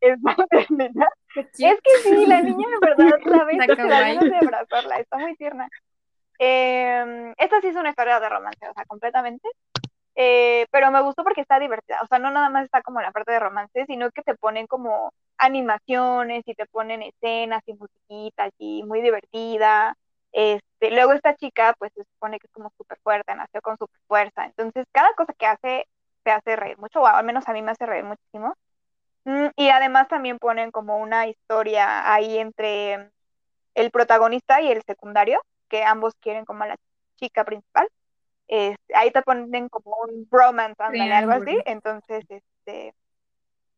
Está 0.00 0.36
tiernita. 0.50 1.08
Qué 1.34 1.40
Es 1.40 1.80
que 1.82 1.98
sí, 2.02 2.26
la 2.26 2.40
niña 2.40 2.66
en 2.74 2.80
verdad 2.80 3.18
la 3.24 3.44
ves, 3.44 3.66
dan 3.66 3.88
ganas 3.88 4.24
de 4.24 4.36
abrazarla, 4.36 4.96
está 4.96 5.18
muy 5.18 5.36
tierna. 5.36 5.68
Eh, 6.40 7.34
esta 7.36 7.60
sí 7.60 7.68
es 7.68 7.76
una 7.76 7.90
historia 7.90 8.18
de 8.18 8.28
romance, 8.30 8.68
o 8.68 8.72
sea, 8.74 8.84
completamente. 8.86 9.48
Eh, 10.16 10.66
pero 10.72 10.90
me 10.90 11.02
gustó 11.02 11.24
porque 11.24 11.42
está 11.42 11.58
divertida, 11.60 12.00
o 12.02 12.06
sea, 12.06 12.18
no 12.18 12.30
nada 12.30 12.50
más 12.50 12.64
está 12.64 12.82
como 12.82 13.00
la 13.00 13.12
parte 13.12 13.32
de 13.32 13.40
romance, 13.40 13.86
sino 13.86 14.10
que 14.10 14.22
te 14.22 14.34
ponen 14.36 14.66
como 14.66 15.12
animaciones 15.38 16.42
y 16.46 16.54
te 16.54 16.66
ponen 16.66 17.02
escenas 17.02 17.62
y 17.66 17.74
musiquita 17.74 18.50
y 18.58 18.82
muy 18.84 19.02
divertida. 19.02 19.96
Este, 20.32 20.90
luego 20.90 21.12
esta 21.12 21.36
chica, 21.36 21.74
pues 21.78 21.92
se 21.94 22.04
supone 22.04 22.38
que 22.38 22.46
es 22.48 22.52
como 22.52 22.70
súper 22.76 22.98
fuerte, 23.02 23.34
nació 23.34 23.62
con 23.62 23.78
súper 23.78 24.00
fuerza, 24.08 24.46
entonces 24.46 24.86
cada 24.92 25.12
cosa 25.14 25.32
que 25.38 25.46
hace 25.46 25.86
te 26.22 26.30
hace 26.32 26.56
reír 26.56 26.78
mucho, 26.78 27.00
o 27.02 27.06
al 27.06 27.24
menos 27.24 27.48
a 27.48 27.52
mí 27.52 27.62
me 27.62 27.72
hace 27.72 27.86
reír 27.86 28.04
muchísimo. 28.04 28.54
Mm, 29.24 29.48
y 29.56 29.68
además 29.70 30.08
también 30.08 30.38
ponen 30.38 30.70
como 30.70 30.98
una 30.98 31.26
historia 31.28 32.12
ahí 32.12 32.38
entre 32.38 33.10
el 33.74 33.90
protagonista 33.90 34.60
y 34.62 34.70
el 34.70 34.82
secundario, 34.82 35.40
que 35.70 35.84
ambos 35.84 36.14
quieren 36.20 36.44
como 36.44 36.64
a 36.64 36.66
la 36.66 36.76
chica 37.16 37.44
principal. 37.44 37.88
Este, 38.48 38.94
ahí 38.96 39.10
te 39.12 39.22
ponen 39.22 39.68
como 39.68 39.96
un 40.02 40.28
bromance, 40.28 40.82
ándale, 40.82 41.14
algo 41.14 41.32
así. 41.32 41.56
Entonces, 41.64 42.24
este, 42.28 42.94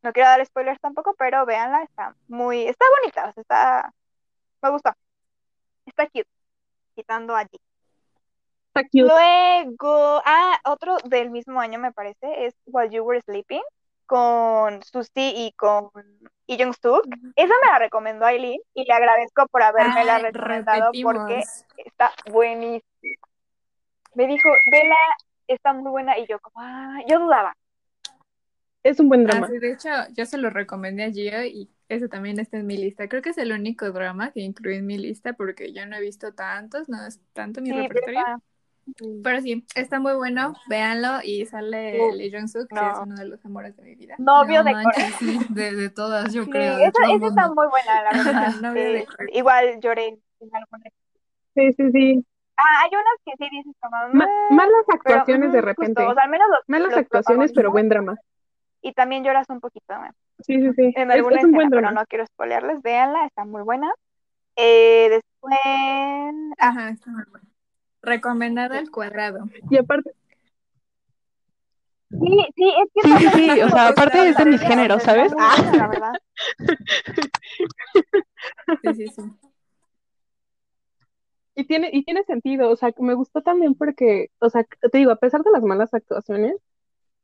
no 0.01 0.11
quiero 0.11 0.29
dar 0.29 0.45
spoilers 0.45 0.81
tampoco, 0.81 1.13
pero 1.17 1.45
véanla, 1.45 1.83
está 1.83 2.15
muy, 2.27 2.67
está 2.67 2.85
bonita, 2.99 3.29
o 3.29 3.33
sea, 3.33 3.41
está, 3.41 3.93
me 4.61 4.69
gustó. 4.71 4.91
Está 5.85 6.07
cute, 6.07 6.27
quitando 6.95 7.35
allí. 7.35 7.59
Está 8.67 8.83
cute. 8.83 9.03
Luego, 9.03 10.21
ah, 10.25 10.59
otro 10.65 10.97
del 11.05 11.29
mismo 11.29 11.61
año 11.61 11.79
me 11.79 11.91
parece, 11.91 12.47
es 12.47 12.55
While 12.65 12.89
You 12.89 13.03
Were 13.03 13.21
Sleeping, 13.21 13.61
con 14.05 14.81
Susie 14.83 15.33
y 15.35 15.51
con 15.53 15.89
Lee 16.47 16.57
Jung 16.61 16.73
Suk. 16.81 17.05
Esa 17.35 17.53
me 17.61 17.67
la 17.71 17.79
recomendó 17.79 18.25
Aileen 18.25 18.59
y 18.73 18.85
le 18.85 18.93
agradezco 18.93 19.47
por 19.47 19.63
habérmela 19.63 20.17
Ay, 20.17 20.23
recomendado 20.23 20.91
porque 21.01 21.43
está 21.77 22.11
buenísima. 22.31 22.83
Me 24.15 24.27
dijo, 24.27 24.49
vela, 24.71 24.95
está 25.47 25.73
muy 25.73 25.89
buena, 25.89 26.17
y 26.19 26.27
yo 26.27 26.39
como, 26.39 26.55
ah, 26.59 26.99
yo 27.07 27.19
dudaba. 27.19 27.55
Es 28.83 28.99
un 28.99 29.07
buen 29.09 29.25
Ah, 29.25 29.31
drama. 29.31 29.47
sí, 29.47 29.57
de 29.59 29.71
hecho, 29.71 29.89
yo 30.13 30.25
se 30.25 30.37
lo 30.37 30.49
recomendé 30.49 31.05
a 31.05 31.11
Gio 31.11 31.43
y 31.45 31.69
ese 31.87 32.09
también 32.09 32.39
está 32.39 32.57
en 32.57 32.67
mi 32.67 32.77
lista. 32.77 33.07
Creo 33.07 33.21
que 33.21 33.29
es 33.29 33.37
el 33.37 33.51
único 33.51 33.89
drama 33.91 34.31
que 34.31 34.41
incluí 34.41 34.75
en 34.75 34.85
mi 34.85 34.97
lista 34.97 35.33
porque 35.33 35.71
yo 35.73 35.85
no 35.85 35.95
he 35.95 36.01
visto 36.01 36.33
tantos, 36.33 36.89
no 36.89 37.05
es 37.05 37.19
tanto 37.33 37.61
mi 37.61 37.71
Sí, 37.71 37.77
repertorio. 37.77 38.41
Pero 39.23 39.41
sí, 39.41 39.65
está 39.75 39.99
muy 39.99 40.13
bueno, 40.13 40.53
véanlo 40.69 41.19
y 41.23 41.45
sale 41.45 42.11
Sí. 42.11 42.17
Lee 42.17 42.31
Jong 42.31 42.47
Suk, 42.47 42.67
que 42.67 42.75
No. 42.75 42.91
es 42.91 42.97
uno 42.99 43.15
de 43.15 43.25
los 43.25 43.43
amores 43.45 43.75
de 43.77 43.83
mi 43.83 43.95
vida. 43.95 44.15
Novio 44.19 44.59
No 44.59 44.63
de 44.65 44.71
manches, 44.73 44.93
Corea. 44.93 45.17
sí, 45.17 45.37
de, 45.49 45.75
de 45.75 45.89
todas, 45.89 46.33
yo 46.33 46.43
Sí, 46.45 46.51
creo. 46.51 46.77
esa, 46.77 46.89
esa 47.15 47.27
está 47.27 47.47
muy 47.53 47.67
buena, 47.67 48.03
la 48.03 48.09
verdad. 48.23 48.33
Ajá, 48.35 48.49
novio 48.61 48.83
de 48.91 49.05
Sí, 49.05 49.05
Corea. 49.05 49.29
igual 49.39 49.79
lloré 49.81 50.07
en 50.39 50.55
algunas. 50.55 50.93
Sí, 51.55 51.71
sí, 51.73 51.91
sí. 51.91 52.25
Ah, 52.57 52.83
hay 52.83 52.89
unas 52.91 53.17
que 53.25 53.31
sí 53.37 53.49
dices 53.51 53.73
como, 53.81 53.97
Ma- 54.13 54.25
"Meh", 54.25 54.55
malas 54.55 54.85
pero 55.03 55.19
actuaciones 55.19 55.51
de 55.51 55.61
repente. 55.61 55.93
justo, 55.93 56.09
o 56.11 56.13
sea, 56.13 56.23
al 56.23 56.29
menos 56.29 56.47
los, 56.49 56.59
Malas 56.67 56.89
los 56.89 56.97
actuaciones, 56.97 57.51
pero 57.53 57.71
buen 57.71 57.89
drama. 57.89 58.17
y 58.81 58.93
también 58.93 59.23
lloras 59.23 59.49
un 59.49 59.59
poquito 59.59 59.93
¿eh? 59.93 60.11
Sí, 60.45 60.59
sí, 60.61 60.69
sí. 60.75 60.93
en 60.95 61.09
Es, 61.09 61.17
alguna 61.17 61.37
es 61.37 61.43
un 61.43 61.51
escena, 61.51 61.57
buen 61.57 61.69
pero 61.69 61.81
drama. 61.81 62.01
no 62.01 62.05
quiero 62.07 62.25
spoilearles, 62.25 62.81
véanla, 62.81 63.25
está 63.25 63.45
muy 63.45 63.61
buena. 63.63 63.91
Eh, 64.55 65.09
después, 65.09 65.59
Ajá, 66.59 66.89
está 66.89 67.11
muy 67.11 67.23
bueno. 67.31 67.47
Recomendada 68.03 68.77
al 68.77 68.91
cuadrado. 68.91 69.45
Y 69.71 69.77
aparte, 69.77 70.11
sí, 72.11 72.45
sí, 72.55 72.73
es 72.83 72.91
que 72.93 73.01
Sí, 73.01 73.17
sí, 73.17 73.29
sí, 73.55 73.61
o 73.61 73.69
sea, 73.69 73.87
aparte 73.87 74.29
es 74.29 74.37
de 74.37 74.45
mis 74.45 74.61
géneros, 74.61 75.01
¿sabes? 75.03 75.33
buena, 75.33 75.71
la 75.77 75.87
verdad. 75.87 76.13
Sí, 78.81 78.93
sí, 78.93 79.07
sí. 79.07 79.21
y 81.55 81.65
tiene, 81.65 81.89
y 81.93 82.03
tiene 82.03 82.23
sentido, 82.23 82.69
o 82.69 82.75
sea, 82.75 82.91
que 82.91 83.03
me 83.03 83.13
gustó 83.13 83.41
también 83.41 83.75
porque, 83.75 84.29
o 84.39 84.49
sea, 84.49 84.63
te 84.63 84.97
digo, 84.97 85.11
a 85.11 85.17
pesar 85.17 85.43
de 85.43 85.51
las 85.51 85.63
malas 85.63 85.93
actuaciones, 85.93 86.55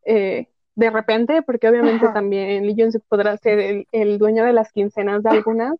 eh, 0.05 0.47
de 0.75 0.89
repente, 0.89 1.41
porque 1.41 1.67
obviamente 1.67 2.05
Ajá. 2.05 2.13
también 2.13 2.65
Lee 2.65 2.75
Jong-suk 2.77 3.03
podrá 3.09 3.35
ser 3.37 3.59
el, 3.59 3.87
el 3.91 4.17
dueño 4.17 4.45
de 4.45 4.53
las 4.53 4.71
quincenas 4.71 5.23
de 5.23 5.29
algunas, 5.31 5.75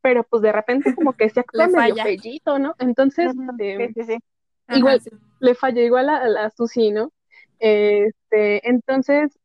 pero 0.00 0.24
pues 0.24 0.42
de 0.42 0.52
repente 0.52 0.94
como 0.94 1.12
que 1.12 1.28
se 1.28 1.40
actúa 1.40 1.68
medio 1.68 1.94
falla. 1.94 2.04
fellito, 2.04 2.58
¿no? 2.58 2.74
Entonces, 2.78 3.32
eh, 3.58 3.92
Sí, 3.94 4.02
sí, 4.02 4.14
sí. 4.14 4.18
Ajá, 4.66 4.78
Igual. 4.78 5.00
sí. 5.00 5.10
le 5.40 5.54
falla 5.54 5.82
igual 5.82 6.08
a, 6.08 6.44
a 6.46 6.50
Susi, 6.50 6.90
¿no? 6.90 7.12
Este, 7.58 8.68
entonces, 8.68 9.38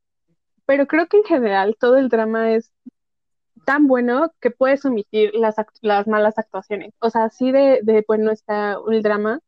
pero 0.65 0.87
creo 0.87 1.07
que 1.07 1.17
en 1.17 1.23
general 1.25 1.75
todo 1.79 1.97
el 1.97 2.09
drama 2.09 2.53
es 2.53 2.71
tan 3.65 3.87
bueno 3.87 4.33
que 4.41 4.51
puedes 4.51 4.85
omitir 4.85 5.33
las, 5.35 5.57
act- 5.57 5.77
las 5.81 6.07
malas 6.07 6.37
actuaciones. 6.37 6.93
O 6.99 7.09
sea, 7.09 7.25
así 7.25 7.51
de, 7.51 7.79
de 7.83 8.03
bueno 8.07 8.31
está 8.31 8.77
el 8.89 9.01
drama 9.03 9.39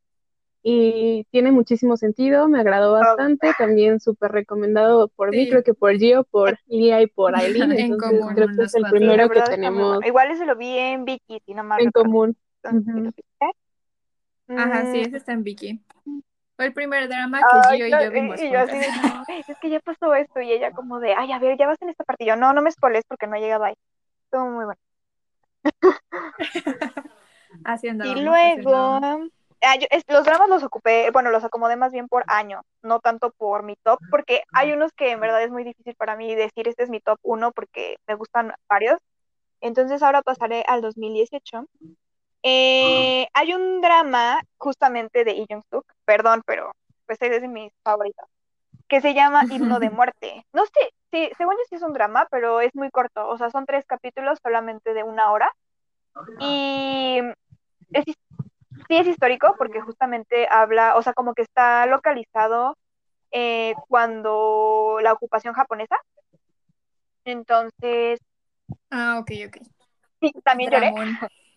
y 0.62 1.24
tiene 1.30 1.52
muchísimo 1.52 1.96
sentido, 1.96 2.48
me 2.48 2.60
agradó 2.60 2.92
bastante, 2.92 3.50
también 3.58 3.98
súper 4.00 4.32
recomendado 4.32 5.08
por 5.08 5.30
mí, 5.30 5.44
Sí. 5.44 5.50
creo 5.50 5.62
que 5.62 5.74
por 5.74 5.96
Gio, 5.96 6.24
por 6.24 6.58
Lia 6.66 7.00
y 7.02 7.06
por 7.06 7.34
Aileen, 7.34 7.72
En 7.72 7.78
entonces 7.92 8.20
común, 8.20 8.34
creo 8.34 8.48
que 8.48 8.64
es 8.64 8.74
el 8.74 8.84
primero 8.90 9.30
que 9.30 9.40
tenemos. 9.42 10.04
Igual 10.04 10.30
ese 10.32 10.44
lo 10.46 10.56
vi 10.56 10.76
en 10.76 11.04
Vicky, 11.06 11.40
si 11.46 11.54
no 11.54 11.64
mal 11.64 11.80
en 11.80 11.86
recuerdo. 11.86 12.10
común. 12.10 12.36
Entonces. 12.62 13.14
Ajá, 14.56 14.86
sí, 14.86 15.00
ese 15.00 15.16
está 15.16 15.32
en 15.32 15.44
Vicky. 15.44 15.80
Fue 16.56 16.66
el 16.66 16.72
primer 16.74 17.08
drama 17.08 17.40
que 17.40 17.46
Ay, 17.68 17.76
Gio 17.78 17.86
y 17.86 17.90
yo- 17.90 18.00
yo 18.02 18.10
vimos 18.10 18.40
y 18.40 18.50
yo 18.50 18.58
así 18.60 18.76
de, 18.78 18.84
juntas. 18.92 19.14
"No, 19.14 19.24
es 19.48 19.56
que 19.58 19.70
ya 19.70 19.80
pasó 19.80 20.14
esto, 20.14 20.40
y 20.40 20.52
ella 20.52 20.72
como 20.72 21.00
de, 21.00 21.14
ay, 21.14 21.32
a 21.32 21.38
ver, 21.38 21.56
ya 21.56 21.66
vas 21.66 21.80
en 21.80 21.88
esta 21.88 22.04
parte, 22.04 22.24
y 22.24 22.26
yo, 22.26 22.36
no, 22.36 22.52
no 22.52 22.60
me 22.62 22.70
spoiles 22.70 23.04
porque 23.08 23.26
no 23.26 23.36
he 23.36 23.40
llegado 23.40 23.64
ahí. 23.64 23.74
Estuvo 24.24 24.46
muy 24.50 24.64
bueno. 24.66 24.80
Así 27.64 27.88
Y 27.88 27.90
luego, 27.92 28.36
haciendo- 28.36 29.30
ah, 29.62 29.76
yo- 29.78 29.86
es- 29.90 30.04
los 30.08 30.24
dramas 30.24 30.48
los 30.48 30.62
ocupé, 30.62 31.10
bueno, 31.12 31.30
los 31.30 31.44
acomodé 31.44 31.76
más 31.76 31.92
bien 31.92 32.08
por 32.08 32.24
año, 32.26 32.62
no 32.82 33.00
tanto 33.00 33.30
por 33.36 33.62
mi 33.62 33.76
top, 33.82 34.00
porque 34.10 34.42
hay 34.52 34.72
unos 34.72 34.92
que 34.92 35.10
en 35.12 35.20
verdad 35.20 35.42
es 35.42 35.50
muy 35.50 35.64
difícil 35.64 35.94
para 35.96 36.16
mí 36.16 36.34
decir 36.34 36.68
este 36.68 36.82
es 36.84 36.90
mi 36.90 37.00
top 37.00 37.18
uno 37.22 37.52
porque 37.52 37.96
me 38.06 38.14
gustan 38.14 38.52
varios. 38.68 38.98
Entonces 39.62 40.02
ahora 40.02 40.22
pasaré 40.22 40.64
al 40.66 40.80
2018. 40.80 41.66
Eh, 42.42 43.26
hay 43.34 43.52
un 43.54 43.80
drama 43.80 44.40
justamente 44.58 45.24
de 45.24 45.34
Lee 45.34 45.46
Suk, 45.70 45.84
perdón, 46.04 46.42
pero 46.46 46.72
pues 47.06 47.20
es 47.22 47.42
de 47.42 47.48
mis 47.48 47.72
favoritos, 47.84 48.26
que 48.88 49.00
se 49.00 49.14
llama 49.14 49.46
Himno 49.50 49.80
de 49.80 49.90
Muerte. 49.90 50.44
No 50.52 50.64
sé, 50.66 50.90
sí, 51.12 51.30
según 51.36 51.54
yo 51.54 51.64
sí 51.68 51.76
es 51.76 51.82
un 51.82 51.92
drama, 51.92 52.26
pero 52.30 52.60
es 52.60 52.74
muy 52.74 52.90
corto, 52.90 53.28
o 53.28 53.38
sea, 53.38 53.50
son 53.50 53.66
tres 53.66 53.84
capítulos 53.86 54.38
solamente 54.42 54.94
de 54.94 55.02
una 55.04 55.32
hora. 55.32 55.52
Y 56.40 57.20
es, 57.92 58.04
sí 58.06 58.96
es 58.96 59.06
histórico 59.06 59.54
porque 59.58 59.80
justamente 59.80 60.48
habla, 60.50 60.96
o 60.96 61.02
sea, 61.02 61.12
como 61.12 61.34
que 61.34 61.42
está 61.42 61.86
localizado 61.86 62.76
eh, 63.32 63.74
cuando 63.88 64.98
la 65.02 65.12
ocupación 65.12 65.54
japonesa. 65.54 65.96
Entonces, 67.24 68.20
Ah, 68.90 69.18
ok, 69.20 69.30
ok. 69.46 69.56
sí, 70.20 70.32
también 70.44 70.70
lloré. 70.70 70.92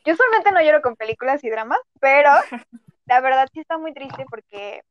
Yo 0.05 0.13
usualmente 0.13 0.51
no 0.51 0.61
lloro 0.61 0.81
con 0.81 0.95
películas 0.95 1.43
y 1.43 1.49
dramas, 1.49 1.79
pero 1.99 2.29
la 3.07 3.21
verdad 3.21 3.47
sí 3.53 3.61
está 3.61 3.77
muy 3.77 3.93
triste 3.93 4.25
porque 4.29 4.81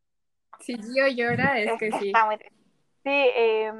Si 0.60 0.76
Gio 0.76 1.06
llora, 1.08 1.58
es 1.58 1.78
que 1.78 1.92
sí. 1.92 2.08
está 2.08 2.24
muy 2.26 2.36
triste. 2.38 2.56
Sí, 3.04 3.10
eh, 3.10 3.72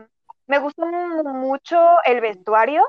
me 0.47 0.59
gustó 0.59 0.85
mu- 0.87 1.25
mucho 1.35 1.79
el 2.05 2.21
vestuario 2.21 2.83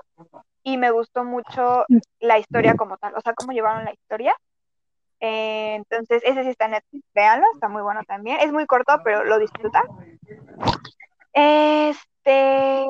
y 0.63 0.77
me 0.77 0.91
gustó 0.91 1.23
mucho 1.23 1.85
la 2.19 2.39
historia 2.39 2.75
como 2.75 2.97
tal, 2.97 3.13
o 3.15 3.21
sea, 3.21 3.33
cómo 3.33 3.51
llevaron 3.51 3.85
la 3.85 3.93
historia. 3.93 4.35
Eh, 5.19 5.75
entonces, 5.75 6.21
ese 6.25 6.43
sí 6.43 6.49
está 6.49 6.65
en 6.65 6.71
Netflix, 6.71 7.05
véanlo, 7.13 7.45
está 7.53 7.69
muy 7.69 7.81
bueno 7.81 8.01
también. 8.07 8.39
Es 8.41 8.51
muy 8.51 8.65
corto, 8.65 8.99
pero 9.03 9.23
lo 9.23 9.39
disfrutan. 9.39 9.83
Este, 11.33 12.85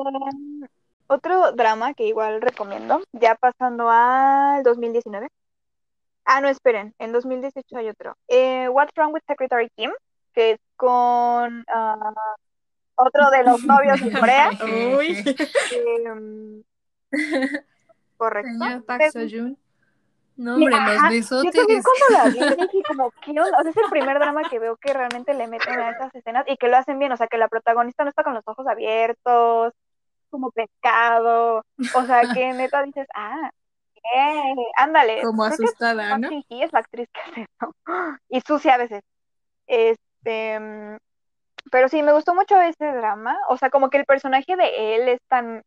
otro 1.06 1.52
drama 1.52 1.94
que 1.94 2.06
igual 2.06 2.40
recomiendo, 2.40 3.02
ya 3.12 3.34
pasando 3.36 3.88
al 3.90 4.62
2019, 4.62 5.28
Ah, 6.24 6.40
no, 6.40 6.48
esperen, 6.48 6.94
en 6.98 7.12
2018 7.12 7.76
hay 7.76 7.88
otro. 7.88 8.16
Eh, 8.28 8.68
What's 8.68 8.92
Wrong 8.96 9.12
with 9.12 9.22
Secretary 9.26 9.68
Kim, 9.76 9.90
que 10.32 10.52
es 10.52 10.60
con 10.76 11.64
ah, 11.68 12.14
otro 12.96 13.30
de 13.30 13.42
los 13.44 13.62
novios 13.64 14.00
de 14.00 14.12
Corea. 14.18 14.50
Uy. 14.98 15.24
Em, 16.06 16.62
correcto. 18.16 18.50
Señor 18.58 18.84
Park 18.84 19.02
Es- 19.02 19.12
Seo-joon. 19.12 19.58
No, 20.36 20.56
hombre, 20.56 20.74
Ajá, 20.74 21.12
los 21.12 21.30
Yo 21.30 21.36
también 21.52 21.78
besotes. 21.78 21.84
cuando 21.84 22.06
la 22.10 22.24
vi 22.56 22.62
dije 22.62 22.82
como, 22.88 23.12
¿qué 23.24 23.30
onda? 23.30 23.56
O 23.56 23.62
sea, 23.62 23.70
es 23.70 23.76
el 23.76 23.88
primer 23.88 24.18
drama 24.18 24.42
que 24.50 24.58
veo 24.58 24.76
que 24.76 24.92
realmente 24.92 25.32
le 25.32 25.46
meten 25.46 25.78
a 25.78 25.90
esas 25.90 26.12
escenas 26.12 26.44
y 26.48 26.56
que 26.56 26.66
lo 26.66 26.76
hacen 26.76 26.98
bien, 26.98 27.12
o 27.12 27.16
sea, 27.16 27.28
que 27.28 27.38
la 27.38 27.46
protagonista 27.46 28.02
no 28.02 28.10
está 28.10 28.24
con 28.24 28.34
los 28.34 28.42
ojos 28.48 28.66
abiertos, 28.66 29.72
como 30.30 30.50
pescado, 30.50 31.64
o 31.94 32.04
sea, 32.06 32.22
que 32.34 32.52
neta 32.52 32.82
dices, 32.82 33.06
ah, 33.14 33.50
eh, 34.16 34.54
ándale. 34.76 35.22
Como 35.22 35.44
creo 35.44 35.54
asustada, 35.54 36.18
¿no? 36.18 36.28
Es 36.50 36.72
la 36.72 36.78
actriz 36.80 37.08
que 37.12 37.20
hace 37.20 37.40
eso, 37.42 37.74
y 38.28 38.40
sucia 38.40 38.74
a 38.74 38.78
veces. 38.78 39.02
Este, 39.66 40.60
mm, 40.60 40.96
pero 41.70 41.88
sí, 41.88 42.02
me 42.02 42.12
gustó 42.12 42.34
mucho 42.34 42.60
ese 42.60 42.86
drama, 42.86 43.38
o 43.48 43.56
sea, 43.56 43.70
como 43.70 43.88
que 43.90 43.98
el 43.98 44.04
personaje 44.04 44.56
de 44.56 44.96
él 44.96 45.08
es 45.08 45.20
tan 45.28 45.62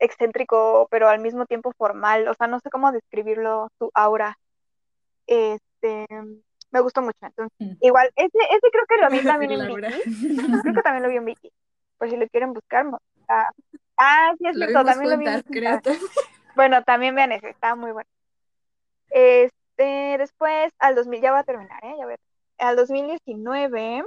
excéntrico, 0.00 0.88
pero 0.90 1.08
al 1.08 1.20
mismo 1.20 1.46
tiempo 1.46 1.72
formal, 1.76 2.28
o 2.28 2.34
sea, 2.34 2.46
no 2.46 2.60
sé 2.60 2.70
cómo 2.70 2.92
describirlo, 2.92 3.68
su 3.78 3.90
aura. 3.94 4.36
Este, 5.26 6.06
me 6.70 6.80
gustó 6.80 7.02
mucho. 7.02 7.18
Entonces, 7.22 7.56
Mm. 7.58 7.72
igual, 7.80 8.10
ese, 8.16 8.38
ese 8.50 8.70
creo 8.70 8.84
que 8.88 8.96
lo 8.98 9.10
vi 9.10 9.20
también 9.40 9.52
en. 9.52 9.66
Viki. 9.66 9.82
Creo 10.62 10.74
que 10.74 10.82
también 10.82 11.02
lo 11.02 11.08
vi 11.08 11.16
en 11.16 11.24
Viki. 11.24 11.50
Por 11.98 12.10
si 12.10 12.16
lo 12.16 12.26
quieren 12.28 12.52
buscar. 12.52 12.86
Ah, 13.28 13.48
ah, 13.96 14.32
sí, 14.38 14.46
es 14.46 14.56
Lo 14.56 14.66
cierto, 14.66 14.84
también 14.84 15.10
lo 15.10 15.18
vi 15.18 15.26
en 15.26 15.42
creo. 15.42 15.80
Bueno, 16.58 16.82
también 16.82 17.14
vean 17.14 17.30
ese, 17.30 17.50
está 17.50 17.76
muy 17.76 17.92
bueno. 17.92 18.10
Este, 19.10 20.18
después, 20.18 20.72
al 20.80 20.96
2000, 20.96 21.20
ya 21.20 21.30
voy 21.30 21.38
a 21.38 21.44
terminar, 21.44 21.84
¿eh? 21.84 21.94
Ya 21.96 22.04
voy 22.04 22.14
a- 22.14 22.68
al 22.68 22.74
2019 22.74 24.02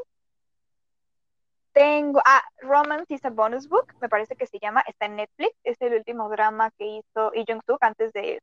tengo, 1.71 2.21
ah, 2.25 2.43
Romance 2.59 3.13
is 3.13 3.23
a 3.23 3.29
Bonus 3.29 3.69
Book, 3.69 3.93
me 4.01 4.09
parece 4.09 4.35
que 4.35 4.47
se 4.47 4.59
llama, 4.59 4.83
está 4.85 5.05
en 5.05 5.15
Netflix, 5.15 5.55
es 5.63 5.79
el 5.79 5.93
último 5.93 6.27
drama 6.27 6.71
que 6.77 6.85
hizo 6.97 7.31
Lee 7.31 7.45
Jung 7.47 7.61
Suk 7.65 7.77
antes 7.79 8.11
de 8.11 8.41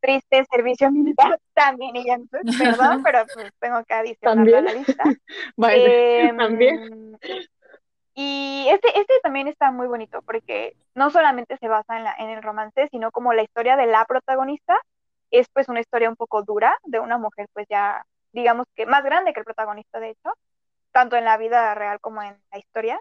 Triste 0.00 0.46
Servicio 0.50 0.90
Militar, 0.90 1.38
también 1.54 1.92
Lee 1.92 2.06
Jung 2.08 2.26
Suk, 2.30 2.56
perdón, 2.56 3.02
pero 3.04 3.26
pues 3.34 3.52
tengo 3.60 3.84
que 3.84 3.92
adicionarlo 3.92 4.56
a 4.56 4.60
la 4.62 4.72
lista. 4.72 5.04
Bueno, 5.58 5.84
Em, 5.86 6.36
también. 6.38 7.18
Y 8.14 8.66
este, 8.70 8.98
este 8.98 9.14
también 9.22 9.48
está 9.48 9.70
muy 9.72 9.88
bonito 9.88 10.22
porque 10.22 10.76
no 10.94 11.10
solamente 11.10 11.56
se 11.58 11.68
basa 11.68 11.96
en, 11.96 12.04
la, 12.04 12.14
en 12.18 12.30
el 12.30 12.42
romance, 12.42 12.88
sino 12.90 13.10
como 13.10 13.32
la 13.32 13.42
historia 13.42 13.76
de 13.76 13.86
la 13.86 14.04
protagonista 14.04 14.78
es 15.30 15.48
pues 15.52 15.68
una 15.68 15.80
historia 15.80 16.08
un 16.08 16.16
poco 16.16 16.42
dura 16.42 16.78
de 16.84 17.00
una 17.00 17.18
mujer 17.18 17.48
pues 17.52 17.66
ya 17.68 18.04
digamos 18.32 18.66
que 18.74 18.86
más 18.86 19.04
grande 19.04 19.32
que 19.32 19.40
el 19.40 19.44
protagonista 19.44 20.00
de 20.00 20.10
hecho, 20.10 20.30
tanto 20.92 21.16
en 21.16 21.24
la 21.24 21.36
vida 21.38 21.74
real 21.74 22.00
como 22.00 22.22
en 22.22 22.36
la 22.52 22.58
historia. 22.58 23.00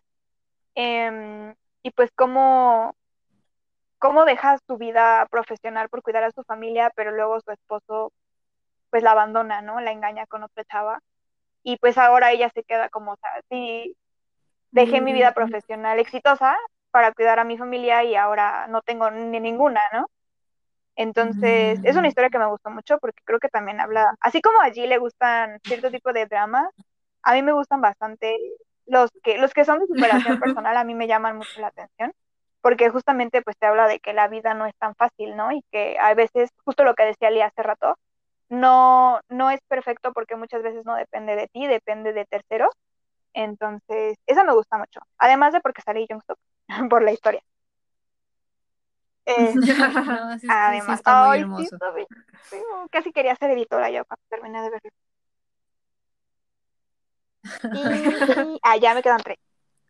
Em, 0.75 1.55
y 1.83 1.91
pues 1.91 2.11
cómo, 2.15 2.95
cómo 3.99 4.25
deja 4.25 4.57
su 4.67 4.77
vida 4.77 5.27
profesional 5.31 5.89
por 5.89 6.03
cuidar 6.03 6.23
a 6.23 6.31
su 6.31 6.43
familia, 6.43 6.91
pero 6.95 7.11
luego 7.11 7.39
su 7.41 7.51
esposo 7.51 8.11
pues 8.89 9.03
la 9.03 9.11
abandona, 9.11 9.61
¿no? 9.61 9.81
La 9.81 9.91
engaña 9.91 10.27
con 10.27 10.43
otra 10.43 10.63
chava. 10.65 10.99
Y 11.63 11.77
pues 11.77 11.97
ahora 11.97 12.31
ella 12.31 12.49
se 12.53 12.63
queda 12.63 12.89
como, 12.89 13.13
o 13.13 13.17
dejé 14.73 15.01
mi 15.01 15.13
vida 15.13 15.33
profesional 15.33 15.99
exitosa 15.99 16.57
para 16.91 17.13
cuidar 17.13 17.39
a 17.39 17.45
mi 17.45 17.57
familia 17.57 18.03
y 18.03 18.15
ahora 18.15 18.67
no 18.67 18.81
tengo 18.81 19.11
ni 19.11 19.39
ninguna, 19.39 19.81
¿no? 19.93 20.07
Entonces, 20.95 21.79
es 21.83 21.95
una 21.95 22.07
historia 22.07 22.29
que 22.29 22.39
me 22.39 22.47
gustó 22.47 22.69
mucho 22.69 22.97
porque 22.99 23.21
creo 23.25 23.39
que 23.39 23.49
también 23.49 23.79
habla, 23.81 24.15
así 24.21 24.41
como 24.41 24.61
allí 24.61 24.87
le 24.87 24.99
gustan 24.99 25.59
cierto 25.65 25.91
tipo 25.91 26.13
de 26.13 26.27
dramas, 26.27 26.67
a 27.23 27.33
mí 27.33 27.41
me 27.43 27.53
gustan 27.53 27.81
bastante 27.81 28.37
los 28.85 29.09
que, 29.23 29.37
los 29.39 29.53
que 29.53 29.65
son 29.65 29.79
de 29.79 29.87
superación 29.87 30.39
personal, 30.39 30.77
a 30.77 30.83
mí 30.83 30.95
me 30.95 31.07
llaman 31.07 31.37
mucho 31.37 31.61
la 31.61 31.67
atención, 31.67 32.13
porque 32.61 32.89
justamente 32.89 33.41
pues 33.41 33.57
te 33.57 33.67
habla 33.67 33.87
de 33.87 33.99
que 33.99 34.13
la 34.13 34.27
vida 34.27 34.53
no 34.53 34.65
es 34.67 34.75
tan 34.77 34.95
fácil, 34.95 35.35
¿no? 35.35 35.51
Y 35.51 35.63
que 35.71 35.97
a 35.99 36.13
veces, 36.15 36.49
justo 36.65 36.83
lo 36.83 36.95
que 36.95 37.05
decía 37.05 37.31
Lee 37.31 37.41
hace 37.41 37.63
rato, 37.63 37.97
no, 38.49 39.19
no 39.29 39.49
es 39.51 39.59
perfecto 39.67 40.13
porque 40.13 40.35
muchas 40.35 40.63
veces 40.63 40.85
no 40.85 40.95
depende 40.95 41.35
de 41.35 41.47
ti, 41.47 41.67
depende 41.67 42.13
de 42.13 42.25
terceros. 42.25 42.69
Entonces, 43.33 44.17
esa 44.25 44.43
me 44.43 44.53
gusta 44.53 44.77
mucho. 44.77 44.99
Además 45.17 45.53
de 45.53 45.61
porque 45.61 45.81
sale 45.81 46.05
Jung 46.07 46.21
Suk 46.25 46.37
por 46.89 47.01
la 47.01 47.11
historia. 47.11 47.43
Eh, 49.25 49.53
No, 49.55 50.29
sí, 50.31 50.35
es 50.35 50.41
que 50.41 50.47
sí 50.47 50.47
además, 50.49 50.99
está 50.99 51.27
muy 51.27 51.37
ay, 51.37 51.67
sí, 52.49 52.57
casi 52.91 53.11
quería 53.11 53.35
ser 53.35 53.51
editora 53.51 53.89
yo 53.89 54.03
cuando 54.05 54.23
terminé 54.29 54.61
de 54.61 54.69
verlo. 54.69 54.89
Y, 57.73 58.59
ah, 58.63 58.77
ya 58.77 58.93
me 58.93 59.01
quedan 59.01 59.19
tres. 59.21 59.37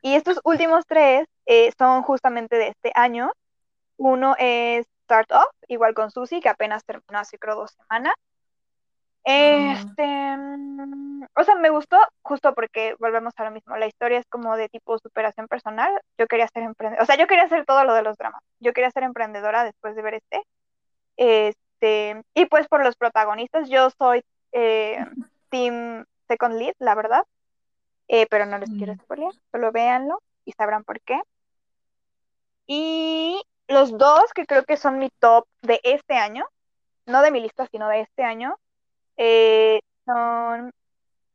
Y 0.01 0.15
estos 0.15 0.39
últimos 0.43 0.85
tres 0.85 1.27
eh, 1.45 1.71
son 1.77 2.03
justamente 2.03 2.57
de 2.57 2.69
este 2.69 2.91
año. 2.95 3.31
Uno 3.97 4.35
es 4.37 4.87
Start 5.03 5.31
Off, 5.31 5.55
igual 5.67 5.93
con 5.93 6.11
Susi, 6.11 6.39
que 6.41 6.49
apenas 6.49 6.83
terminó 6.83 7.19
hace 7.19 7.37
creo 7.37 7.55
dos 7.55 7.71
semanas. 7.71 8.13
Este, 9.25 10.37
mm, 10.37 11.23
o 11.35 11.43
sea, 11.43 11.55
me 11.55 11.69
gustó 11.69 11.97
justo 12.21 12.53
porque 12.53 12.95
volvemos 12.99 13.33
a 13.37 13.45
lo 13.45 13.51
mismo. 13.51 13.77
La 13.77 13.87
historia 13.87 14.19
es 14.19 14.25
como 14.27 14.55
de 14.57 14.69
tipo 14.69 14.97
superación 14.99 15.47
personal. 15.47 15.91
Yo 16.17 16.27
quería 16.27 16.47
ser 16.47 16.63
emprendedora, 16.63 17.03
o 17.03 17.05
sea, 17.05 17.15
yo 17.17 17.27
quería 17.27 17.45
hacer 17.45 17.65
todo 17.65 17.83
lo 17.85 17.93
de 17.93 18.03
los 18.03 18.17
dramas. 18.17 18.41
Yo 18.59 18.73
quería 18.73 18.91
ser 18.91 19.03
emprendedora 19.03 19.63
después 19.63 19.95
de 19.95 20.01
ver 20.01 20.15
este. 20.15 20.43
Este, 21.17 22.21
y 22.33 22.45
pues 22.47 22.67
por 22.67 22.83
los 22.83 22.95
protagonistas, 22.97 23.69
yo 23.69 23.89
soy 23.91 24.23
eh, 24.51 24.97
Team 25.49 26.05
Second 26.27 26.55
Lead, 26.55 26.73
la 26.79 26.95
verdad. 26.95 27.23
Eh, 28.09 28.27
pero 28.29 28.45
no 28.45 28.57
les 28.57 28.69
quiero 28.71 28.93
Mm. 28.93 28.99
spoilear, 28.99 29.33
solo 29.51 29.71
véanlo 29.71 30.21
y 30.45 30.51
sabrán 30.51 30.83
por 30.83 30.99
qué. 31.01 31.19
Y 32.67 33.41
los 33.67 33.97
dos 33.97 34.33
que 34.33 34.45
creo 34.45 34.63
que 34.65 34.77
son 34.77 34.97
mi 34.99 35.09
top 35.19 35.47
de 35.61 35.79
este 35.83 36.15
año, 36.15 36.45
no 37.05 37.21
de 37.21 37.31
mi 37.31 37.39
lista, 37.39 37.67
sino 37.71 37.87
de 37.87 38.01
este 38.01 38.23
año, 38.23 38.57
eh, 39.17 39.79
son, 40.05 40.71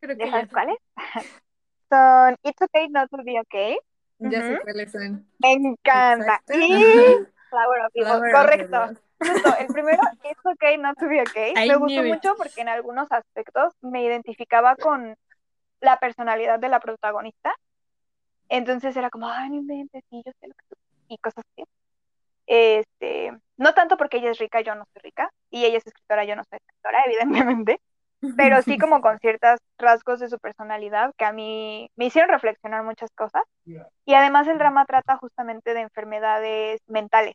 Creo 0.00 0.16
¿ya 0.16 0.24
que 0.24 0.40
sé, 0.40 0.46
cuáles? 0.48 0.76
Son 1.90 2.36
It's 2.42 2.60
Okay 2.60 2.88
Not 2.88 3.08
to 3.10 3.18
Be 3.24 3.40
Okay, 3.40 3.78
ya 4.18 4.42
sé 4.42 4.54
Ujú. 4.54 4.62
cuáles 4.64 4.92
son. 4.92 5.26
me 5.38 5.52
encanta, 5.52 6.34
Exacto. 6.34 6.52
y 6.54 7.18
Flower 7.48 7.80
of 7.80 7.90
Evil, 7.94 8.32
correcto. 8.32 9.00
Justo, 9.20 9.54
el 9.56 9.68
primero, 9.68 10.02
It's 10.24 10.44
Okay 10.44 10.76
Not 10.78 10.98
to 10.98 11.08
Be 11.08 11.22
Okay, 11.22 11.54
I 11.56 11.68
me 11.68 11.76
gustó 11.76 12.02
it. 12.04 12.14
mucho 12.14 12.36
porque 12.36 12.60
en 12.60 12.68
algunos 12.68 13.10
aspectos 13.10 13.72
me 13.80 14.02
identificaba 14.04 14.76
con 14.76 15.14
la 15.80 15.98
personalidad 15.98 16.58
de 16.58 16.68
la 16.68 16.80
protagonista. 16.80 17.54
Entonces 18.50 18.96
era 18.96 19.10
como, 19.10 19.28
ay, 19.28 19.50
no 19.50 19.56
inventes, 19.58 20.02
sí, 20.10 20.22
yo 20.24 20.32
sé 20.40 20.48
lo 20.48 20.54
que 20.54 20.64
tú, 20.68 20.76
y 21.08 21.18
cosas 21.18 21.44
así. 21.52 21.64
Este, 22.48 23.30
no 23.58 23.74
tanto 23.74 23.98
porque 23.98 24.16
ella 24.16 24.30
es 24.30 24.38
rica, 24.38 24.62
yo 24.62 24.74
no 24.74 24.84
soy 24.92 25.02
rica, 25.02 25.30
y 25.50 25.66
ella 25.66 25.76
es 25.76 25.86
escritora, 25.86 26.24
yo 26.24 26.34
no 26.34 26.44
soy 26.44 26.58
escritora, 26.58 27.02
evidentemente, 27.06 27.80
pero 28.38 28.62
sí 28.62 28.78
como 28.78 29.02
con 29.02 29.18
ciertos 29.18 29.60
rasgos 29.76 30.18
de 30.18 30.30
su 30.30 30.38
personalidad 30.38 31.12
que 31.18 31.26
a 31.26 31.32
mí 31.32 31.90
me 31.94 32.06
hicieron 32.06 32.30
reflexionar 32.30 32.82
muchas 32.84 33.10
cosas. 33.12 33.42
Y 34.06 34.14
además 34.14 34.48
el 34.48 34.56
drama 34.56 34.86
trata 34.86 35.18
justamente 35.18 35.74
de 35.74 35.80
enfermedades 35.80 36.80
mentales. 36.86 37.34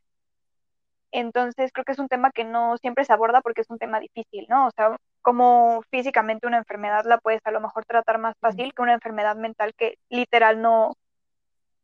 Entonces 1.11 1.71
creo 1.71 1.85
que 1.85 1.91
es 1.91 1.99
un 1.99 2.07
tema 2.07 2.31
que 2.31 2.43
no 2.43 2.75
siempre 2.77 3.05
se 3.05 3.13
aborda 3.13 3.41
porque 3.41 3.61
es 3.61 3.69
un 3.69 3.77
tema 3.77 3.99
difícil, 3.99 4.47
¿no? 4.49 4.65
O 4.65 4.71
sea, 4.75 4.97
como 5.21 5.83
físicamente 5.91 6.47
una 6.47 6.57
enfermedad 6.57 7.05
la 7.05 7.19
puedes 7.19 7.41
a 7.45 7.51
lo 7.51 7.61
mejor 7.61 7.85
tratar 7.85 8.17
más 8.17 8.33
fácil 8.39 8.73
que 8.73 8.81
una 8.81 8.93
enfermedad 8.93 9.35
mental 9.35 9.75
que 9.77 9.99
literal 10.09 10.59
no, 10.59 10.93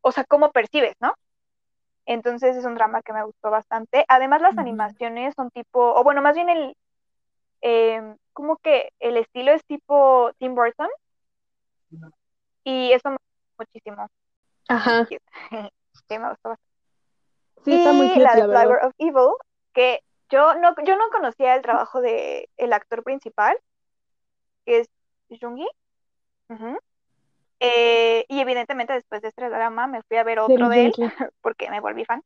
o 0.02 0.12
sea, 0.12 0.24
cómo 0.24 0.52
percibes, 0.52 0.96
¿no? 1.00 1.14
Entonces 2.10 2.56
es 2.58 2.66
un 2.66 2.74
drama 2.74 3.04
que 3.04 3.14
me 3.14 3.24
gustó 3.24 3.52
bastante. 3.52 4.04
Además 4.08 4.42
las 4.42 4.58
animaciones 4.58 5.36
son 5.36 5.52
tipo, 5.52 5.94
o 5.94 6.04
bueno, 6.04 6.24
más 6.24 6.34
bien 6.34 6.50
el, 6.50 6.76
eh, 7.62 8.02
como 8.34 8.58
que 8.58 8.90
el 9.00 9.16
estilo 9.16 9.52
es 9.52 9.64
tipo 9.66 10.32
Tim 10.40 10.56
Burton 10.56 10.90
y 12.64 12.92
eso 12.94 13.12
me 13.12 13.18
gustó 13.18 13.54
muchísimo. 13.60 14.08
Ajá. 14.68 15.06
Sí, 16.08 16.18
me 16.18 16.30
gustó 16.30 16.50
bastante. 16.50 16.70
Sí, 17.64 17.74
está 17.74 17.94
muy 17.94 18.08
Y 18.08 18.10
cute, 18.10 18.24
la 18.24 18.36
de 18.36 18.42
verdad. 18.48 18.62
Flower 18.64 18.86
of 18.86 18.94
Evil, 18.98 19.34
que 19.74 20.00
yo 20.32 20.56
no, 20.56 20.74
yo 20.84 20.96
no 20.98 21.10
conocía 21.12 21.56
el 21.56 21.62
trabajo 21.62 22.02
de 22.02 22.50
el 22.58 22.74
actor 22.74 23.04
principal, 23.04 23.56
que 24.66 24.80
es 24.80 24.88
Jungi. 25.40 25.68
Ujú. 26.50 26.80
Eh, 27.60 28.26
y 28.30 28.40
evidentemente 28.40 28.94
después 28.94 29.22
de 29.22 29.30
este 29.30 29.50
drama 29.50 29.88
me 29.88 30.02
fui 30.04 30.18
a 30.18 30.24
ver 30.24 30.40
otro 30.40 30.70
de 30.70 30.88
él 30.88 30.94
porque 31.42 31.70
me 31.70 31.82
volví 31.82 32.06
fan. 32.06 32.24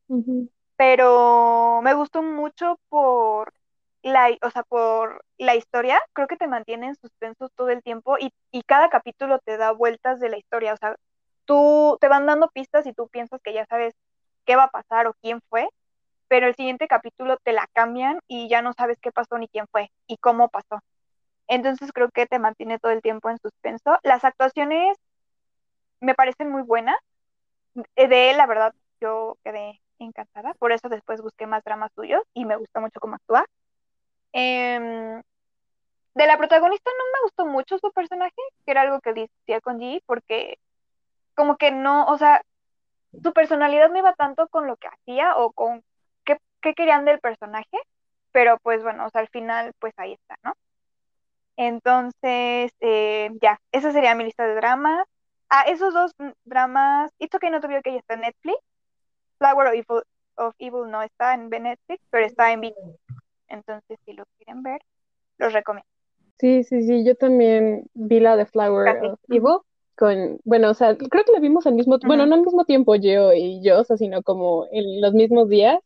Pero 0.76 1.82
me 1.84 1.94
gustó 1.94 2.22
mucho 2.24 2.80
por 2.90 3.54
la, 4.02 4.30
o 4.42 4.50
sea, 4.52 4.64
por 4.64 5.24
la 5.38 5.56
historia. 5.56 6.00
Creo 6.14 6.28
que 6.28 6.38
te 6.38 6.48
mantiene 6.48 6.88
en 6.88 6.96
suspenso 6.96 7.50
todo 7.56 7.70
el 7.70 7.82
tiempo 7.84 8.18
y, 8.20 8.32
y 8.52 8.64
cada 8.64 8.90
capítulo 8.90 9.40
te 9.40 9.58
da 9.58 9.72
vueltas 9.72 10.20
de 10.20 10.30
la 10.30 10.38
historia. 10.38 10.74
O 10.74 10.78
sea, 10.78 10.96
tú 11.46 11.98
te 12.02 12.08
van 12.08 12.26
dando 12.26 12.50
pistas 12.50 12.86
y 12.86 12.94
tú 12.94 13.08
piensas 13.10 13.42
que 13.44 13.54
ya 13.54 13.66
sabes 13.66 13.94
qué 14.46 14.56
va 14.56 14.66
a 14.66 14.72
pasar 14.72 15.08
o 15.08 15.14
quién 15.22 15.40
fue, 15.50 15.68
pero 16.28 16.48
el 16.48 16.56
siguiente 16.56 16.88
capítulo 16.88 17.38
te 17.44 17.54
la 17.54 17.68
cambian 17.74 18.20
y 18.28 18.50
ya 18.50 18.62
no 18.62 18.74
sabes 18.74 18.98
qué 19.02 19.12
pasó 19.12 19.38
ni 19.38 19.48
quién 19.48 19.68
fue 19.72 19.92
y 20.08 20.18
cómo 20.18 20.50
pasó. 20.50 20.82
Entonces 21.48 21.92
creo 21.94 22.10
que 22.12 22.26
te 22.26 22.40
mantiene 22.40 22.80
todo 22.80 22.92
el 22.92 23.02
tiempo 23.02 23.30
en 23.30 23.38
suspenso. 23.40 23.98
Las 24.04 24.24
actuaciones 24.26 24.98
me 26.04 26.16
parecen 26.16 26.52
muy 26.52 26.64
buenas. 26.64 26.98
De 27.74 28.30
él, 28.30 28.38
la 28.38 28.46
verdad, 28.46 28.74
yo 29.02 29.38
quedé 29.44 29.82
encantada. 30.00 30.54
Por 30.56 30.72
eso 30.72 30.90
después 30.90 31.22
busqué 31.22 31.48
más 31.48 31.64
dramas 31.64 31.92
suyos 31.96 32.22
y 32.34 32.46
me 32.46 32.58
gustó 32.58 32.82
mucho 32.82 33.00
cómo 33.00 33.16
actúa. 33.16 33.46
Em, 34.34 35.22
de 36.16 36.28
la 36.28 36.38
protagonista 36.38 36.92
no 36.92 37.06
me 37.14 37.24
gustó 37.24 37.46
mucho 37.48 37.78
su 37.80 37.92
personaje, 37.92 38.42
que 38.66 38.72
era 38.72 38.82
algo 38.82 39.00
que 39.02 39.14
decía 39.14 39.62
con 39.62 39.80
G, 39.80 40.02
porque 40.06 40.60
como 41.36 41.58
que 41.58 41.72
no, 41.72 42.06
o 42.08 42.18
sea, 42.18 42.42
su 43.24 43.34
personalidad 43.34 43.90
no 43.90 44.00
iba 44.00 44.14
tanto 44.14 44.48
con 44.50 44.68
lo 44.68 44.78
que 44.78 44.88
hacía 44.88 45.36
o 45.38 45.52
con 45.54 45.84
qué, 46.26 46.38
qué 46.62 46.74
querían 46.76 47.06
del 47.06 47.20
personaje, 47.20 47.78
pero 48.32 48.58
pues 48.64 48.84
bueno, 48.84 49.06
o 49.08 49.10
sea, 49.10 49.22
al 49.22 49.30
final 49.30 49.74
pues 49.80 49.94
ahí 49.98 50.14
está, 50.14 50.36
¿no? 50.44 50.54
Entonces, 51.58 52.72
eh, 52.80 53.30
ya, 53.42 53.60
esa 53.72 53.92
sería 53.92 54.16
mi 54.16 54.24
lista 54.26 54.46
de 54.48 54.56
dramas. 54.56 55.06
Ah, 55.56 55.66
esos 55.68 55.94
dos 55.94 56.12
dramas, 56.46 57.12
It's 57.20 57.36
Okay 57.36 57.52
Not 57.52 57.62
To 57.62 57.68
Be 57.68 57.78
Okay 57.78 57.96
está 57.96 58.16
en 58.16 58.22
Netflix, 58.22 58.58
Flower 59.38 59.68
of 59.68 59.74
Evil, 59.74 60.04
of 60.38 60.56
Evil 60.58 60.90
no 60.90 61.04
está 61.04 61.36
en 61.36 61.48
Netflix, 61.48 62.02
pero 62.10 62.26
está 62.26 62.52
en 62.52 62.62
video. 62.62 62.98
Entonces, 63.50 64.00
si 64.04 64.14
lo 64.14 64.24
quieren 64.38 64.64
ver, 64.64 64.82
los 65.38 65.54
recomiendo. 65.54 65.88
Sí, 66.40 66.64
sí, 66.64 66.82
sí, 66.82 67.06
yo 67.06 67.14
también 67.14 67.86
vi 67.94 68.20
la 68.20 68.36
de 68.36 68.48
Flower 68.48 68.98
of 69.06 69.20
Evil 69.30 69.60
con, 69.96 70.40
bueno, 70.44 70.72
o 70.72 70.74
sea, 70.74 70.98
creo 70.98 71.24
que 71.24 71.32
la 71.32 71.40
vimos 71.40 71.68
al 71.68 71.76
mismo, 71.76 72.00
bueno, 72.04 72.26
no 72.26 72.34
al 72.34 72.42
mismo 72.42 72.66
tiempo 72.66 72.96
yo 72.96 73.32
y 73.32 73.62
yo, 73.62 73.82
o 73.82 73.84
sea, 73.84 73.96
sino 73.96 74.24
como 74.24 74.66
en 74.72 75.02
los 75.02 75.14
mismos 75.14 75.50
días 75.50 75.78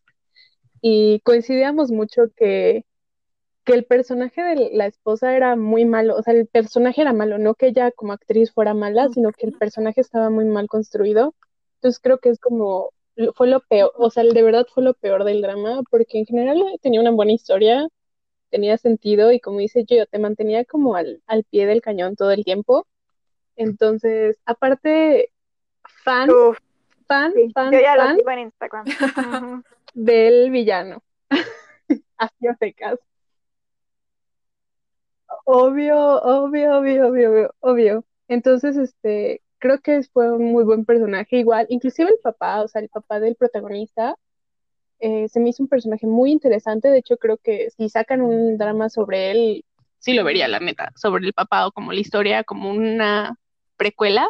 y 0.79 1.19
coincidíamos 1.25 1.91
mucho 1.91 2.27
que, 2.37 2.85
que 3.67 3.73
el 3.73 3.83
personaje 3.83 4.41
de 4.41 4.69
la 4.71 4.85
esposa 4.85 5.35
era 5.35 5.57
muy 5.57 5.83
malo, 5.83 6.15
o 6.15 6.23
sea, 6.23 6.33
el 6.33 6.47
personaje 6.47 7.01
era 7.01 7.11
malo, 7.11 7.37
no 7.37 7.53
que 7.53 7.67
ella 7.67 7.91
como 7.91 8.13
actriz 8.13 8.53
fuera 8.53 8.73
mala, 8.73 9.09
sino 9.09 9.33
que 9.33 9.45
el 9.45 9.51
personaje 9.51 9.99
estaba 9.99 10.29
muy 10.29 10.45
mal 10.45 10.69
construido. 10.69 11.35
Entonces 11.75 11.99
creo 12.01 12.17
que 12.19 12.29
es 12.29 12.39
como, 12.39 12.91
fue 13.35 13.47
lo 13.47 13.59
peor, 13.59 13.91
o 13.97 14.09
sea, 14.09 14.23
de 14.23 14.41
verdad 14.41 14.65
fue 14.73 14.83
lo 14.83 14.93
peor 14.93 15.25
del 15.25 15.41
drama, 15.41 15.81
porque 15.91 16.17
en 16.17 16.25
general 16.25 16.63
tenía 16.81 17.01
una 17.01 17.11
buena 17.11 17.33
historia, 17.33 17.85
tenía 18.49 18.77
sentido 18.77 19.33
y 19.33 19.41
como 19.41 19.59
dice 19.59 19.83
yo, 19.85 20.05
te 20.05 20.17
mantenía 20.17 20.63
como 20.63 20.95
al, 20.95 21.21
al 21.27 21.43
pie 21.43 21.65
del 21.65 21.81
cañón 21.81 22.15
todo 22.15 22.31
el 22.31 22.45
tiempo. 22.45 22.87
Entonces, 23.57 24.39
aparte, 24.45 25.33
fan, 26.05 26.29
fan, 27.05 27.33
fan, 27.53 27.73
yo 27.73 27.81
ya 27.81 27.97
fan 27.97 28.17
lo 28.25 28.31
en 28.31 28.39
Instagram. 28.39 28.85
del 29.93 30.51
villano. 30.51 31.03
Así 32.17 32.47
a 32.47 32.55
secas. 32.55 32.97
Obvio, 35.49 35.97
obvio, 36.23 36.77
obvio, 36.77 37.07
obvio, 37.07 37.55
obvio. 37.61 38.05
Entonces, 38.27 38.75
este, 38.75 39.41
creo 39.59 39.79
que 39.79 40.03
fue 40.03 40.29
un 40.29 40.51
muy 40.51 40.65
buen 40.65 40.83
personaje. 40.83 41.37
Igual, 41.37 41.67
inclusive 41.69 42.09
el 42.09 42.19
papá, 42.21 42.61
o 42.61 42.67
sea, 42.67 42.81
el 42.81 42.89
papá 42.89 43.21
del 43.21 43.37
protagonista, 43.37 44.17
eh, 44.99 45.29
se 45.29 45.39
me 45.39 45.47
hizo 45.47 45.63
un 45.63 45.69
personaje 45.69 46.05
muy 46.05 46.31
interesante. 46.31 46.89
De 46.89 46.97
hecho, 46.97 47.15
creo 47.15 47.37
que 47.37 47.69
si 47.69 47.87
sacan 47.87 48.19
un 48.19 48.57
drama 48.57 48.89
sobre 48.89 49.31
él, 49.31 49.65
sí 49.99 50.13
lo 50.13 50.25
vería, 50.25 50.49
la 50.49 50.59
neta, 50.59 50.91
sobre 50.97 51.25
el 51.25 51.31
papá 51.31 51.65
o 51.65 51.71
como 51.71 51.93
la 51.93 52.01
historia, 52.01 52.43
como 52.43 52.69
una 52.69 53.37
precuela 53.77 54.27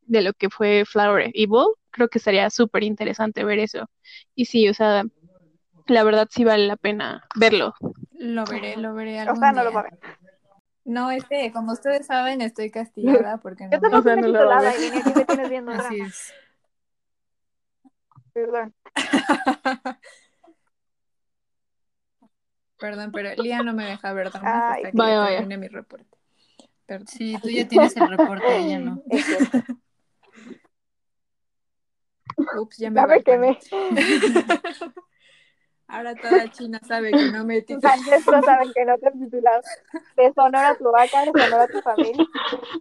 de 0.00 0.22
lo 0.22 0.32
que 0.32 0.50
fue 0.50 0.84
Flower 0.84 1.30
Evil, 1.32 1.66
creo 1.90 2.08
que 2.08 2.18
sería 2.18 2.50
súper 2.50 2.82
interesante 2.82 3.44
ver 3.44 3.60
eso. 3.60 3.88
Y 4.34 4.46
sí, 4.46 4.68
o 4.68 4.74
sea, 4.74 5.04
la 5.86 6.02
verdad 6.02 6.26
sí 6.28 6.42
vale 6.42 6.66
la 6.66 6.76
pena 6.76 7.22
verlo. 7.36 7.72
Lo 8.18 8.44
veré, 8.46 8.76
lo 8.76 8.94
veré 8.94 9.20
algún 9.20 9.36
O 9.36 9.40
sea, 9.40 9.52
no 9.52 9.62
lo 9.62 9.72
va 9.72 9.80
a 9.80 9.82
ver. 9.84 9.98
No, 10.84 11.10
este, 11.10 11.52
como 11.52 11.72
ustedes 11.72 12.06
saben, 12.06 12.40
estoy 12.40 12.70
castigada 12.70 13.38
porque 13.38 13.64
no. 13.64 13.72
Yo 13.72 13.80
tampoco 13.80 13.98
o 13.98 14.02
sea, 14.02 14.16
no 14.16 14.28
lo 14.28 14.44
lado, 14.44 14.64
y 14.64 14.86
aquí 14.86 15.10
me 15.14 15.24
tienes 15.24 15.50
viendo 15.50 15.72
Así 15.72 16.00
es. 16.00 16.34
Perdón. 18.32 18.74
Perdón, 22.78 23.12
pero 23.12 23.42
Lía 23.42 23.62
no 23.62 23.74
me 23.74 23.84
deja 23.84 24.12
ver 24.14 24.30
dramas 24.30 24.76
hasta 24.76 24.90
que 24.90 24.96
vaya, 24.96 25.20
vaya. 25.20 25.42
mi 25.42 25.68
reporte. 25.68 26.16
Sí, 27.06 27.36
tú 27.40 27.48
ya 27.50 27.68
tienes 27.68 27.96
el 27.96 28.08
reporte, 28.08 28.56
ella 28.56 28.78
no. 28.80 29.02
Ups, 32.58 32.78
ya 32.78 32.90
me 32.90 33.22
que 33.22 33.38
me... 33.38 33.58
Ahora 35.90 36.14
toda 36.14 36.48
China 36.50 36.80
sabe 36.86 37.10
que 37.10 37.32
no 37.32 37.44
me 37.44 37.58
he 37.58 37.62
titulado. 37.62 38.00
Tus 38.02 38.24
saben 38.44 38.72
que 38.72 38.84
no 38.84 38.96
te 38.98 39.08
he 39.08 39.12
titulado. 39.12 39.60
Deshonora 40.16 40.76
tu 40.76 40.84
vaca, 40.84 41.24
deshonora 41.24 41.66
tu 41.66 41.80
familia. 41.80 42.26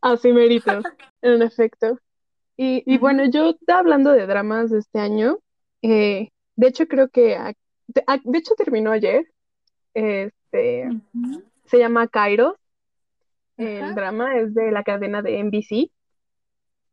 Así 0.02 0.32
merito, 0.32 0.82
en 1.22 1.42
efecto. 1.42 2.00
Y, 2.56 2.84
y 2.86 2.98
bueno, 3.00 3.26
yo 3.26 3.56
hablando 3.68 4.12
de 4.12 4.28
dramas 4.28 4.70
de 4.70 4.80
este 4.80 5.00
año, 5.00 5.40
eh, 5.82 6.30
de 6.56 6.68
hecho 6.68 6.88
creo 6.88 7.08
que, 7.10 7.38
de, 7.88 8.38
hecho 8.38 8.54
terminó 8.56 8.92
ayer, 8.92 9.26
este, 9.94 10.90
se 11.66 11.80
llama 11.80 12.08
Kairos, 12.08 12.56
el 13.58 13.96
drama 13.96 14.38
es 14.38 14.54
de 14.54 14.72
la 14.72 14.84
cadena 14.84 15.22
de 15.22 15.44
NBC. 15.44 15.92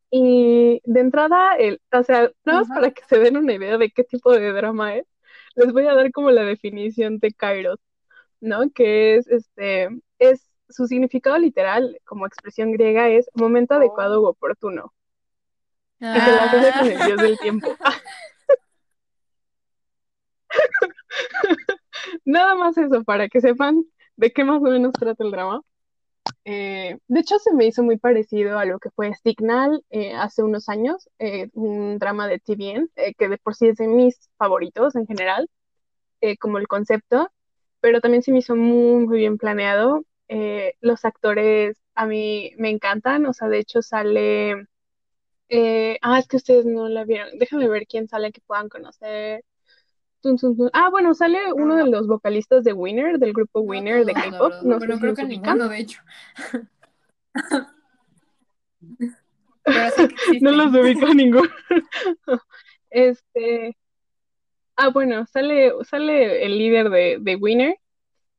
Y 0.09 0.81
de 0.85 0.99
entrada, 0.99 1.55
el, 1.57 1.81
o 1.91 2.03
sea, 2.03 2.31
nada 2.45 2.59
más 2.59 2.69
para 2.69 2.91
que 2.91 3.03
se 3.03 3.19
den 3.19 3.37
una 3.37 3.53
idea 3.53 3.77
de 3.77 3.89
qué 3.89 4.03
tipo 4.03 4.31
de 4.31 4.51
drama 4.53 4.95
es, 4.95 5.05
les 5.57 5.73
voy 5.73 5.87
a 5.87 5.95
dar 5.95 6.11
como 6.11 6.31
la 6.31 6.43
definición 6.43 7.19
de 7.19 7.31
Kairos, 7.31 7.79
¿no? 8.39 8.69
Que 8.71 9.15
es, 9.17 9.27
este, 9.27 9.89
es 10.19 10.49
su 10.69 10.87
significado 10.87 11.37
literal, 11.37 11.99
como 12.05 12.25
expresión 12.25 12.71
griega, 12.71 13.09
es 13.09 13.29
momento 13.33 13.75
oh. 13.75 13.77
adecuado 13.77 14.21
u 14.21 14.25
oportuno. 14.27 14.93
Y 15.99 16.05
se 16.05 16.31
la 16.31 16.43
hace 16.43 16.79
con 16.79 16.91
el 16.91 17.05
dios 17.07 17.21
del 17.21 17.39
tiempo. 17.39 17.75
Nada 22.25 22.55
más 22.55 22.77
eso, 22.77 23.03
para 23.03 23.27
que 23.27 23.41
sepan 23.41 23.83
de 24.15 24.31
qué 24.31 24.43
más 24.43 24.57
o 24.57 24.65
menos 24.65 24.93
trata 24.93 25.23
el 25.23 25.31
drama. 25.31 25.61
Eh, 26.45 26.97
de 27.07 27.19
hecho, 27.19 27.39
se 27.39 27.53
me 27.53 27.65
hizo 27.65 27.83
muy 27.83 27.97
parecido 27.97 28.57
a 28.57 28.65
lo 28.65 28.79
que 28.79 28.89
fue 28.91 29.13
Signal 29.15 29.83
eh, 29.89 30.13
hace 30.13 30.43
unos 30.43 30.69
años, 30.69 31.09
eh, 31.19 31.49
un 31.53 31.99
drama 31.99 32.27
de 32.27 32.39
TVN, 32.39 32.89
que 33.17 33.29
de 33.29 33.37
por 33.37 33.55
sí 33.55 33.67
es 33.67 33.77
de 33.77 33.87
mis 33.87 34.29
favoritos 34.37 34.95
en 34.95 35.05
general, 35.07 35.49
como 36.39 36.57
el 36.57 36.67
concepto, 36.67 37.29
pero 37.81 38.01
también 38.01 38.23
se 38.23 38.31
me 38.31 38.39
hizo 38.39 38.55
muy, 38.55 39.05
muy 39.05 39.17
bien 39.19 39.37
planeado. 39.37 40.03
los 40.81 41.05
actores 41.05 41.77
a 41.95 42.05
mí 42.05 42.51
me 42.57 42.69
encantan, 42.69 43.25
o 43.25 43.33
sea, 43.33 43.49
de 43.49 43.59
hecho 43.59 43.81
sale... 43.81 44.67
ah, 46.01 46.19
es 46.19 46.27
que 46.27 46.37
ustedes 46.37 46.65
no 46.65 46.87
la 46.89 47.05
vieron. 47.05 47.37
Déjame 47.39 47.67
ver 47.69 47.87
quién 47.87 48.07
sale 48.07 48.31
que 48.31 48.41
puedan 48.41 48.69
conocer. 48.69 49.43
Ah, 50.73 50.89
bueno, 50.89 51.13
sale 51.13 51.53
uno 51.53 51.75
de 51.75 51.85
los 51.85 52.07
vocalistas 52.07 52.63
de 52.63 52.73
Winner, 52.73 53.19
del 53.19 53.33
grupo 53.33 53.59
Winner 53.61 54.03
de 54.05 54.13
K-pop. 54.13 54.53
No, 54.63 54.79
sé 54.79 54.87
creo 54.87 55.13
que 55.13 55.25
ninguno, 55.25 55.69
de 55.69 55.79
hecho. 55.79 56.01
no 60.41 60.51
los 60.51 60.73
ubico 60.73 61.13
ninguno. 61.13 61.49
este. 62.89 63.77
Ah, 64.75 64.89
bueno, 64.89 65.25
sale, 65.27 65.73
sale 65.83 66.45
el 66.45 66.57
líder 66.57 66.89
de, 66.89 67.17
de 67.19 67.35
Winner. 67.35 67.75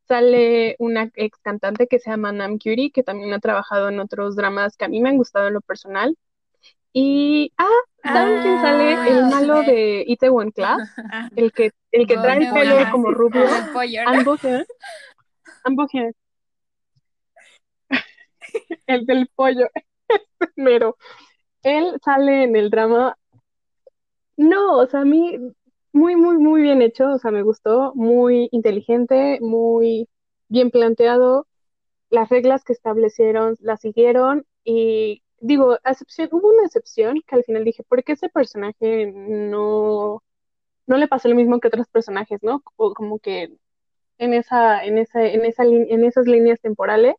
Sale 0.07 0.77
una 0.79 1.11
ex 1.15 1.39
cantante 1.41 1.87
que 1.87 1.99
se 1.99 2.11
llama 2.11 2.33
Nam 2.33 2.59
Curie, 2.59 2.91
que 2.91 3.03
también 3.03 3.33
ha 3.35 3.41
trabajado 3.41 3.89
en 3.89 4.01
otros 4.01 4.37
dramas 4.37 4.77
que 4.77 4.87
a 4.87 4.89
mí 4.89 5.01
me 5.01 5.11
han 5.11 5.19
gustado 5.19 5.49
en 5.49 5.55
lo 5.55 5.61
personal. 5.61 6.17
Y, 6.93 7.53
ah, 7.59 7.67
¿saben 8.13 8.43
quién 8.43 8.61
sale? 8.61 8.93
El 8.93 9.19
ah, 9.25 9.29
malo 9.31 9.63
de 9.63 10.05
Itaewon 10.07 10.51
Class, 10.51 10.91
el 11.37 11.53
que, 11.53 11.73
el 11.93 12.07
que 12.07 12.17
trae 12.17 12.39
el 12.39 12.53
pelo 12.53 12.77
como 12.91 13.11
rubio. 13.11 13.45
Ambogen. 14.07 14.65
Ambogen. 15.65 16.15
El 18.87 19.07
del 19.07 19.29
pollo. 19.35 19.69
Pero 20.57 20.97
él 21.63 21.99
sale 22.05 22.45
en 22.45 22.57
el 22.57 22.71
drama. 22.71 23.17
No, 24.37 24.79
o 24.79 24.87
sea, 24.87 25.01
a 25.01 25.05
mí, 25.05 25.37
muy, 25.93 26.17
muy, 26.17 26.39
muy 26.39 26.63
bien 26.63 26.83
hecho. 26.83 27.13
O 27.13 27.19
sea, 27.19 27.31
me 27.31 27.43
gustó. 27.43 27.93
Muy 27.95 28.49
inteligente, 28.53 29.39
muy 29.41 30.09
bien 30.49 30.71
planteado. 30.71 31.47
Las 32.11 32.29
reglas 32.31 32.65
que 32.65 32.73
establecieron 32.73 33.57
las 33.61 33.81
siguieron 33.81 34.47
y 34.65 35.23
digo, 35.41 35.79
excepción, 35.85 36.29
hubo 36.33 36.51
una 36.51 36.65
excepción 36.65 37.21
que 37.27 37.37
al 37.37 37.45
final 37.45 37.65
dije, 37.65 37.83
¿por 37.85 38.03
qué 38.05 38.13
ese 38.13 38.29
personaje 38.29 39.13
no, 39.13 40.23
no 40.87 40.97
le 40.97 41.09
pasó 41.09 41.29
lo 41.29 41.35
mismo 41.35 41.61
que 41.61 41.69
otros 41.69 41.89
personajes, 41.89 42.43
¿no? 42.43 42.63
Como, 42.77 43.19
que 43.19 43.53
en 44.19 44.35
esa, 44.35 44.85
en 44.85 44.99
esa, 44.99 45.25
en 45.25 45.45
esa, 45.45 45.65
en 45.65 46.05
esas 46.05 46.27
líneas 46.27 46.61
temporales, 46.61 47.15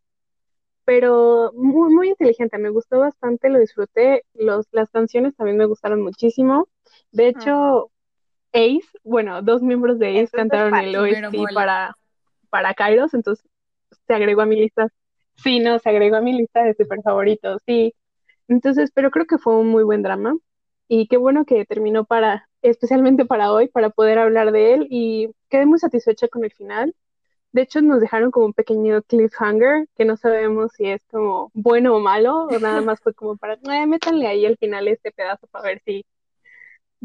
pero 0.85 1.51
muy, 1.53 1.93
muy 1.93 2.09
inteligente, 2.09 2.57
me 2.57 2.69
gustó 2.69 2.99
bastante, 2.99 3.49
lo 3.49 3.59
disfruté, 3.59 4.25
los, 4.33 4.67
las 4.71 4.89
canciones 4.89 5.35
también 5.35 5.57
me 5.57 5.65
gustaron 5.65 6.01
muchísimo. 6.01 6.67
De 7.11 7.27
hecho, 7.27 7.91
Ace, 8.53 8.87
bueno, 9.03 9.41
dos 9.43 9.61
miembros 9.61 9.99
de 9.99 10.07
Ace 10.07 10.19
Entonces, 10.33 10.49
cantaron 10.49 10.75
el 10.79 10.95
OST 10.95 11.53
para, 11.53 11.95
para 12.49 12.73
Kairos, 12.73 13.13
entonces 13.13 13.45
se 14.07 14.13
agregó 14.13 14.41
a 14.41 14.45
mi 14.47 14.55
lista. 14.55 14.87
Sí, 15.35 15.59
no, 15.59 15.77
se 15.79 15.89
agregó 15.89 16.17
a 16.17 16.21
mi 16.21 16.33
lista 16.33 16.63
de 16.63 16.73
super 16.73 17.01
favoritos, 17.03 17.61
sí. 17.65 17.93
Entonces, 18.49 18.91
pero 18.93 19.11
creo 19.11 19.27
que 19.27 19.37
fue 19.37 19.55
un 19.55 19.67
muy 19.67 19.83
buen 19.83 20.01
drama 20.01 20.35
y 20.87 21.07
qué 21.07 21.17
bueno 21.17 21.45
que 21.45 21.65
terminó 21.65 22.05
para, 22.05 22.49
especialmente 22.63 23.25
para 23.25 23.53
hoy, 23.53 23.67
para 23.69 23.91
poder 23.91 24.17
hablar 24.19 24.51
de 24.51 24.73
él 24.73 24.87
y 24.89 25.29
quedé 25.49 25.67
muy 25.67 25.79
satisfecha 25.79 26.27
con 26.27 26.43
el 26.43 26.51
final. 26.51 26.95
De 27.51 27.61
hecho, 27.61 27.81
nos 27.81 28.01
dejaron 28.01 28.31
como 28.31 28.47
un 28.47 28.53
pequeño 28.53 29.03
cliffhanger 29.03 29.87
que 29.95 30.05
no 30.05 30.17
sabemos 30.17 30.71
si 30.75 30.87
es 30.87 31.01
como 31.11 31.51
bueno 31.53 31.95
o 31.95 31.99
malo 31.99 32.47
o 32.47 32.59
nada 32.59 32.81
más 32.81 32.99
fue 33.01 33.13
como 33.13 33.37
para, 33.37 33.53
eh, 33.53 33.85
métanle 33.87 34.27
ahí 34.27 34.45
al 34.45 34.57
final 34.57 34.87
este 34.87 35.11
pedazo 35.11 35.47
para 35.47 35.65
ver 35.65 35.81
si, 35.85 36.05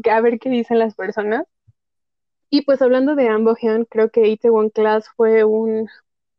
a 0.09 0.21
ver 0.21 0.39
qué 0.39 0.49
dicen 0.49 0.79
las 0.79 0.95
personas. 0.95 1.45
Y 2.49 2.63
pues 2.63 2.81
hablando 2.81 3.15
de 3.15 3.27
Ambo 3.27 3.55
Hyun, 3.55 3.85
creo 3.85 4.09
que 4.09 4.27
Itaewon 4.27 4.69
Class 4.71 5.09
fue 5.15 5.43
un, 5.43 5.89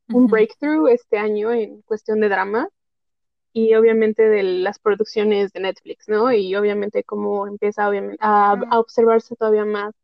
un 0.08 0.26
breakthrough 0.26 0.88
este 0.88 1.18
año 1.18 1.52
en 1.52 1.82
cuestión 1.82 2.20
de 2.20 2.28
drama 2.28 2.68
y 3.56 3.74
obviamente 3.74 4.28
de 4.28 4.42
las 4.42 4.78
producciones 4.78 5.52
de 5.52 5.60
Netflix, 5.60 6.08
¿no? 6.08 6.32
Y 6.32 6.54
obviamente 6.56 7.04
cómo 7.04 7.46
empieza 7.48 7.88
obviamente 7.88 8.18
a, 8.20 8.52
a 8.70 8.78
observarse 8.80 9.36
todavía 9.36 9.64
más 9.64 9.94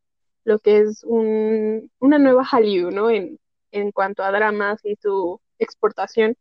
lo 0.44 0.58
que 0.60 0.78
es 0.80 1.04
un, 1.04 1.90
una 2.00 2.18
nueva 2.18 2.44
Hallyu, 2.44 2.90
¿no? 2.90 3.10
En, 3.10 3.38
en 3.72 3.92
cuanto 3.92 4.22
a 4.24 4.32
dramas 4.32 4.80
y 4.84 4.96
su 4.96 5.40
exportación. 5.58 6.36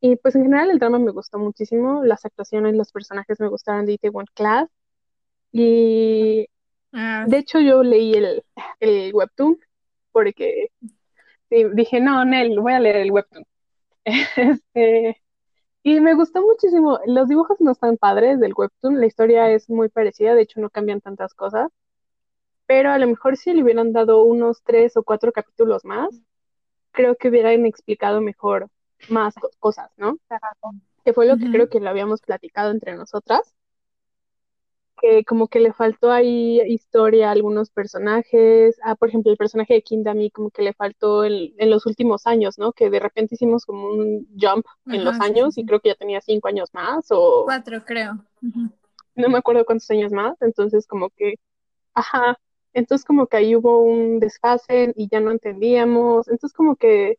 Y 0.00 0.16
pues 0.16 0.34
en 0.36 0.44
general 0.44 0.70
el 0.70 0.78
drama 0.78 0.98
me 0.98 1.12
gustó 1.12 1.38
muchísimo, 1.38 2.04
las 2.04 2.24
actuaciones, 2.26 2.74
los 2.76 2.92
personajes 2.92 3.40
me 3.40 3.48
gustaron 3.48 3.86
de 3.86 3.94
Itaewon 3.94 4.26
Class. 4.34 4.68
Y 5.52 6.48
Ah, 6.92 7.26
de 7.28 7.38
hecho 7.38 7.60
yo 7.60 7.82
leí 7.82 8.14
el, 8.14 8.44
el 8.80 9.14
webtoon 9.14 9.58
porque 10.12 10.68
sí, 11.50 11.64
dije, 11.74 12.00
no, 12.00 12.24
Nel, 12.24 12.58
voy 12.60 12.72
a 12.74 12.80
leer 12.80 12.96
el 12.98 13.12
webtoon. 13.12 13.44
Este, 14.36 15.22
y 15.84 16.00
me 16.00 16.14
gustó 16.14 16.42
muchísimo. 16.42 16.98
Los 17.06 17.28
dibujos 17.28 17.60
no 17.60 17.72
están 17.72 17.96
padres 17.98 18.40
del 18.40 18.54
webtoon, 18.56 19.00
la 19.00 19.06
historia 19.06 19.50
es 19.50 19.70
muy 19.70 19.88
parecida, 19.88 20.34
de 20.34 20.42
hecho 20.42 20.60
no 20.60 20.70
cambian 20.70 21.00
tantas 21.02 21.34
cosas, 21.34 21.70
pero 22.66 22.90
a 22.90 22.98
lo 22.98 23.06
mejor 23.08 23.36
si 23.36 23.52
le 23.54 23.62
hubieran 23.62 23.92
dado 23.92 24.24
unos 24.24 24.62
tres 24.64 24.96
o 24.96 25.04
cuatro 25.04 25.32
capítulos 25.32 25.84
más, 25.84 26.22
creo 26.92 27.16
que 27.16 27.28
hubieran 27.30 27.66
explicado 27.66 28.20
mejor 28.22 28.68
más 29.08 29.36
co- 29.36 29.50
cosas, 29.60 29.90
¿no? 29.98 30.18
Que 31.04 31.14
fue 31.14 31.26
lo 31.26 31.38
que 31.38 31.48
creo 31.48 31.68
que 31.68 31.80
lo 31.80 31.90
habíamos 31.90 32.22
platicado 32.22 32.70
entre 32.72 32.96
nosotras, 32.96 33.54
que 35.00 35.24
como 35.24 35.48
que 35.48 35.60
le 35.60 35.72
faltó 35.72 36.10
ahí 36.12 36.60
historia 36.66 37.28
a 37.28 37.32
algunos 37.32 37.70
personajes. 37.70 38.78
Ah, 38.84 38.96
por 38.96 39.08
ejemplo, 39.08 39.30
el 39.32 39.38
personaje 39.38 39.74
de 39.74 39.82
Kindami 39.82 40.30
como 40.30 40.50
que 40.50 40.62
le 40.62 40.74
faltó 40.74 41.24
en, 41.24 41.54
en 41.58 41.70
los 41.70 41.86
últimos 41.86 42.26
años, 42.26 42.58
¿no? 42.58 42.72
Que 42.72 42.90
de 42.90 43.00
repente 43.00 43.34
hicimos 43.36 43.64
como 43.66 43.88
un 43.88 44.28
jump 44.40 44.66
en 44.90 45.04
los 45.04 45.20
sí, 45.20 45.20
años 45.20 45.58
y 45.58 45.64
creo 45.64 45.80
que 45.80 45.90
ya 45.90 45.94
tenía 45.96 46.20
cinco 46.20 46.48
años 46.48 46.70
más 46.72 47.06
o 47.10 47.54
Cuatro, 47.54 47.84
creo. 47.84 48.24
No 49.14 49.28
me 49.28 49.38
acuerdo 49.38 49.64
cuántos 49.64 49.90
años 49.90 50.12
más, 50.12 50.40
entonces 50.42 50.86
como 50.86 51.10
que, 51.10 51.34
ajá, 51.94 52.38
entonces 52.74 53.04
como 53.06 53.26
que 53.28 53.38
ahí 53.38 53.56
hubo 53.56 53.82
un 53.82 54.20
desfase 54.20 54.92
y 54.96 55.08
ya 55.10 55.20
no 55.20 55.30
entendíamos, 55.32 56.28
entonces 56.28 56.54
como 56.56 56.76
que, 56.76 57.18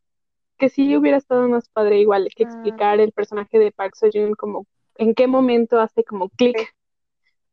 que 0.59 0.69
sí 0.69 0.97
hubiera 0.97 1.17
estado 1.17 1.49
más 1.49 1.69
padre 1.69 1.99
igual 2.01 2.29
que 2.35 2.43
Mm. 2.43 2.45
explicar 2.45 2.99
el 3.01 3.13
personaje 3.13 3.59
de 3.59 3.71
Park 3.73 3.95
Seo-joon 3.95 4.35
como 4.35 4.67
en 4.97 5.15
qué 5.15 5.27
momento 5.27 5.79
hace 5.81 6.03
como 6.05 6.29
clic. 6.31 6.74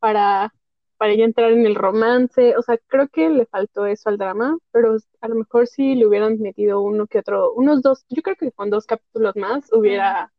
Para, 0.03 0.53
para 0.97 1.15
ya 1.15 1.25
entrar 1.25 1.53
en 1.53 1.65
el 1.65 1.77
romance, 1.77 2.57
o 2.57 2.63
sea, 2.63 2.77
creo 2.89 3.07
que 3.07 3.31
le 3.31 3.47
faltó 3.47 3.87
eso 3.87 4.09
al 4.09 4.19
drama, 4.19 4.59
pero 4.73 4.97
a 5.21 5.29
lo 5.29 5.37
mejor 5.37 5.69
si 5.69 5.95
le 5.95 6.09
hubieran 6.09 6.41
metido 6.41 6.81
uno 6.81 7.07
que 7.07 7.21
otro, 7.21 7.53
unos 7.53 7.83
dos, 7.83 8.05
yo 8.09 8.21
creo 8.21 8.35
que 8.35 8.51
con 8.51 8.69
dos 8.69 8.85
capítulos 8.85 9.37
más 9.37 9.73
hubiera, 9.73 10.33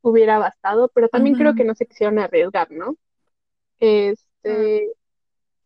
hubiera 0.00 0.38
bastado, 0.38 0.90
pero 0.94 1.10
también 1.10 1.36
creo 1.36 1.54
que 1.54 1.64
no 1.64 1.74
se 1.74 1.84
quisieron 1.84 2.18
arriesgar, 2.18 2.70
¿no? 2.70 2.96
Este, 3.78 4.90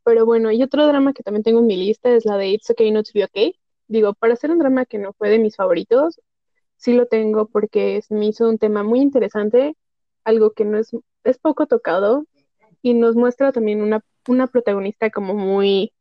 pero 0.03 0.27
bueno, 0.27 0.51
y 0.51 0.65
otro 0.65 0.85
drama 0.85 1.13
que 1.13 1.23
también 1.23 1.45
tengo 1.45 1.61
en 1.61 1.69
mi 1.69 1.77
lista 1.77 2.11
es 2.11 2.25
la 2.25 2.37
de 2.37 2.49
It's 2.49 2.69
Okay 2.71 2.91
Not 2.91 3.07
to 3.07 3.13
Be 3.15 3.25
Okay. 3.25 3.55
Digo, 3.87 4.15
para 4.15 4.33
hacer 4.33 4.51
un 4.51 4.59
drama 4.59 4.85
que 4.85 4.99
no 4.99 5.13
fue 5.13 5.31
de 5.31 5.39
mis 5.39 5.55
favoritos, 5.55 6.21
sí 6.77 6.93
lo 6.93 7.07
tengo 7.07 7.47
porque 7.47 8.03
se 8.03 8.15
me 8.15 8.27
hizo 8.27 8.49
un 8.49 8.59
tema 8.59 8.83
muy 8.83 9.01
interesante, 9.01 9.77
algo 10.25 10.51
que 10.51 10.65
no 10.65 10.77
es, 10.77 10.91
es 11.23 11.39
poco 11.39 11.67
tocado 11.69 12.27
y 12.87 12.95
nos 12.95 13.17
muestra 13.17 13.51
también 13.51 13.83
una, 13.83 14.01
una 14.29 14.47
protagonista 14.47 15.11
como 15.11 15.35
muy, 15.35 15.93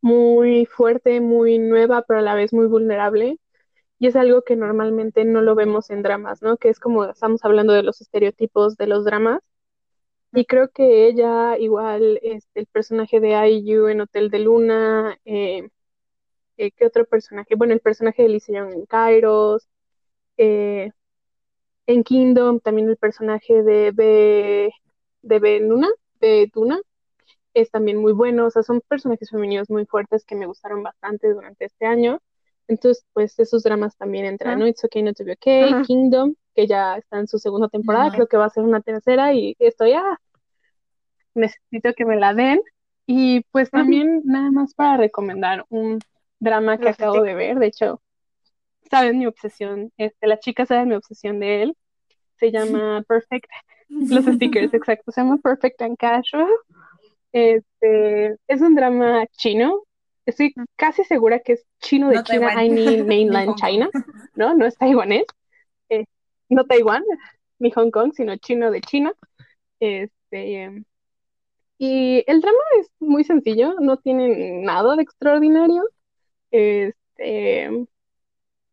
muy 0.00 0.66
fuerte, 0.66 1.20
muy 1.20 1.58
nueva, 1.58 2.02
pero 2.06 2.20
a 2.20 2.22
la 2.22 2.36
vez 2.36 2.52
muy 2.52 2.66
vulnerable. 2.68 3.40
Y 3.98 4.06
es 4.06 4.14
algo 4.14 4.42
que 4.42 4.54
normalmente 4.54 5.24
no 5.24 5.42
lo 5.42 5.56
vemos 5.56 5.90
en 5.90 6.02
dramas, 6.02 6.42
¿no? 6.42 6.58
Que 6.58 6.68
es 6.68 6.78
como 6.78 7.06
estamos 7.06 7.44
hablando 7.44 7.72
de 7.72 7.82
los 7.82 8.00
estereotipos 8.00 8.76
de 8.76 8.86
los 8.86 9.04
dramas. 9.04 9.40
Y 10.32 10.44
creo 10.46 10.70
que 10.70 11.08
ella, 11.08 11.58
igual, 11.58 12.20
este, 12.22 12.60
el 12.60 12.66
personaje 12.66 13.18
de 13.18 13.50
IU 13.50 13.88
en 13.88 14.02
Hotel 14.02 14.30
de 14.30 14.38
Luna, 14.38 15.18
eh, 15.24 15.70
eh, 16.56 16.70
¿qué 16.70 16.86
otro 16.86 17.04
personaje? 17.04 17.56
Bueno, 17.56 17.74
el 17.74 17.80
personaje 17.80 18.22
de 18.22 18.28
Lee 18.28 18.42
Young 18.46 18.72
en 18.74 18.86
Kairos, 18.86 19.68
eh, 20.36 20.92
en 21.86 22.04
Kingdom, 22.04 22.60
también 22.60 22.88
el 22.88 22.96
personaje 22.96 23.62
de 23.64 23.90
B, 23.92 24.72
de 25.22 25.38
B 25.38 25.60
Luna, 25.60 25.88
de 26.20 26.50
Duna, 26.52 26.80
es 27.54 27.70
también 27.70 27.98
muy 27.98 28.12
bueno. 28.12 28.46
O 28.46 28.50
sea, 28.50 28.62
son 28.62 28.80
personajes 28.80 29.30
femeninos 29.30 29.70
muy 29.70 29.86
fuertes 29.86 30.24
que 30.24 30.34
me 30.34 30.46
gustaron 30.46 30.82
bastante 30.82 31.32
durante 31.32 31.64
este 31.66 31.86
año. 31.86 32.20
Entonces, 32.68 33.04
pues 33.12 33.38
esos 33.38 33.62
dramas 33.62 33.96
también 33.96 34.24
entran, 34.24 34.58
¿no? 34.58 34.66
It's 34.66 34.84
Okay 34.84 35.02
Not 35.02 35.16
to 35.16 35.24
Be 35.24 35.32
Okay. 35.32 35.82
Kingdom, 35.82 36.34
que 36.54 36.66
ya 36.66 36.96
está 36.96 37.18
en 37.18 37.26
su 37.26 37.38
segunda 37.38 37.68
temporada, 37.68 38.12
creo 38.12 38.26
que 38.26 38.36
va 38.36 38.46
a 38.46 38.50
ser 38.50 38.64
una 38.64 38.80
tercera 38.80 39.34
y 39.34 39.56
estoy, 39.58 39.92
ah, 39.92 40.18
necesito 41.34 41.92
que 41.94 42.04
me 42.04 42.16
la 42.16 42.34
den. 42.34 42.60
Y 43.06 43.42
pues 43.50 43.70
también 43.70 44.22
nada 44.24 44.50
más 44.50 44.74
para 44.74 44.96
recomendar 44.96 45.66
un 45.68 45.98
drama 46.38 46.78
que 46.78 46.88
acabo 46.88 47.22
de 47.22 47.34
ver, 47.34 47.58
de 47.58 47.66
hecho, 47.66 48.00
saben 48.90 49.18
mi 49.18 49.26
obsesión, 49.26 49.92
este, 49.96 50.26
la 50.26 50.38
chica 50.38 50.66
sabe 50.66 50.86
mi 50.86 50.94
obsesión 50.94 51.40
de 51.40 51.62
él, 51.62 51.76
se 52.36 52.50
llama 52.50 53.04
Perfect, 53.08 53.50
los 54.08 54.24
stickers, 54.24 54.72
exacto, 54.74 55.12
se 55.12 55.20
llama 55.20 55.38
Perfect 55.38 55.82
and 55.82 55.96
Casual. 55.96 56.48
Este, 57.32 58.36
es 58.46 58.60
un 58.60 58.74
drama 58.74 59.26
chino, 59.38 59.82
estoy 60.26 60.54
casi 60.76 61.04
segura 61.04 61.40
que 61.40 61.54
es 61.54 61.64
chino 61.80 62.08
de 62.08 62.16
No 62.16 62.22
China. 62.22 62.64
I 62.64 62.70
mean 62.70 63.06
mainland. 63.06 63.54
China, 63.56 63.88
¿no? 64.34 64.54
No 64.54 64.66
es 64.66 64.76
taiwanés, 64.76 65.24
eh, 65.88 66.04
no 66.48 66.64
Taiwán, 66.64 67.02
ni 67.58 67.70
Hong 67.70 67.90
Kong, 67.90 68.12
sino 68.14 68.36
chino 68.36 68.70
de 68.70 68.80
China. 68.80 69.12
Este, 69.80 70.84
y 71.78 72.22
el 72.28 72.40
drama 72.40 72.58
es 72.78 72.90
muy 73.00 73.24
sencillo, 73.24 73.74
no 73.80 73.96
tiene 73.96 74.62
nada 74.62 74.94
de 74.94 75.02
extraordinario. 75.02 75.82
Este, 76.52 77.86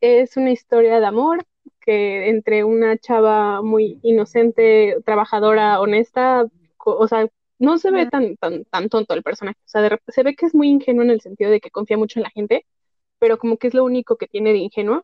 es 0.01 0.38
una 0.38 0.51
historia 0.51 0.99
de 0.99 1.05
amor 1.05 1.43
que 1.90 2.30
entre 2.30 2.64
una 2.64 3.00
chava 3.00 3.64
muy 3.64 3.98
inocente, 4.04 4.98
trabajadora, 5.06 5.82
honesta, 5.82 6.46
o 6.78 7.08
sea, 7.08 7.28
no 7.58 7.80
se 7.80 7.90
ve 7.90 8.06
tan, 8.06 8.38
tan, 8.38 8.64
tan 8.66 8.90
tonto 8.90 9.16
el 9.16 9.24
personaje. 9.24 9.58
O 9.66 9.68
sea, 9.68 9.82
de 9.82 9.98
se 10.10 10.22
ve 10.22 10.36
que 10.36 10.46
es 10.46 10.54
muy 10.54 10.70
ingenuo 10.70 11.02
en 11.02 11.10
el 11.10 11.20
sentido 11.20 11.50
de 11.50 11.60
que 11.60 11.72
confía 11.72 11.98
mucho 11.98 12.20
en 12.20 12.26
la 12.26 12.30
gente, 12.30 12.68
pero 13.18 13.40
como 13.40 13.58
que 13.58 13.66
es 13.66 13.74
lo 13.74 13.84
único 13.84 14.18
que 14.18 14.28
tiene 14.28 14.52
de 14.52 14.60
ingenuo, 14.60 15.04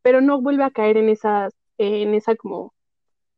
pero 0.00 0.22
no 0.22 0.40
vuelve 0.40 0.64
a 0.64 0.70
caer 0.70 0.96
en 0.96 1.10
esas, 1.10 1.52
en 1.76 2.14
esa 2.14 2.34
como, 2.34 2.72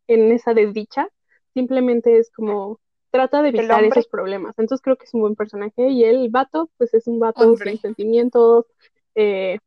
en 0.06 0.30
esa 0.30 0.54
desdicha. 0.54 1.08
Simplemente 1.52 2.18
es 2.18 2.30
como 2.30 2.78
trata 3.10 3.42
de 3.42 3.48
evitar 3.48 3.82
esos 3.82 4.06
problemas. 4.06 4.56
Entonces 4.56 4.80
creo 4.84 4.94
que 4.94 5.06
es 5.06 5.14
un 5.14 5.22
buen 5.22 5.34
personaje. 5.34 5.88
Y 5.88 6.04
el 6.04 6.28
vato, 6.28 6.70
pues 6.78 6.94
es 6.94 7.08
un 7.08 7.18
vato 7.18 7.42
Hombre. 7.42 7.72
sin 7.72 7.80
sentimientos. 7.80 8.66
eh, 9.16 9.58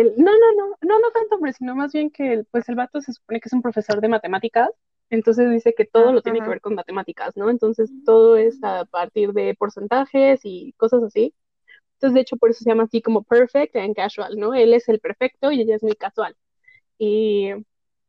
el, 0.00 0.14
no, 0.16 0.32
no, 0.32 0.52
no, 0.56 0.76
no, 0.82 0.98
no 0.98 1.10
tanto 1.10 1.36
hombre, 1.36 1.52
sino 1.52 1.74
más 1.74 1.92
bien 1.92 2.10
que 2.10 2.32
el, 2.32 2.44
pues 2.46 2.68
el 2.68 2.76
vato 2.76 3.00
se 3.00 3.12
supone 3.12 3.40
que 3.40 3.48
es 3.48 3.52
un 3.52 3.62
profesor 3.62 4.00
de 4.00 4.08
matemáticas. 4.08 4.70
Entonces 5.10 5.50
dice 5.50 5.74
que 5.74 5.84
todo 5.84 6.12
lo 6.12 6.22
tiene 6.22 6.40
que 6.40 6.48
ver 6.48 6.60
con 6.60 6.74
matemáticas, 6.74 7.36
¿no? 7.36 7.48
Entonces 7.50 7.90
todo 8.04 8.36
es 8.36 8.58
a 8.64 8.84
partir 8.86 9.32
de 9.32 9.54
porcentajes 9.54 10.40
y 10.44 10.72
cosas 10.76 11.02
así. 11.04 11.34
Entonces, 11.94 12.14
de 12.14 12.20
hecho, 12.22 12.36
por 12.36 12.50
eso 12.50 12.64
se 12.64 12.70
llama 12.70 12.84
así 12.84 13.00
como 13.02 13.22
perfect 13.24 13.76
and 13.76 13.94
casual, 13.96 14.36
¿no? 14.38 14.54
Él 14.54 14.74
es 14.74 14.88
el 14.88 15.00
perfecto 15.00 15.52
y 15.52 15.62
ella 15.62 15.76
es 15.76 15.82
muy 15.82 15.94
casual. 15.94 16.36
Y 16.98 17.50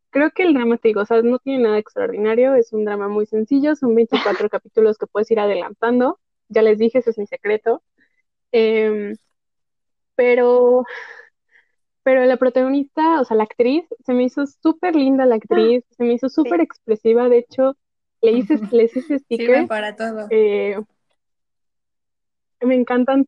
creo 0.09 0.31
que 0.31 0.43
el 0.43 0.53
drama, 0.53 0.77
te 0.77 0.89
digo, 0.89 1.01
o 1.01 1.05
sea, 1.05 1.21
no 1.21 1.39
tiene 1.39 1.63
nada 1.63 1.77
extraordinario, 1.79 2.55
es 2.55 2.73
un 2.73 2.85
drama 2.85 3.07
muy 3.07 3.25
sencillo, 3.25 3.75
son 3.75 3.95
24 3.95 4.49
capítulos 4.49 4.97
que 4.97 5.07
puedes 5.07 5.31
ir 5.31 5.39
adelantando. 5.39 6.19
Ya 6.49 6.61
les 6.63 6.79
dije, 6.79 6.99
ese 6.99 7.11
es 7.11 7.17
mi 7.17 7.27
secreto. 7.27 7.83
Em, 8.51 9.15
pero, 10.15 10.85
pero 12.07 12.23
la 12.23 12.37
protagonista, 12.37 13.19
o 13.19 13.25
sea, 13.25 13.35
la 13.35 13.43
actriz, 13.43 13.83
se 14.05 14.13
me 14.13 14.23
hizo 14.23 14.45
súper 14.47 14.95
linda 14.95 15.25
la 15.25 15.35
actriz, 15.35 15.83
se 15.97 16.05
me 16.05 16.13
hizo 16.13 16.29
súper 16.29 16.61
expresiva, 16.61 17.27
de 17.27 17.39
hecho, 17.39 17.75
le 18.21 18.31
hice, 18.31 18.57
les 18.71 18.95
hice 18.95 19.19
Sirven 19.27 19.65
stickers. 19.65 19.67
para 19.67 19.93
todo. 19.93 20.25
eh, 20.29 20.79
me 22.61 22.75
encantan, 22.75 23.25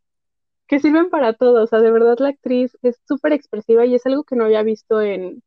que 0.66 0.80
sirven 0.80 1.10
para 1.10 1.34
todo. 1.34 1.62
O 1.62 1.68
sea, 1.68 1.82
de 1.82 1.92
verdad 1.92 2.20
la 2.20 2.30
actriz 2.30 2.78
es 2.82 2.98
súper 3.06 3.34
expresiva 3.34 3.86
y 3.86 3.96
es 3.96 4.06
algo 4.06 4.24
que 4.24 4.38
no 4.38 4.46
había 4.46 4.64
visto 4.64 5.02
en, 5.02 5.44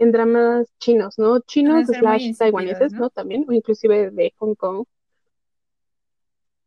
en 0.00 0.10
dramas 0.10 0.66
chinos, 0.80 1.20
¿no? 1.20 1.38
Chinos 1.38 1.86
slash 1.86 2.36
taiwaneses, 2.36 2.94
¿no? 2.94 3.02
¿no? 3.02 3.10
También, 3.10 3.44
o 3.48 3.52
inclusive 3.52 4.10
de 4.10 4.34
Hong 4.38 4.56
Kong. 4.56 4.86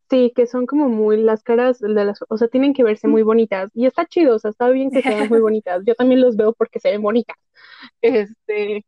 Sí, 0.08 0.32
que 0.36 0.46
son 0.46 0.66
como 0.66 0.88
muy 0.88 1.20
las 1.20 1.42
caras 1.42 1.80
de 1.80 1.88
las, 1.88 2.20
o 2.28 2.36
sea, 2.36 2.46
tienen 2.48 2.74
que 2.74 2.84
verse 2.84 3.08
muy 3.08 3.22
bonitas. 3.22 3.70
Y 3.74 3.86
está 3.86 4.06
chido, 4.06 4.36
o 4.36 4.38
sea, 4.38 4.50
está 4.50 4.68
bien 4.68 4.90
que 4.90 5.02
sean 5.02 5.28
muy 5.28 5.40
bonitas. 5.40 5.82
Yo 5.84 5.94
también 5.94 6.20
los 6.20 6.36
veo 6.36 6.52
porque 6.52 6.78
se 6.78 6.90
ven 6.90 7.02
bonitas. 7.02 7.36
Este, 8.00 8.84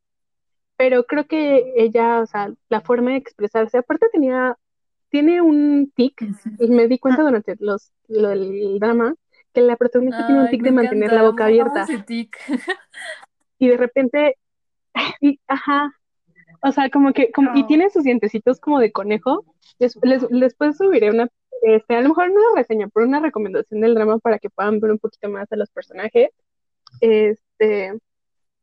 pero 0.76 1.04
creo 1.04 1.26
que 1.26 1.72
ella, 1.76 2.20
o 2.20 2.26
sea, 2.26 2.52
la 2.68 2.80
forma 2.80 3.10
de 3.10 3.16
expresarse, 3.16 3.78
aparte 3.78 4.06
tenía, 4.12 4.56
tiene 5.10 5.42
un 5.42 5.90
tic, 5.94 6.22
y 6.60 6.68
me 6.68 6.86
di 6.86 6.98
cuenta 7.00 7.22
durante 7.22 7.56
los, 7.58 7.90
lo 8.06 8.28
del 8.28 8.78
drama, 8.78 9.14
que 9.52 9.60
la 9.60 9.76
protagonista 9.76 10.24
tiene 10.26 10.42
un 10.42 10.50
tic 10.50 10.62
de 10.62 10.70
mantener 10.70 11.12
la 11.12 11.24
boca 11.24 11.46
abierta. 11.46 11.84
tic. 12.06 12.36
Y 13.58 13.66
de 13.66 13.76
repente, 13.76 14.36
y, 15.20 15.40
ajá, 15.48 15.97
o 16.62 16.72
sea, 16.72 16.90
como 16.90 17.12
que, 17.12 17.30
como, 17.32 17.56
y 17.56 17.62
Oh. 17.62 17.66
tiene 17.66 17.90
sus 17.90 18.04
dientecitos 18.04 18.60
como 18.60 18.80
de 18.80 18.92
conejo. 18.92 19.44
Les, 19.78 19.96
les- 20.02 20.28
después 20.30 20.76
subiré 20.76 21.10
una, 21.10 21.28
este, 21.62 21.96
a 21.96 22.00
lo 22.00 22.08
mejor 22.10 22.28
no 22.30 22.34
una 22.40 22.60
reseña, 22.60 22.88
pero 22.92 23.06
una 23.06 23.20
recomendación 23.20 23.80
del 23.80 23.94
drama 23.94 24.18
para 24.18 24.38
que 24.38 24.50
puedan 24.50 24.80
ver 24.80 24.90
un 24.92 24.98
poquito 24.98 25.28
más 25.28 25.50
a 25.52 25.56
los 25.56 25.70
personajes. 25.70 26.30
Este, 27.00 27.98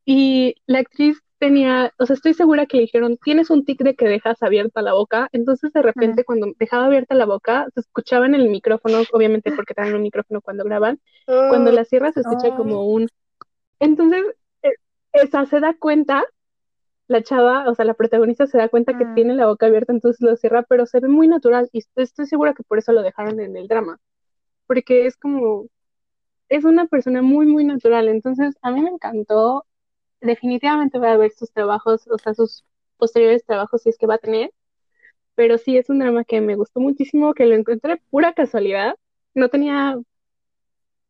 y 0.05 0.55
la 0.67 0.79
actriz 0.79 1.21
tenía, 1.39 1.93
o 1.99 2.05
sea, 2.05 2.15
estoy 2.15 2.33
segura 2.33 2.65
que 2.65 2.77
le 2.77 2.83
dijeron, 2.83 3.17
tienes 3.17 3.49
un 3.49 3.65
tic 3.65 3.81
de 3.83 3.95
que 3.95 4.07
dejas 4.07 4.41
abierta 4.41 4.81
la 4.81 4.93
boca. 4.93 5.29
Entonces, 5.31 5.73
de 5.73 5.81
repente, 5.81 6.23
cuando 6.23 6.47
dejaba 6.57 6.85
abierta 6.85 7.15
la 7.15 7.25
boca, 7.25 7.67
se 7.73 7.81
escuchaba 7.81 8.25
en 8.25 8.35
el 8.35 8.49
micrófono, 8.49 8.99
obviamente 9.13 9.51
porque 9.51 9.73
traen 9.73 9.95
un 9.95 10.01
micrófono 10.03 10.41
cuando 10.41 10.63
graban, 10.63 10.99
cuando 11.25 11.71
la 11.71 11.85
cierras 11.85 12.13
se 12.15 12.21
escucha 12.21 12.55
como 12.55 12.85
un... 12.85 13.07
Entonces, 13.79 14.23
eh, 14.63 14.73
esa 15.13 15.45
se 15.45 15.59
da 15.59 15.73
cuenta, 15.77 16.23
la 17.07 17.21
chava, 17.23 17.69
o 17.69 17.75
sea, 17.75 17.85
la 17.85 17.93
protagonista 17.93 18.47
se 18.47 18.57
da 18.57 18.69
cuenta 18.69 18.97
que 18.97 19.05
Mm. 19.05 19.15
tiene 19.15 19.35
la 19.35 19.47
boca 19.47 19.67
abierta, 19.67 19.93
entonces 19.93 20.21
lo 20.21 20.35
cierra, 20.37 20.63
pero 20.63 20.85
se 20.85 20.99
ve 20.99 21.07
muy 21.07 21.27
natural 21.27 21.69
y 21.71 21.79
estoy, 21.95 22.25
segura 22.27 22.53
que 22.53 22.63
por 22.63 22.79
eso 22.79 22.91
lo 22.93 23.03
dejaron 23.03 23.39
en 23.39 23.55
el 23.57 23.67
drama, 23.67 23.99
porque 24.67 25.05
es 25.07 25.17
como, 25.17 25.67
es 26.49 26.65
una 26.65 26.87
persona 26.87 27.21
muy, 27.21 27.45
muy 27.47 27.65
natural, 27.65 28.09
entonces 28.09 28.55
a 28.61 28.71
mí 28.71 28.81
me 28.81 28.89
encantó, 28.91 29.65
definitivamente 30.21 30.99
voy 30.99 31.09
a 31.09 31.17
ver 31.17 31.31
sus 31.31 31.51
trabajos, 31.51 32.07
o 32.09 32.17
sea, 32.19 32.33
sus 32.33 32.65
posteriores 32.97 33.45
trabajos 33.45 33.83
si 33.83 33.89
es 33.89 33.97
que 33.97 34.07
va 34.07 34.15
a 34.15 34.19
tener, 34.19 34.51
pero 35.35 35.57
sí 35.57 35.77
es 35.77 35.89
un 35.89 35.99
drama 35.99 36.23
que 36.25 36.41
me 36.41 36.55
gustó 36.55 36.79
muchísimo, 36.79 37.33
que 37.33 37.45
lo 37.45 37.55
encontré 37.55 37.97
pura 38.11 38.33
casualidad, 38.33 38.95
no 39.35 39.49
tenía 39.49 39.97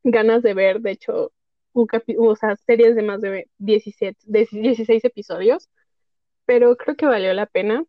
ganas 0.04 0.44
de 0.44 0.54
ver, 0.54 0.82
de 0.82 0.92
hecho, 0.92 1.32
un 1.74 1.88
o 2.20 2.36
sea, 2.36 2.56
series 2.56 2.96
de 2.96 3.04
más 3.04 3.22
de 3.22 3.50
17, 3.58 4.20
de 4.26 4.48
16 4.52 5.04
episodios, 5.04 5.70
pero 6.46 6.76
creo 6.78 6.96
que 6.96 7.06
valió 7.06 7.34
la 7.34 7.46
pena. 7.46 7.86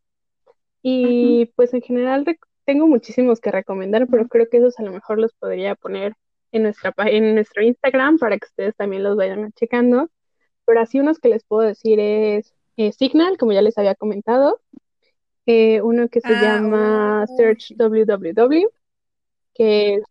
Y 0.83 1.47
pues 1.57 1.75
en 1.75 1.83
general 1.83 2.25
tengo 2.65 2.87
muchísimos 2.87 3.41
que 3.41 3.51
recomendar, 3.51 4.07
pero 4.09 4.29
creo 4.29 4.49
que 4.49 4.59
esos 4.59 4.79
a 4.79 4.83
lo 4.85 4.93
mejor 4.93 5.19
los 5.19 5.35
podría 5.35 5.75
poner 5.75 6.15
en 6.53 6.63
nuestra 6.65 6.95
en 7.07 7.35
nuestro 7.35 7.63
Instagram 7.63 8.19
para 8.19 8.39
que 8.39 8.47
ustedes 8.47 8.77
también 8.77 9.03
los 9.03 9.17
vayan 9.17 9.53
checando. 9.53 10.11
Pero 10.65 10.81
así 10.81 11.01
unos 11.01 11.19
que 11.19 11.29
les 11.29 11.45
puedo 11.45 11.67
decir 11.69 12.01
es 12.01 12.55
eh, 12.77 12.93
Signal, 12.93 13.39
como 13.39 13.53
ya 13.53 13.63
les 13.63 13.79
había 13.79 13.95
comentado, 13.95 14.61
eh, 15.47 15.81
uno 15.83 16.09
que 16.09 16.21
se 16.21 16.35
Ah, 16.35 16.43
llama 16.43 17.25
oh, 17.29 17.37
Search. 17.37 17.75
WWW, 17.77 18.69
que 19.55 19.95
es, 19.97 20.05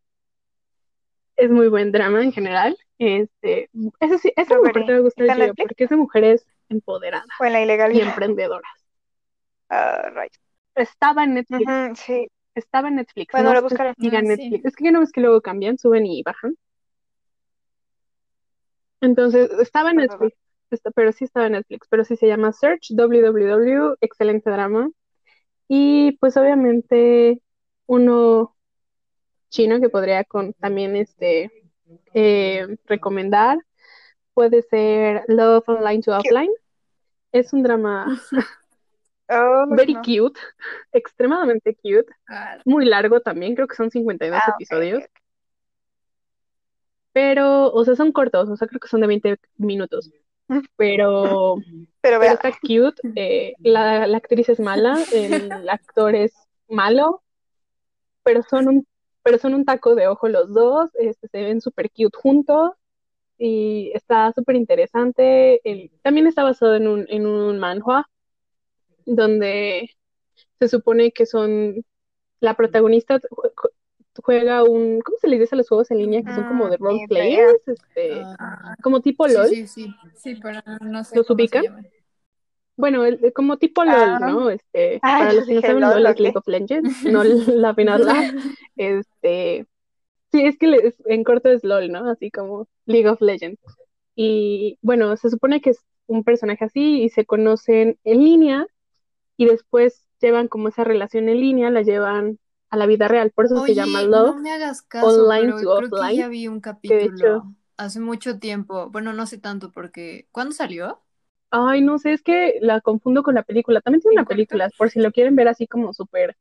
es 1.35 1.51
muy 1.51 1.67
buen 1.67 1.91
drama 1.91 2.23
en 2.23 2.31
general. 2.31 2.77
Este, 2.97 3.69
ese 3.99 4.17
sí, 4.19 4.33
esa 4.35 4.55
parte 4.61 4.85
me 4.85 4.99
gusta 5.01 5.25
porque 5.57 5.83
es 5.83 5.89
de 5.89 5.95
mujeres 5.97 6.45
empoderadas 6.69 7.27
O 7.39 7.45
en 7.45 7.53
la 7.53 7.91
y 7.91 8.01
emprendedoras. 8.01 8.71
Ah. 9.69 10.11
Estaba 10.75 11.23
en 11.23 11.35
Netflix, 11.35 11.71
sí. 11.99 12.27
estaba 12.53 12.89
en 12.89 12.95
Netflix, 12.95 13.31
Bueno, 13.31 13.49
no 13.49 13.55
lo 13.55 13.61
buscaré. 13.63 13.89
Ah, 13.89 13.93
sí. 13.97 14.09
Netflix. 14.09 14.65
Es 14.65 14.75
que 14.75 14.83
ya 14.85 14.91
no 14.91 14.99
ves 14.99 15.11
que 15.11 15.21
luego 15.21 15.41
cambian, 15.41 15.77
suben 15.77 16.05
y 16.05 16.21
bajan. 16.23 16.55
Entonces, 19.01 19.49
estaba 19.59 19.91
en. 19.91 19.97
Netflix, 19.97 20.35
está- 20.69 20.91
pero 20.91 21.11
sí 21.11 21.25
estaba 21.25 21.47
en 21.47 21.53
Netflix, 21.53 21.87
pero 21.89 22.03
sí 22.03 22.15
se 22.15 22.27
llama 22.27 22.51
Search 22.51 22.91
WWW, 22.91 23.95
excelente 24.01 24.49
drama. 24.49 24.89
Y 25.67 26.13
pues 26.19 26.37
obviamente 26.37 27.41
uno 27.87 28.55
chino 29.49 29.79
que 29.79 29.89
podría 29.89 30.23
con, 30.25 30.53
también 30.53 30.95
este 30.95 31.51
eh, 32.13 32.77
recomendar 32.85 33.59
puede 34.35 34.61
ser 34.61 35.23
Love 35.27 35.67
Online 35.67 36.01
to 36.03 36.11
Cute. 36.17 36.29
Offline. 36.29 36.51
Es 37.31 37.53
un 37.53 37.63
drama 37.63 38.05
Oh, 39.27 39.65
very 39.71 39.93
no. 39.93 40.01
cute, 40.03 40.39
extremadamente 40.93 41.75
cute, 41.75 42.05
Ah, 42.29 42.59
muy 42.65 42.85
largo 42.85 43.21
también, 43.21 43.55
creo 43.55 43.67
que 43.67 43.75
son 43.75 43.89
52 43.89 44.39
Ah, 44.45 44.53
episodios, 44.55 45.03
ok. 45.03 45.09
pero, 47.13 47.71
o 47.71 47.83
sea, 47.85 47.95
son 47.95 48.11
cortos, 48.11 48.49
o 48.49 48.55
sea, 48.55 48.67
creo 48.67 48.79
que 48.79 48.87
son 48.87 49.01
de 49.01 49.07
20 49.07 49.39
minutos, 49.57 50.11
pero, 50.75 51.55
Pero 51.55 51.55
pero 52.01 52.19
vea, 52.19 52.33
está 52.33 52.51
cute, 52.51 53.01
eh, 53.15 53.53
la, 53.63 54.05
la 54.07 54.17
actriz 54.17 54.49
es 54.49 54.59
mala, 54.59 54.97
el 55.13 55.49
actor 55.69 56.13
es 56.15 56.33
malo, 56.69 57.23
pero 58.23 58.43
son 58.43 58.67
un, 58.67 58.87
pero 59.23 59.37
son 59.37 59.53
un 59.55 59.65
taco 59.65 59.95
de 59.95 60.07
ojo 60.07 60.27
los 60.27 60.53
dos, 60.53 60.89
este, 60.95 61.27
se 61.29 61.41
ven 61.43 61.61
súper 61.61 61.89
cute 61.89 62.17
juntos 62.17 62.71
y 63.37 63.91
está 63.93 64.31
súper 64.33 64.55
interesante. 64.55 65.61
El, 65.69 65.91
también 66.03 66.27
está 66.27 66.43
basado 66.43 66.75
en 66.75 66.87
un, 66.87 67.05
en 67.09 67.25
un 67.27 67.59
manhwa, 67.59 68.07
donde 69.05 69.89
se 70.59 70.67
supone 70.67 71.11
que 71.11 71.25
son, 71.25 71.83
la 72.39 72.55
protagonista 72.55 73.19
jue- 73.19 73.53
jue- 73.55 73.71
juega 74.23 74.63
un, 74.63 75.01
¿cómo 75.01 75.17
se 75.19 75.27
les 75.27 75.39
dice 75.39 75.55
a 75.55 75.57
los 75.57 75.69
juegos 75.69 75.91
en 75.91 75.97
línea? 75.99 76.23
Que 76.23 76.33
son 76.33 76.45
como 76.45 76.65
mm, 76.65 76.71
de 76.71 76.77
role 76.77 76.97
idea. 76.97 77.07
players, 77.09 77.67
este, 77.67 78.09
Ah, 78.39 78.75
como 78.83 79.01
tipo 79.01 79.27
LOL, 79.27 79.49
sí, 79.49 79.67
sí. 79.67 79.95
sí, 80.15 80.35
pero 80.41 80.61
no 80.81 81.03
sé 81.03 81.17
¿los 81.17 81.29
ubican? 81.29 81.63
Bueno, 82.77 83.05
el- 83.05 83.31
como 83.33 83.57
tipo 83.57 83.83
LOL, 83.83 83.95
Ah, 83.95 84.19
¿no? 84.19 84.49
Este, 84.49 84.99
ah, 85.01 85.17
para 85.19 85.33
los 85.33 85.45
que 85.45 85.53
no 85.55 85.61
saben, 85.61 85.81
LOL, 85.81 86.03
LOL 86.03 86.13
es. 86.13 86.19
League 86.19 86.37
of 86.37 86.47
Legends, 86.47 87.05
no 87.05 87.23
la 87.23 87.73
Lab. 87.99 88.25
Este, 88.77 89.65
sí, 90.35 90.45
es 90.45 90.57
que 90.57 90.67
le- 90.67 90.87
es- 90.87 91.01
en 91.05 91.23
corto 91.23 91.49
es 91.49 91.63
LOL, 91.63 91.91
¿no? 91.91 92.09
Así 92.09 92.31
como 92.31 92.67
League 92.85 93.07
of 93.09 93.21
Legends. 93.21 93.59
Y 94.15 94.77
bueno, 94.81 95.17
se 95.17 95.29
supone 95.29 95.61
que 95.61 95.71
es 95.71 95.85
un 96.07 96.23
personaje 96.23 96.65
así 96.65 97.03
y 97.03 97.09
se 97.09 97.25
conocen 97.25 97.99
en 98.03 98.23
línea 98.23 98.67
y 99.37 99.47
después 99.47 100.07
llevan 100.21 100.47
como 100.49 100.69
esa 100.69 100.83
relación 100.83 101.29
en 101.29 101.41
línea, 101.41 101.71
la 101.71 101.83
llevan 101.83 102.39
a 102.71 102.77
la 102.77 102.87
vida 102.87 103.07
real. 103.07 103.31
Por 103.31 103.45
eso 103.45 103.61
se 103.61 103.75
llama 103.75 104.03
Love 104.03 104.35
no 104.35 104.37
me 104.37 104.51
hagas 104.51 104.81
caso, 104.81 105.29
Online 105.29 105.53
pero 105.53 105.59
to 105.59 105.71
creo 105.73 105.93
que 105.93 106.11
Offline, 106.11 106.13
ya 106.13 106.27
vi 106.27 106.47
un 106.47 106.61
que 106.87 107.05
hecho, 107.05 107.27
capítulo 107.27 107.55
hace 107.77 107.99
mucho 107.99 108.39
tiempo. 108.39 108.89
Bueno, 108.89 109.13
no 109.13 109.25
sé 109.27 109.37
tanto 109.37 109.71
porque... 109.71 110.27
¿Cuándo 110.31 110.53
salió? 110.55 111.03
ay, 111.51 111.81
no 111.81 111.97
sé, 111.99 112.13
es 112.13 112.21
que 112.23 112.55
la 112.61 112.81
confundo 112.81 113.23
con 113.23 113.35
la 113.35 113.43
película. 113.43 113.81
También 113.81 114.01
tiene 114.01 114.13
¿En 114.13 114.19
una 114.19 114.25
corto? 114.25 114.35
película, 114.35 114.69
por 114.77 114.89
si 114.89 114.99
lo 114.99 115.11
quieren 115.11 115.35
ver 115.35 115.47
así 115.47 115.67
como 115.67 115.93
súper 115.93 116.35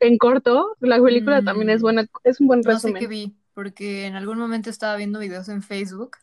en 0.00 0.18
corto, 0.18 0.76
la 0.80 1.02
película 1.02 1.42
también 1.42 1.70
es 1.70 1.80
Mm, 1.80 1.82
buena, 1.82 2.06
es 2.24 2.40
un 2.40 2.46
buen 2.48 2.62
no 2.64 2.78
sé 2.78 2.94
qué 2.94 3.06
resumen. 3.06 3.08
vi, 3.08 3.36
porque 3.54 4.06
en 4.06 4.14
algún 4.16 4.38
momento 4.38 4.70
estaba 4.70 4.96
viendo 4.96 5.18
videos 5.20 5.48
en 5.48 5.62
Facebook 5.62 6.16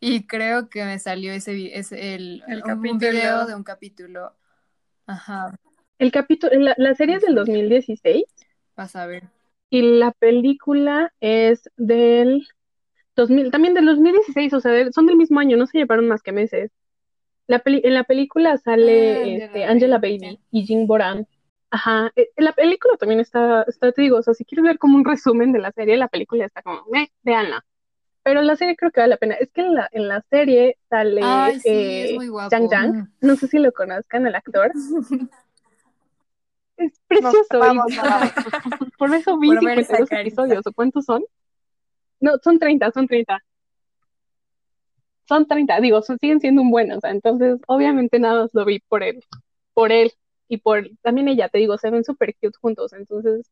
y 0.00 0.26
creo 0.26 0.68
que 0.68 0.84
me 0.84 0.98
salió 0.98 1.32
ese, 1.32 1.76
ese 1.78 2.14
el, 2.14 2.42
El 2.48 2.62
un, 2.64 2.70
un 2.88 2.98
video 2.98 3.22
capítulo. 3.38 3.46
de 3.46 3.54
un 3.54 3.64
capítulo. 3.64 4.36
Ajá, 5.06 5.56
El 5.98 6.10
capítulo, 6.12 6.52
la, 6.58 6.74
la 6.78 6.94
serie 6.94 7.16
es 7.16 7.22
del 7.22 7.32
híjole, 7.32 7.52
2016 7.52 8.24
vas 8.76 8.94
a 8.96 9.06
ver. 9.06 9.24
y 9.70 9.82
la 9.82 10.12
película 10.12 11.12
es 11.20 11.70
del 11.76 12.46
2000, 13.16 13.50
también 13.50 13.74
del 13.74 13.86
2016, 13.86 14.52
o 14.54 14.60
sea, 14.60 14.72
del- 14.72 14.92
son 14.92 15.06
del 15.06 15.16
mismo 15.16 15.40
año, 15.40 15.56
no 15.56 15.66
se 15.66 15.78
llevaron 15.78 16.08
más 16.08 16.22
que 16.22 16.32
meses. 16.32 16.70
La 17.48 17.60
peli- 17.60 17.82
en 17.84 17.94
la 17.94 18.04
película 18.04 18.52
Ah, 18.52 18.58
sale 18.58 19.36
este, 19.36 19.64
Angela. 19.64 19.98
Baby 19.98 20.40
y 20.50 20.66
Jim 20.66 20.86
Boran. 20.86 21.26
Ajá, 21.70 22.12
eh, 22.16 22.30
la 22.36 22.52
película 22.52 22.96
también 22.96 23.20
está, 23.20 23.62
está, 23.64 23.92
te 23.92 24.02
digo, 24.02 24.18
o 24.18 24.22
sea, 24.22 24.34
si 24.34 24.44
quieres 24.44 24.64
ver 24.64 24.78
como 24.78 24.96
un 24.96 25.04
resumen 25.04 25.52
de 25.52 25.58
la 25.58 25.72
serie, 25.72 25.96
la 25.96 26.08
película 26.08 26.44
está 26.44 26.62
como, 26.62 26.84
véanla. 27.22 27.64
Pero 28.22 28.42
la 28.42 28.56
serie 28.56 28.76
creo 28.76 28.90
que 28.90 29.00
vale 29.00 29.10
la 29.10 29.16
pena. 29.18 29.34
Es 29.34 29.50
que 29.52 29.60
en 29.60 29.74
la, 29.74 29.88
en 29.92 30.08
la 30.08 30.20
serie 30.30 30.78
sale 30.90 31.20
Ay, 31.24 31.60
sí, 31.60 31.68
es 31.68 32.10
eh, 32.10 32.14
muy 32.16 32.26
Zhang 32.26 32.62
guapo. 32.66 32.68
Zhang, 32.70 32.92
Mm. 32.96 33.08
no 33.20 33.36
sé 33.36 33.46
si 33.48 33.58
lo 33.58 33.72
conozcan, 33.72 34.26
el 34.26 34.34
actor. 34.34 34.72
Es 36.78 36.92
precioso 37.08 37.58
vamos, 37.58 37.86
vamos. 37.96 38.30
por 38.98 39.14
eso 39.14 39.38
vi 39.38 39.48
Por 39.48 39.64
ver 39.64 39.78
esa 39.78 39.96
52 39.96 40.08
carita. 40.10 40.20
episodios, 40.42 40.66
¿o 40.66 40.72
cuántos 40.72 41.06
son? 41.06 41.24
No, 42.20 42.32
son 42.42 42.58
30, 42.58 42.90
son 42.92 43.06
30. 43.06 43.42
Son 45.26 45.46
30, 45.46 45.80
digo, 45.80 46.02
son- 46.02 46.18
siguen 46.18 46.40
siendo 46.40 46.62
un 46.62 46.70
buen, 46.70 46.92
o 46.92 47.00
sea, 47.00 47.10
entonces 47.10 47.58
obviamente 47.66 48.18
nada 48.18 48.42
más 48.42 48.50
lo 48.52 48.64
vi 48.64 48.80
por 48.80 49.02
él, 49.02 49.24
por 49.74 49.90
él 49.90 50.12
y 50.48 50.58
por 50.58 50.88
también 51.02 51.28
ella, 51.28 51.48
te 51.48 51.58
digo, 51.58 51.78
se 51.78 51.90
ven 51.90 52.04
súper 52.04 52.34
cute 52.36 52.58
juntos, 52.60 52.92
entonces 52.92 53.50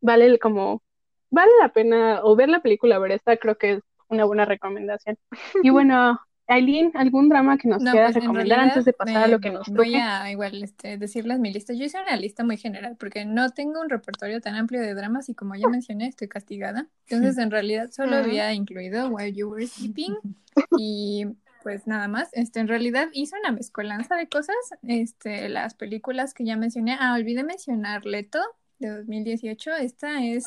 vale 0.00 0.38
como, 0.38 0.82
vale 1.30 1.50
la 1.60 1.72
pena, 1.72 2.20
o 2.22 2.36
ver 2.36 2.48
la 2.48 2.60
película, 2.60 2.98
ver 2.98 3.12
esta 3.12 3.36
creo 3.36 3.56
que 3.58 3.72
es 3.74 3.82
una 4.08 4.24
buena 4.24 4.44
recomendación. 4.44 5.18
Y 5.64 5.70
bueno, 5.70 6.20
Aileen, 6.48 6.92
¿algún 6.94 7.28
drama 7.28 7.58
que 7.58 7.68
nos 7.68 7.82
No, 7.82 7.90
quieras 7.90 8.12
pues 8.12 8.24
en 8.24 8.30
recomendar 8.30 8.60
antes 8.60 8.84
de 8.84 8.92
pasar 8.92 9.16
a 9.16 9.18
realidad 9.20 9.36
lo 9.36 9.40
que 9.40 9.50
nos 9.50 9.68
voy 9.68 9.86
toque? 9.92 9.98
a 9.98 10.30
igual 10.30 10.62
este, 10.62 10.96
decirles 10.96 11.40
mi 11.40 11.52
lista. 11.52 11.72
Yo 11.72 11.84
hice 11.84 12.00
una 12.00 12.16
lista 12.16 12.44
muy 12.44 12.56
general 12.56 12.96
porque 12.98 13.24
no 13.24 13.50
tengo 13.50 13.80
un 13.80 13.88
repertorio 13.90 14.40
tan 14.40 14.54
amplio 14.54 14.80
de 14.80 14.94
dramas 14.94 15.28
y 15.28 15.34
como 15.34 15.56
ya 15.56 15.68
mencioné, 15.68 16.06
estoy 16.06 16.28
castigada. 16.28 16.86
Entonces, 17.08 17.38
en 17.38 17.50
realidad 17.50 17.90
solo 17.90 18.16
había 18.16 18.52
incluido 18.52 19.08
While 19.08 19.32
You 19.32 19.48
Were 19.50 19.66
Sleeping 19.66 20.16
y 20.78 21.26
pues 21.66 21.88
nada 21.88 22.06
más. 22.06 22.28
Este, 22.30 22.60
en 22.60 22.68
realidad 22.68 23.08
hice 23.12 23.34
una 23.40 23.50
mezcolanza 23.50 24.14
de 24.14 24.28
cosas. 24.28 24.54
Este, 24.86 25.48
las 25.48 25.74
películas 25.74 26.32
que 26.32 26.44
ya 26.44 26.56
mencioné. 26.56 26.96
Ah, 27.00 27.14
olvidé 27.14 27.42
mencionar 27.42 28.06
Leto 28.06 28.38
de 28.78 28.90
2018. 28.90 29.72
Esta 29.74 30.22
es 30.22 30.46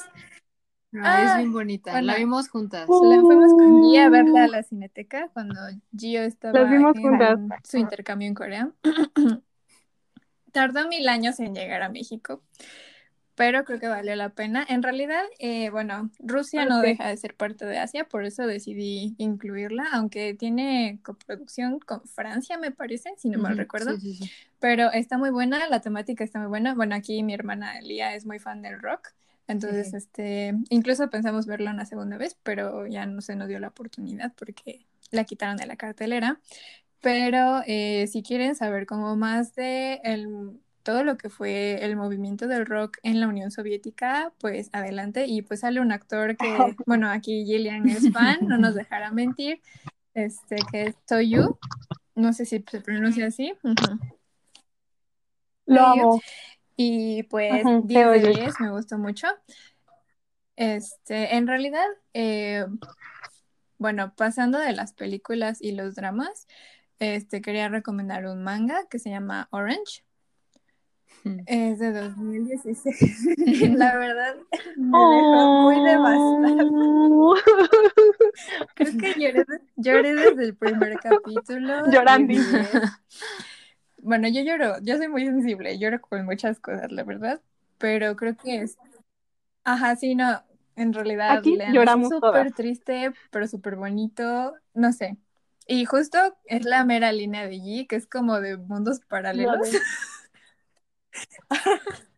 Ah, 0.93 1.25
es 1.25 1.37
bien 1.39 1.51
bonita. 1.51 1.91
bueno. 1.91 2.07
La 2.07 2.15
vimos 2.15 2.47
juntas. 2.47 2.87
la 2.87 3.19
fuimos 3.19 3.51
con 3.51 3.83
Gia 3.83 4.05
a 4.05 4.09
verla 4.09 4.45
a 4.45 4.47
la 4.47 4.63
cineteca 4.63 5.27
cuando 5.33 5.59
Gio 5.93 6.21
estaba 6.21 6.63
vimos 6.63 6.95
en 6.95 7.01
juntas. 7.01 7.39
su 7.69 7.77
intercambio 7.77 8.29
en 8.29 8.33
Corea. 8.33 8.71
Tardó 10.53 10.87
mil 10.87 11.09
años 11.09 11.37
en 11.41 11.53
llegar 11.53 11.81
a 11.81 11.89
México, 11.89 12.43
pero 13.39 13.63
creo 13.63 13.79
que 13.79 13.87
valió 13.87 14.13
la 14.17 14.31
pena. 14.31 14.65
En 14.67 14.83
realidad, 14.83 15.23
eh, 15.39 15.69
bueno, 15.69 16.11
Rusia 16.19 16.65
no 16.65 16.81
deja 16.81 17.07
de 17.07 17.15
ser 17.15 17.35
parte 17.35 17.65
de 17.65 17.77
Asia, 17.77 18.03
por 18.03 18.25
eso 18.25 18.45
decidí 18.45 19.15
incluirla, 19.17 19.87
aunque 19.93 20.33
tiene 20.33 20.99
coproducción 21.03 21.79
con 21.79 22.01
Francia, 22.03 22.57
me 22.57 22.71
parece, 22.71 23.13
si 23.15 23.29
no 23.29 23.39
mal 23.39 23.55
recuerdo. 23.55 23.95
Sí, 23.97 24.13
sí, 24.13 24.25
sí. 24.25 24.31
Pero 24.59 24.91
está 24.91 25.17
muy 25.17 25.29
buena, 25.29 25.69
la 25.69 25.79
temática 25.79 26.25
está 26.25 26.39
muy 26.39 26.49
buena. 26.49 26.75
Bueno, 26.75 26.95
aquí 26.95 27.23
mi 27.23 27.33
hermana 27.33 27.79
Lía 27.79 28.13
es 28.13 28.25
muy 28.25 28.39
fan 28.39 28.61
del 28.61 28.81
rock. 28.81 29.13
Entonces, 29.47 29.93
este, 29.93 30.53
incluso 30.67 31.09
pensamos 31.09 31.45
verla 31.45 31.71
una 31.71 31.85
segunda 31.85 32.17
vez, 32.17 32.37
pero 32.43 32.87
ya 32.87 33.05
no 33.05 33.21
se 33.21 33.37
nos 33.37 33.47
dio 33.47 33.61
la 33.61 33.69
oportunidad 33.69 34.33
porque 34.35 34.85
la 35.11 35.23
quitaron 35.23 35.55
de 35.55 35.65
la 35.65 35.77
cartelera. 35.77 36.41
Pero 36.99 37.63
eh, 37.67 38.05
si 38.07 38.21
quieren 38.21 38.55
saber 38.55 38.85
como 38.85 39.15
más 39.15 39.55
de 39.55 40.01
el, 40.03 40.59
todo 40.89 41.03
lo 41.03 41.19
que 41.19 41.29
fue 41.29 41.85
el 41.85 41.95
movimiento 41.95 42.47
del 42.47 42.65
rock 42.65 42.97
en 43.03 43.19
la 43.19 43.27
Unión 43.27 43.51
Soviética, 43.51 44.33
pues 44.39 44.71
adelante. 44.73 45.27
Y 45.27 45.43
pues 45.43 45.59
sale 45.59 45.81
un 45.81 45.91
actor 45.91 46.35
que, 46.35 46.47
bueno, 46.87 47.11
aquí 47.11 47.45
Gillian 47.45 47.87
es 47.87 48.11
fan, 48.11 48.39
no 48.47 48.57
nos 48.57 48.73
dejará 48.73 49.11
mentir, 49.11 49.61
este, 50.15 50.55
que 50.71 50.87
es 50.87 50.95
Toyu. 51.05 51.59
No 52.15 52.33
sé 52.33 52.45
si 52.45 52.65
se 52.67 52.81
pronuncia 52.81 53.27
así. 53.27 53.53
Lo 55.67 55.85
amo. 55.85 56.21
Y 56.75 57.21
pues 57.23 57.63
Ujú, 57.63 57.83
10 57.85 58.09
de 58.09 58.19
te 58.19 58.27
oye. 58.29 58.41
10, 58.41 58.59
me 58.59 58.71
gustó 58.71 58.97
mucho. 58.97 59.27
Este, 60.55 61.35
en 61.35 61.45
realidad, 61.45 61.85
eh, 62.15 62.65
bueno, 63.77 64.15
pasando 64.17 64.57
de 64.57 64.73
las 64.73 64.93
películas 64.93 65.61
y 65.61 65.73
los 65.73 65.93
dramas, 65.93 66.47
este, 66.97 67.43
quería 67.43 67.69
recomendar 67.69 68.25
un 68.25 68.41
manga 68.41 68.87
que 68.89 68.97
se 68.97 69.11
llama 69.11 69.49
Orange. 69.51 70.03
Es 71.45 71.79
de 71.79 71.91
2016. 71.91 73.75
La 73.77 73.97
verdad, 73.97 74.35
me 74.77 74.97
dejó 74.97 75.61
muy 75.63 75.83
devastada. 75.83 76.69
Oh. 76.71 77.35
Creo 78.75 78.97
que 78.97 79.13
lloré, 79.19 79.45
lloré 79.75 80.15
desde 80.15 80.45
el 80.45 80.55
primer 80.55 80.99
capítulo. 80.99 81.83
Olvidé. 81.83 82.67
Bueno, 84.01 84.27
yo 84.29 84.41
lloro, 84.41 84.75
yo 84.81 84.97
soy 84.97 85.07
muy 85.09 85.25
sensible, 85.25 85.77
lloro 85.77 85.99
con 86.01 86.25
muchas 86.25 86.59
cosas, 86.59 86.91
la 86.91 87.03
verdad, 87.03 87.41
pero 87.77 88.15
creo 88.15 88.37
que 88.37 88.61
es... 88.61 88.77
Ajá, 89.65 89.95
sí, 89.97 90.15
no, 90.15 90.41
en 90.75 90.93
realidad, 90.93 91.37
Aquí 91.37 91.57
lean, 91.57 91.73
lloramos 91.73 92.11
es 92.11 92.19
súper 92.19 92.53
triste, 92.53 93.11
pero 93.29 93.45
súper 93.47 93.75
bonito, 93.75 94.53
no 94.73 94.93
sé. 94.93 95.17
Y 95.67 95.85
justo 95.85 96.17
es 96.45 96.65
la 96.65 96.85
mera 96.85 97.11
línea 97.11 97.45
de 97.45 97.57
G, 97.57 97.87
que 97.87 97.97
es 97.97 98.07
como 98.07 98.39
de 98.39 98.57
mundos 98.57 99.01
paralelos. 99.01 99.69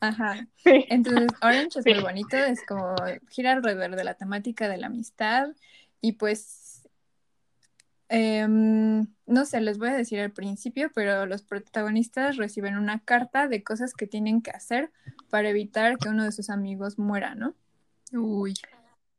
Ajá. 0.00 0.46
Sí. 0.56 0.84
Entonces, 0.88 1.28
Orange 1.42 1.78
es 1.78 1.84
Sí. 1.84 1.94
muy 1.94 2.02
bonito, 2.02 2.36
es 2.36 2.64
como 2.66 2.94
gira 3.30 3.52
alrededor 3.52 3.96
de 3.96 4.04
la 4.04 4.14
temática 4.14 4.68
de 4.68 4.76
la 4.78 4.86
amistad 4.88 5.48
y 6.00 6.12
pues, 6.12 6.88
em, 8.08 9.06
no 9.26 9.44
sé, 9.44 9.60
les 9.60 9.78
voy 9.78 9.88
a 9.88 9.94
decir 9.96 10.20
al 10.20 10.32
principio, 10.32 10.90
pero 10.94 11.26
los 11.26 11.42
protagonistas 11.42 12.36
reciben 12.36 12.76
una 12.76 13.00
carta 13.04 13.48
de 13.48 13.62
cosas 13.62 13.94
que 13.94 14.06
tienen 14.06 14.42
que 14.42 14.50
hacer 14.50 14.90
para 15.30 15.48
evitar 15.48 15.96
que 15.98 16.08
uno 16.08 16.24
de 16.24 16.32
sus 16.32 16.50
amigos 16.50 16.98
muera, 16.98 17.34
¿no? 17.34 17.54
Uy. 18.12 18.54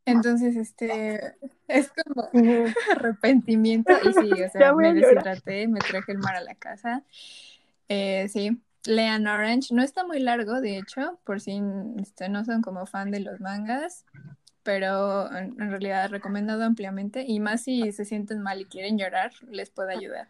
Entonces, 0.05 0.57
este, 0.57 1.33
es 1.69 1.91
como 1.91 2.29
arrepentimiento 2.97 3.93
y 4.03 4.13
sí, 4.13 4.43
o 4.43 4.49
sea, 4.49 4.73
me 4.73 4.93
deshidraté, 4.93 5.67
me 5.69 5.79
traje 5.79 6.11
el 6.11 6.17
mar 6.19 6.35
a 6.35 6.41
la 6.41 6.55
casa. 6.55 7.03
Eh, 7.87 8.27
sí, 8.29 8.61
lean 8.85 9.27
Orange, 9.27 9.73
no 9.73 9.81
está 9.83 10.05
muy 10.05 10.19
largo, 10.19 10.61
de 10.61 10.77
hecho, 10.77 11.19
por 11.23 11.39
si 11.39 11.61
este, 11.99 12.29
no 12.29 12.43
son 12.45 12.61
como 12.61 12.85
fan 12.85 13.11
de 13.11 13.19
los 13.21 13.39
mangas, 13.39 14.05
pero 14.63 15.29
en, 15.35 15.59
en 15.61 15.69
realidad 15.69 16.09
recomendado 16.09 16.63
ampliamente 16.63 17.23
y 17.27 17.39
más 17.39 17.61
si 17.63 17.91
se 17.91 18.05
sienten 18.05 18.41
mal 18.41 18.61
y 18.61 18.65
quieren 18.65 18.97
llorar, 18.97 19.31
les 19.49 19.69
puede 19.69 19.93
ayudar. 19.93 20.27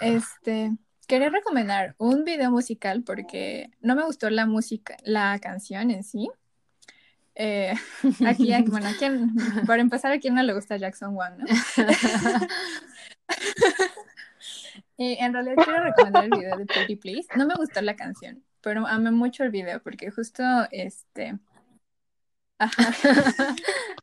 Este, 0.00 0.72
quería 1.06 1.28
recomendar 1.30 1.94
un 1.98 2.24
video 2.24 2.50
musical 2.50 3.02
porque 3.02 3.70
no 3.80 3.94
me 3.96 4.04
gustó 4.04 4.30
la 4.30 4.46
música, 4.46 4.96
la 5.02 5.38
canción 5.40 5.90
en 5.90 6.04
sí. 6.04 6.30
Eh, 7.34 7.74
aquí, 8.26 8.52
bueno, 8.68 8.88
¿a 8.88 8.92
quién- 8.98 9.34
para 9.66 9.82
empezar, 9.82 10.12
¿a 10.12 10.18
quién 10.18 10.34
no 10.34 10.42
le 10.42 10.54
gusta 10.54 10.76
Jackson 10.76 11.14
Wang, 11.14 11.38
no? 11.38 11.46
Y 15.00 15.16
en 15.18 15.32
realidad 15.32 15.56
quiero 15.64 15.82
recomendar 15.82 16.24
el 16.24 16.30
video 16.30 16.58
de 16.58 16.66
Pretty 16.66 16.96
Please. 16.96 17.26
No 17.34 17.46
me 17.46 17.54
gustó 17.54 17.80
la 17.80 17.96
canción, 17.96 18.44
pero 18.60 18.86
amé 18.86 19.10
mucho 19.10 19.44
el 19.44 19.50
video 19.50 19.82
porque 19.82 20.10
justo 20.10 20.42
este. 20.70 21.38
Ajá. 22.58 22.94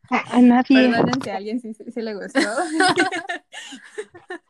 A 0.09 0.41
nadie. 0.41 0.89
Perdonen 0.89 1.21
si 1.21 1.29
a 1.29 1.37
alguien 1.37 1.59
sí, 1.59 1.75
sí 1.75 2.01
le 2.01 2.15
gustó. 2.15 2.39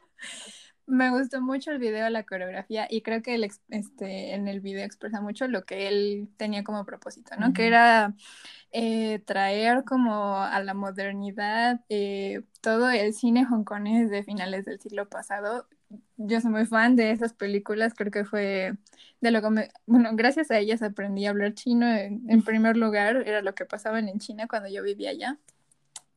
Me 0.87 1.09
gustó 1.11 1.41
mucho 1.41 1.71
el 1.71 1.79
video, 1.79 2.09
la 2.09 2.23
coreografía, 2.23 2.87
y 2.89 3.01
creo 3.01 3.21
que 3.21 3.35
el 3.35 3.43
este, 3.43 4.33
en 4.33 4.47
el 4.47 4.61
video 4.61 4.85
expresa 4.85 5.19
mucho 5.19 5.47
lo 5.49 5.65
que 5.65 5.89
él 5.89 6.29
tenía 6.37 6.63
como 6.63 6.85
propósito, 6.85 7.35
¿no? 7.37 7.51
Que 7.51 7.67
era 7.67 8.15
eh, 8.71 9.19
traer 9.25 9.83
como 9.83 10.37
a 10.37 10.61
la 10.63 10.73
modernidad 10.73 11.81
eh, 11.89 12.43
todo 12.61 12.89
el 12.89 13.13
cine 13.13 13.45
hongkonés 13.45 14.09
de 14.09 14.23
finales 14.23 14.63
del 14.65 14.79
siglo 14.79 15.09
pasado. 15.09 15.67
Yo 16.15 16.39
soy 16.39 16.51
muy 16.51 16.65
fan 16.65 16.95
de 16.95 17.11
esas 17.11 17.33
películas, 17.33 17.93
creo 17.93 18.11
que 18.11 18.23
fue 18.25 18.77
de 19.19 19.31
lo 19.31 19.41
que 19.41 19.49
me... 19.49 19.71
Bueno, 19.87 20.11
gracias 20.13 20.51
a 20.51 20.59
ellas 20.59 20.81
aprendí 20.81 21.25
a 21.25 21.31
hablar 21.31 21.53
chino 21.53 21.85
en, 21.87 22.23
en 22.29 22.43
primer 22.43 22.77
lugar, 22.77 23.17
era 23.27 23.41
lo 23.41 23.55
que 23.55 23.65
pasaban 23.65 24.07
en 24.07 24.19
China 24.19 24.47
cuando 24.47 24.69
yo 24.69 24.83
vivía 24.83 25.09
allá. 25.09 25.37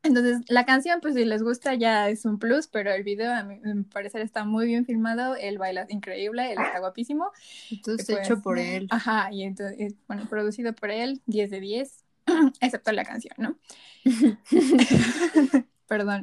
Entonces, 0.02 0.40
la 0.48 0.64
canción, 0.64 1.00
pues 1.00 1.14
si 1.14 1.24
les 1.24 1.42
gusta 1.42 1.74
ya 1.74 2.08
es 2.08 2.24
un 2.24 2.38
plus, 2.38 2.68
pero 2.68 2.92
el 2.92 3.02
video 3.02 3.32
a 3.32 3.42
mi, 3.42 3.56
a 3.56 3.74
mi 3.74 3.82
parecer 3.84 4.22
está 4.22 4.44
muy 4.44 4.66
bien 4.66 4.86
filmado, 4.86 5.36
él 5.36 5.58
baila 5.58 5.86
increíble, 5.90 6.52
él 6.52 6.58
está 6.58 6.78
guapísimo. 6.78 7.30
Entonces, 7.70 8.06
Pues, 8.06 8.26
hecho 8.26 8.40
por 8.40 8.58
él. 8.58 8.86
Ajá, 8.90 9.30
y 9.30 9.42
entonces, 9.42 9.94
bueno, 10.08 10.26
producido 10.28 10.72
por 10.74 10.90
él, 10.90 11.20
10 11.26 11.50
de 11.50 11.60
10, 11.60 12.04
excepto 12.60 12.92
la 12.92 13.04
canción, 13.04 13.34
¿no? 13.38 13.58
Perdón. 15.86 16.22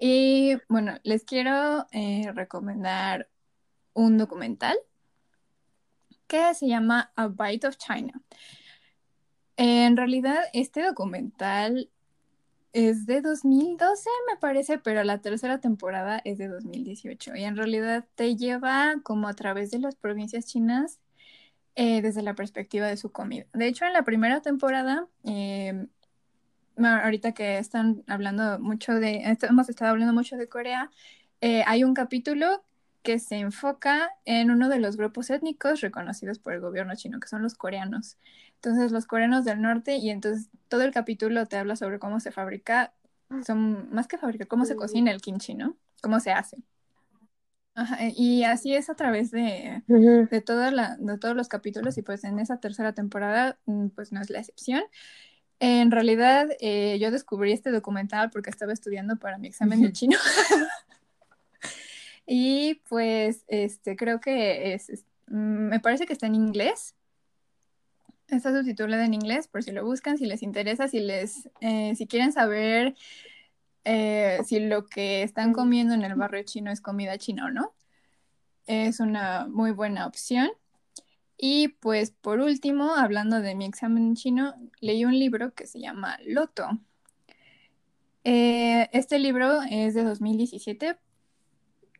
Y 0.00 0.56
bueno, 0.68 0.98
les 1.02 1.24
quiero 1.24 1.86
eh, 1.92 2.30
recomendar 2.34 3.28
un 3.94 4.18
documental 4.18 4.76
que 6.26 6.54
se 6.54 6.68
llama 6.68 7.10
A 7.16 7.28
Bite 7.28 7.66
of 7.66 7.78
China. 7.78 8.12
En 9.56 9.96
realidad, 9.96 10.40
este 10.52 10.82
documental 10.82 11.90
es 12.74 13.06
de 13.06 13.22
2012, 13.22 14.10
me 14.28 14.36
parece, 14.36 14.78
pero 14.78 15.04
la 15.04 15.20
tercera 15.20 15.60
temporada 15.60 16.20
es 16.24 16.38
de 16.38 16.48
2018. 16.48 17.36
Y 17.36 17.44
en 17.44 17.56
realidad 17.56 18.04
te 18.16 18.34
lleva 18.36 18.96
como 19.04 19.28
a 19.28 19.34
través 19.34 19.70
de 19.70 19.78
las 19.78 19.94
provincias 19.94 20.46
chinas 20.46 20.98
eh, 21.76 22.02
desde 22.02 22.22
la 22.22 22.34
perspectiva 22.34 22.88
de 22.88 22.96
su 22.96 23.12
comida. 23.12 23.46
De 23.54 23.68
hecho, 23.68 23.84
en 23.84 23.92
la 23.92 24.02
primera 24.04 24.42
temporada, 24.42 25.06
eh, 25.24 25.86
ahorita 26.76 27.32
que 27.32 27.58
están 27.58 28.02
hablando 28.08 28.58
mucho 28.58 28.94
de, 28.94 29.22
hemos 29.42 29.68
estado 29.68 29.92
hablando 29.92 30.12
mucho 30.12 30.36
de 30.36 30.48
Corea, 30.48 30.90
eh, 31.40 31.62
hay 31.66 31.84
un 31.84 31.94
capítulo 31.94 32.64
que 33.04 33.18
se 33.18 33.36
enfoca 33.36 34.10
en 34.24 34.50
uno 34.50 34.68
de 34.70 34.80
los 34.80 34.96
grupos 34.96 35.28
étnicos 35.28 35.82
reconocidos 35.82 36.38
por 36.38 36.54
el 36.54 36.60
gobierno 36.60 36.96
chino, 36.96 37.20
que 37.20 37.28
son 37.28 37.42
los 37.42 37.54
coreanos. 37.54 38.16
Entonces, 38.54 38.92
los 38.92 39.04
coreanos 39.04 39.44
del 39.44 39.60
norte, 39.60 39.96
y 39.96 40.08
entonces 40.08 40.48
todo 40.68 40.82
el 40.82 40.90
capítulo 40.90 41.44
te 41.46 41.58
habla 41.58 41.76
sobre 41.76 41.98
cómo 41.98 42.18
se 42.18 42.32
fabrica, 42.32 42.94
son 43.46 43.94
más 43.94 44.08
que 44.08 44.16
fabricar, 44.16 44.48
cómo 44.48 44.64
se 44.64 44.74
cocina 44.74 45.10
el 45.10 45.20
kimchi, 45.20 45.54
¿no? 45.54 45.76
Cómo 46.02 46.18
se 46.18 46.32
hace. 46.32 46.56
y 48.16 48.44
así 48.44 48.74
es 48.74 48.88
a 48.88 48.94
través 48.94 49.30
de, 49.30 49.82
de, 49.86 50.40
toda 50.40 50.70
la, 50.70 50.96
de 50.96 51.18
todos 51.18 51.36
los 51.36 51.48
capítulos 51.48 51.98
y 51.98 52.02
pues 52.02 52.24
en 52.24 52.38
esa 52.38 52.58
tercera 52.58 52.94
temporada 52.94 53.58
mm, 53.66 53.88
pues 53.88 54.12
no 54.12 54.20
es 54.22 54.30
la 54.30 54.38
excepción. 54.38 54.82
En 55.60 55.90
realidad 55.90 56.48
eh, 56.60 56.98
yo 56.98 57.10
descubrí 57.10 57.52
este 57.52 57.70
documental 57.70 58.30
porque 58.30 58.48
estaba 58.48 58.72
estudiando 58.72 59.16
para 59.16 59.36
mi 59.36 59.48
examen 59.48 59.82
de 59.82 59.92
chino. 59.92 60.16
y 62.26 62.76
pues 62.88 63.44
este 63.48 63.96
creo 63.96 64.20
que 64.20 64.74
es, 64.74 65.04
mm, 65.28 65.68
me 65.68 65.80
parece 65.80 66.06
que 66.06 66.12
está 66.12 66.26
en 66.26 66.34
inglés. 66.34 66.94
Está 68.28 68.52
subtitulado 68.56 69.02
en 69.02 69.14
inglés 69.14 69.48
por 69.48 69.62
si 69.62 69.70
lo 69.72 69.84
buscan, 69.84 70.16
si 70.18 70.26
les 70.26 70.42
interesa, 70.42 70.88
si 70.88 71.00
les 71.00 71.48
eh, 71.60 71.94
si 71.96 72.06
quieren 72.06 72.32
saber 72.32 72.94
eh, 73.84 74.40
si 74.46 74.60
lo 74.60 74.86
que 74.86 75.22
están 75.22 75.52
comiendo 75.52 75.94
en 75.94 76.02
el 76.02 76.14
barrio 76.14 76.42
chino 76.44 76.70
es 76.70 76.80
comida 76.80 77.18
china 77.18 77.46
o 77.46 77.50
no. 77.50 77.74
Es 78.66 79.00
una 79.00 79.46
muy 79.46 79.72
buena 79.72 80.06
opción. 80.06 80.50
Y 81.36 81.68
pues 81.68 82.10
por 82.10 82.40
último, 82.40 82.94
hablando 82.94 83.40
de 83.40 83.54
mi 83.54 83.66
examen 83.66 84.14
chino, 84.14 84.54
leí 84.80 85.04
un 85.04 85.18
libro 85.18 85.52
que 85.54 85.66
se 85.66 85.80
llama 85.80 86.18
Loto. 86.24 86.68
Eh, 88.24 88.88
este 88.92 89.18
libro 89.18 89.60
es 89.70 89.94
de 89.94 90.04
2017. 90.04 90.96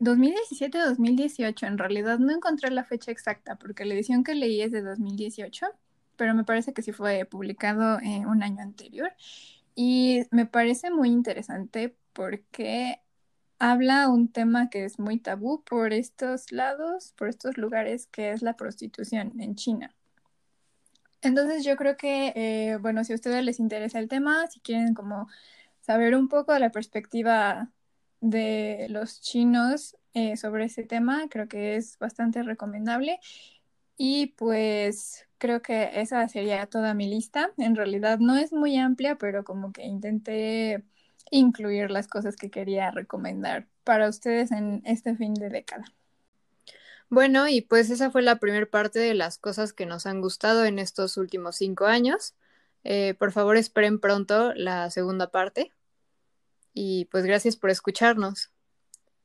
2017-2018, 0.05 1.67
en 1.67 1.77
realidad 1.77 2.19
no 2.19 2.33
encontré 2.33 2.71
la 2.71 2.83
fecha 2.83 3.11
exacta 3.11 3.57
porque 3.57 3.85
la 3.85 3.93
edición 3.93 4.23
que 4.23 4.35
leí 4.35 4.61
es 4.61 4.71
de 4.71 4.81
2018, 4.81 5.67
pero 6.15 6.33
me 6.33 6.43
parece 6.43 6.73
que 6.73 6.81
sí 6.81 6.91
fue 6.91 7.25
publicado 7.25 7.99
eh, 7.99 8.25
un 8.25 8.43
año 8.43 8.61
anterior. 8.61 9.11
Y 9.75 10.23
me 10.31 10.45
parece 10.45 10.91
muy 10.91 11.09
interesante 11.09 11.97
porque 12.13 13.01
habla 13.59 14.09
un 14.09 14.31
tema 14.31 14.69
que 14.69 14.85
es 14.85 14.99
muy 14.99 15.19
tabú 15.19 15.63
por 15.63 15.93
estos 15.93 16.51
lados, 16.51 17.13
por 17.17 17.27
estos 17.27 17.57
lugares, 17.57 18.07
que 18.07 18.31
es 18.31 18.41
la 18.41 18.55
prostitución 18.55 19.33
en 19.39 19.55
China. 19.55 19.93
Entonces 21.21 21.65
yo 21.65 21.75
creo 21.75 21.97
que, 21.97 22.33
eh, 22.35 22.77
bueno, 22.77 23.03
si 23.03 23.13
a 23.13 23.15
ustedes 23.15 23.43
les 23.43 23.59
interesa 23.59 23.99
el 23.99 24.07
tema, 24.07 24.47
si 24.47 24.59
quieren 24.59 24.93
como 24.93 25.27
saber 25.81 26.15
un 26.15 26.27
poco 26.27 26.53
de 26.53 26.59
la 26.59 26.71
perspectiva 26.71 27.71
de 28.21 28.87
los 28.89 29.21
chinos 29.21 29.97
eh, 30.13 30.37
sobre 30.37 30.65
ese 30.65 30.83
tema, 30.83 31.27
creo 31.29 31.47
que 31.47 31.75
es 31.75 31.97
bastante 31.99 32.43
recomendable. 32.43 33.19
Y 33.97 34.27
pues 34.37 35.27
creo 35.37 35.61
que 35.61 36.01
esa 36.01 36.27
sería 36.27 36.65
toda 36.67 36.93
mi 36.93 37.07
lista. 37.07 37.51
En 37.57 37.75
realidad 37.75 38.19
no 38.19 38.37
es 38.37 38.51
muy 38.51 38.77
amplia, 38.77 39.17
pero 39.17 39.43
como 39.43 39.71
que 39.71 39.83
intenté 39.83 40.83
incluir 41.31 41.91
las 41.91 42.07
cosas 42.07 42.35
que 42.35 42.49
quería 42.49 42.91
recomendar 42.91 43.67
para 43.83 44.09
ustedes 44.09 44.51
en 44.51 44.81
este 44.85 45.15
fin 45.15 45.33
de 45.33 45.49
década. 45.49 45.85
Bueno, 47.09 47.47
y 47.47 47.61
pues 47.61 47.89
esa 47.89 48.09
fue 48.11 48.21
la 48.21 48.39
primera 48.39 48.65
parte 48.65 48.99
de 48.99 49.13
las 49.13 49.37
cosas 49.37 49.73
que 49.73 49.85
nos 49.85 50.05
han 50.05 50.21
gustado 50.21 50.65
en 50.65 50.79
estos 50.79 51.17
últimos 51.17 51.55
cinco 51.55 51.85
años. 51.85 52.33
Eh, 52.83 53.15
por 53.17 53.31
favor, 53.31 53.57
esperen 53.57 53.99
pronto 53.99 54.53
la 54.55 54.89
segunda 54.89 55.29
parte. 55.31 55.71
Y 56.75 57.05
pues 57.05 57.25
gracias 57.25 57.55
por 57.57 57.71
escucharnos. 57.71 58.51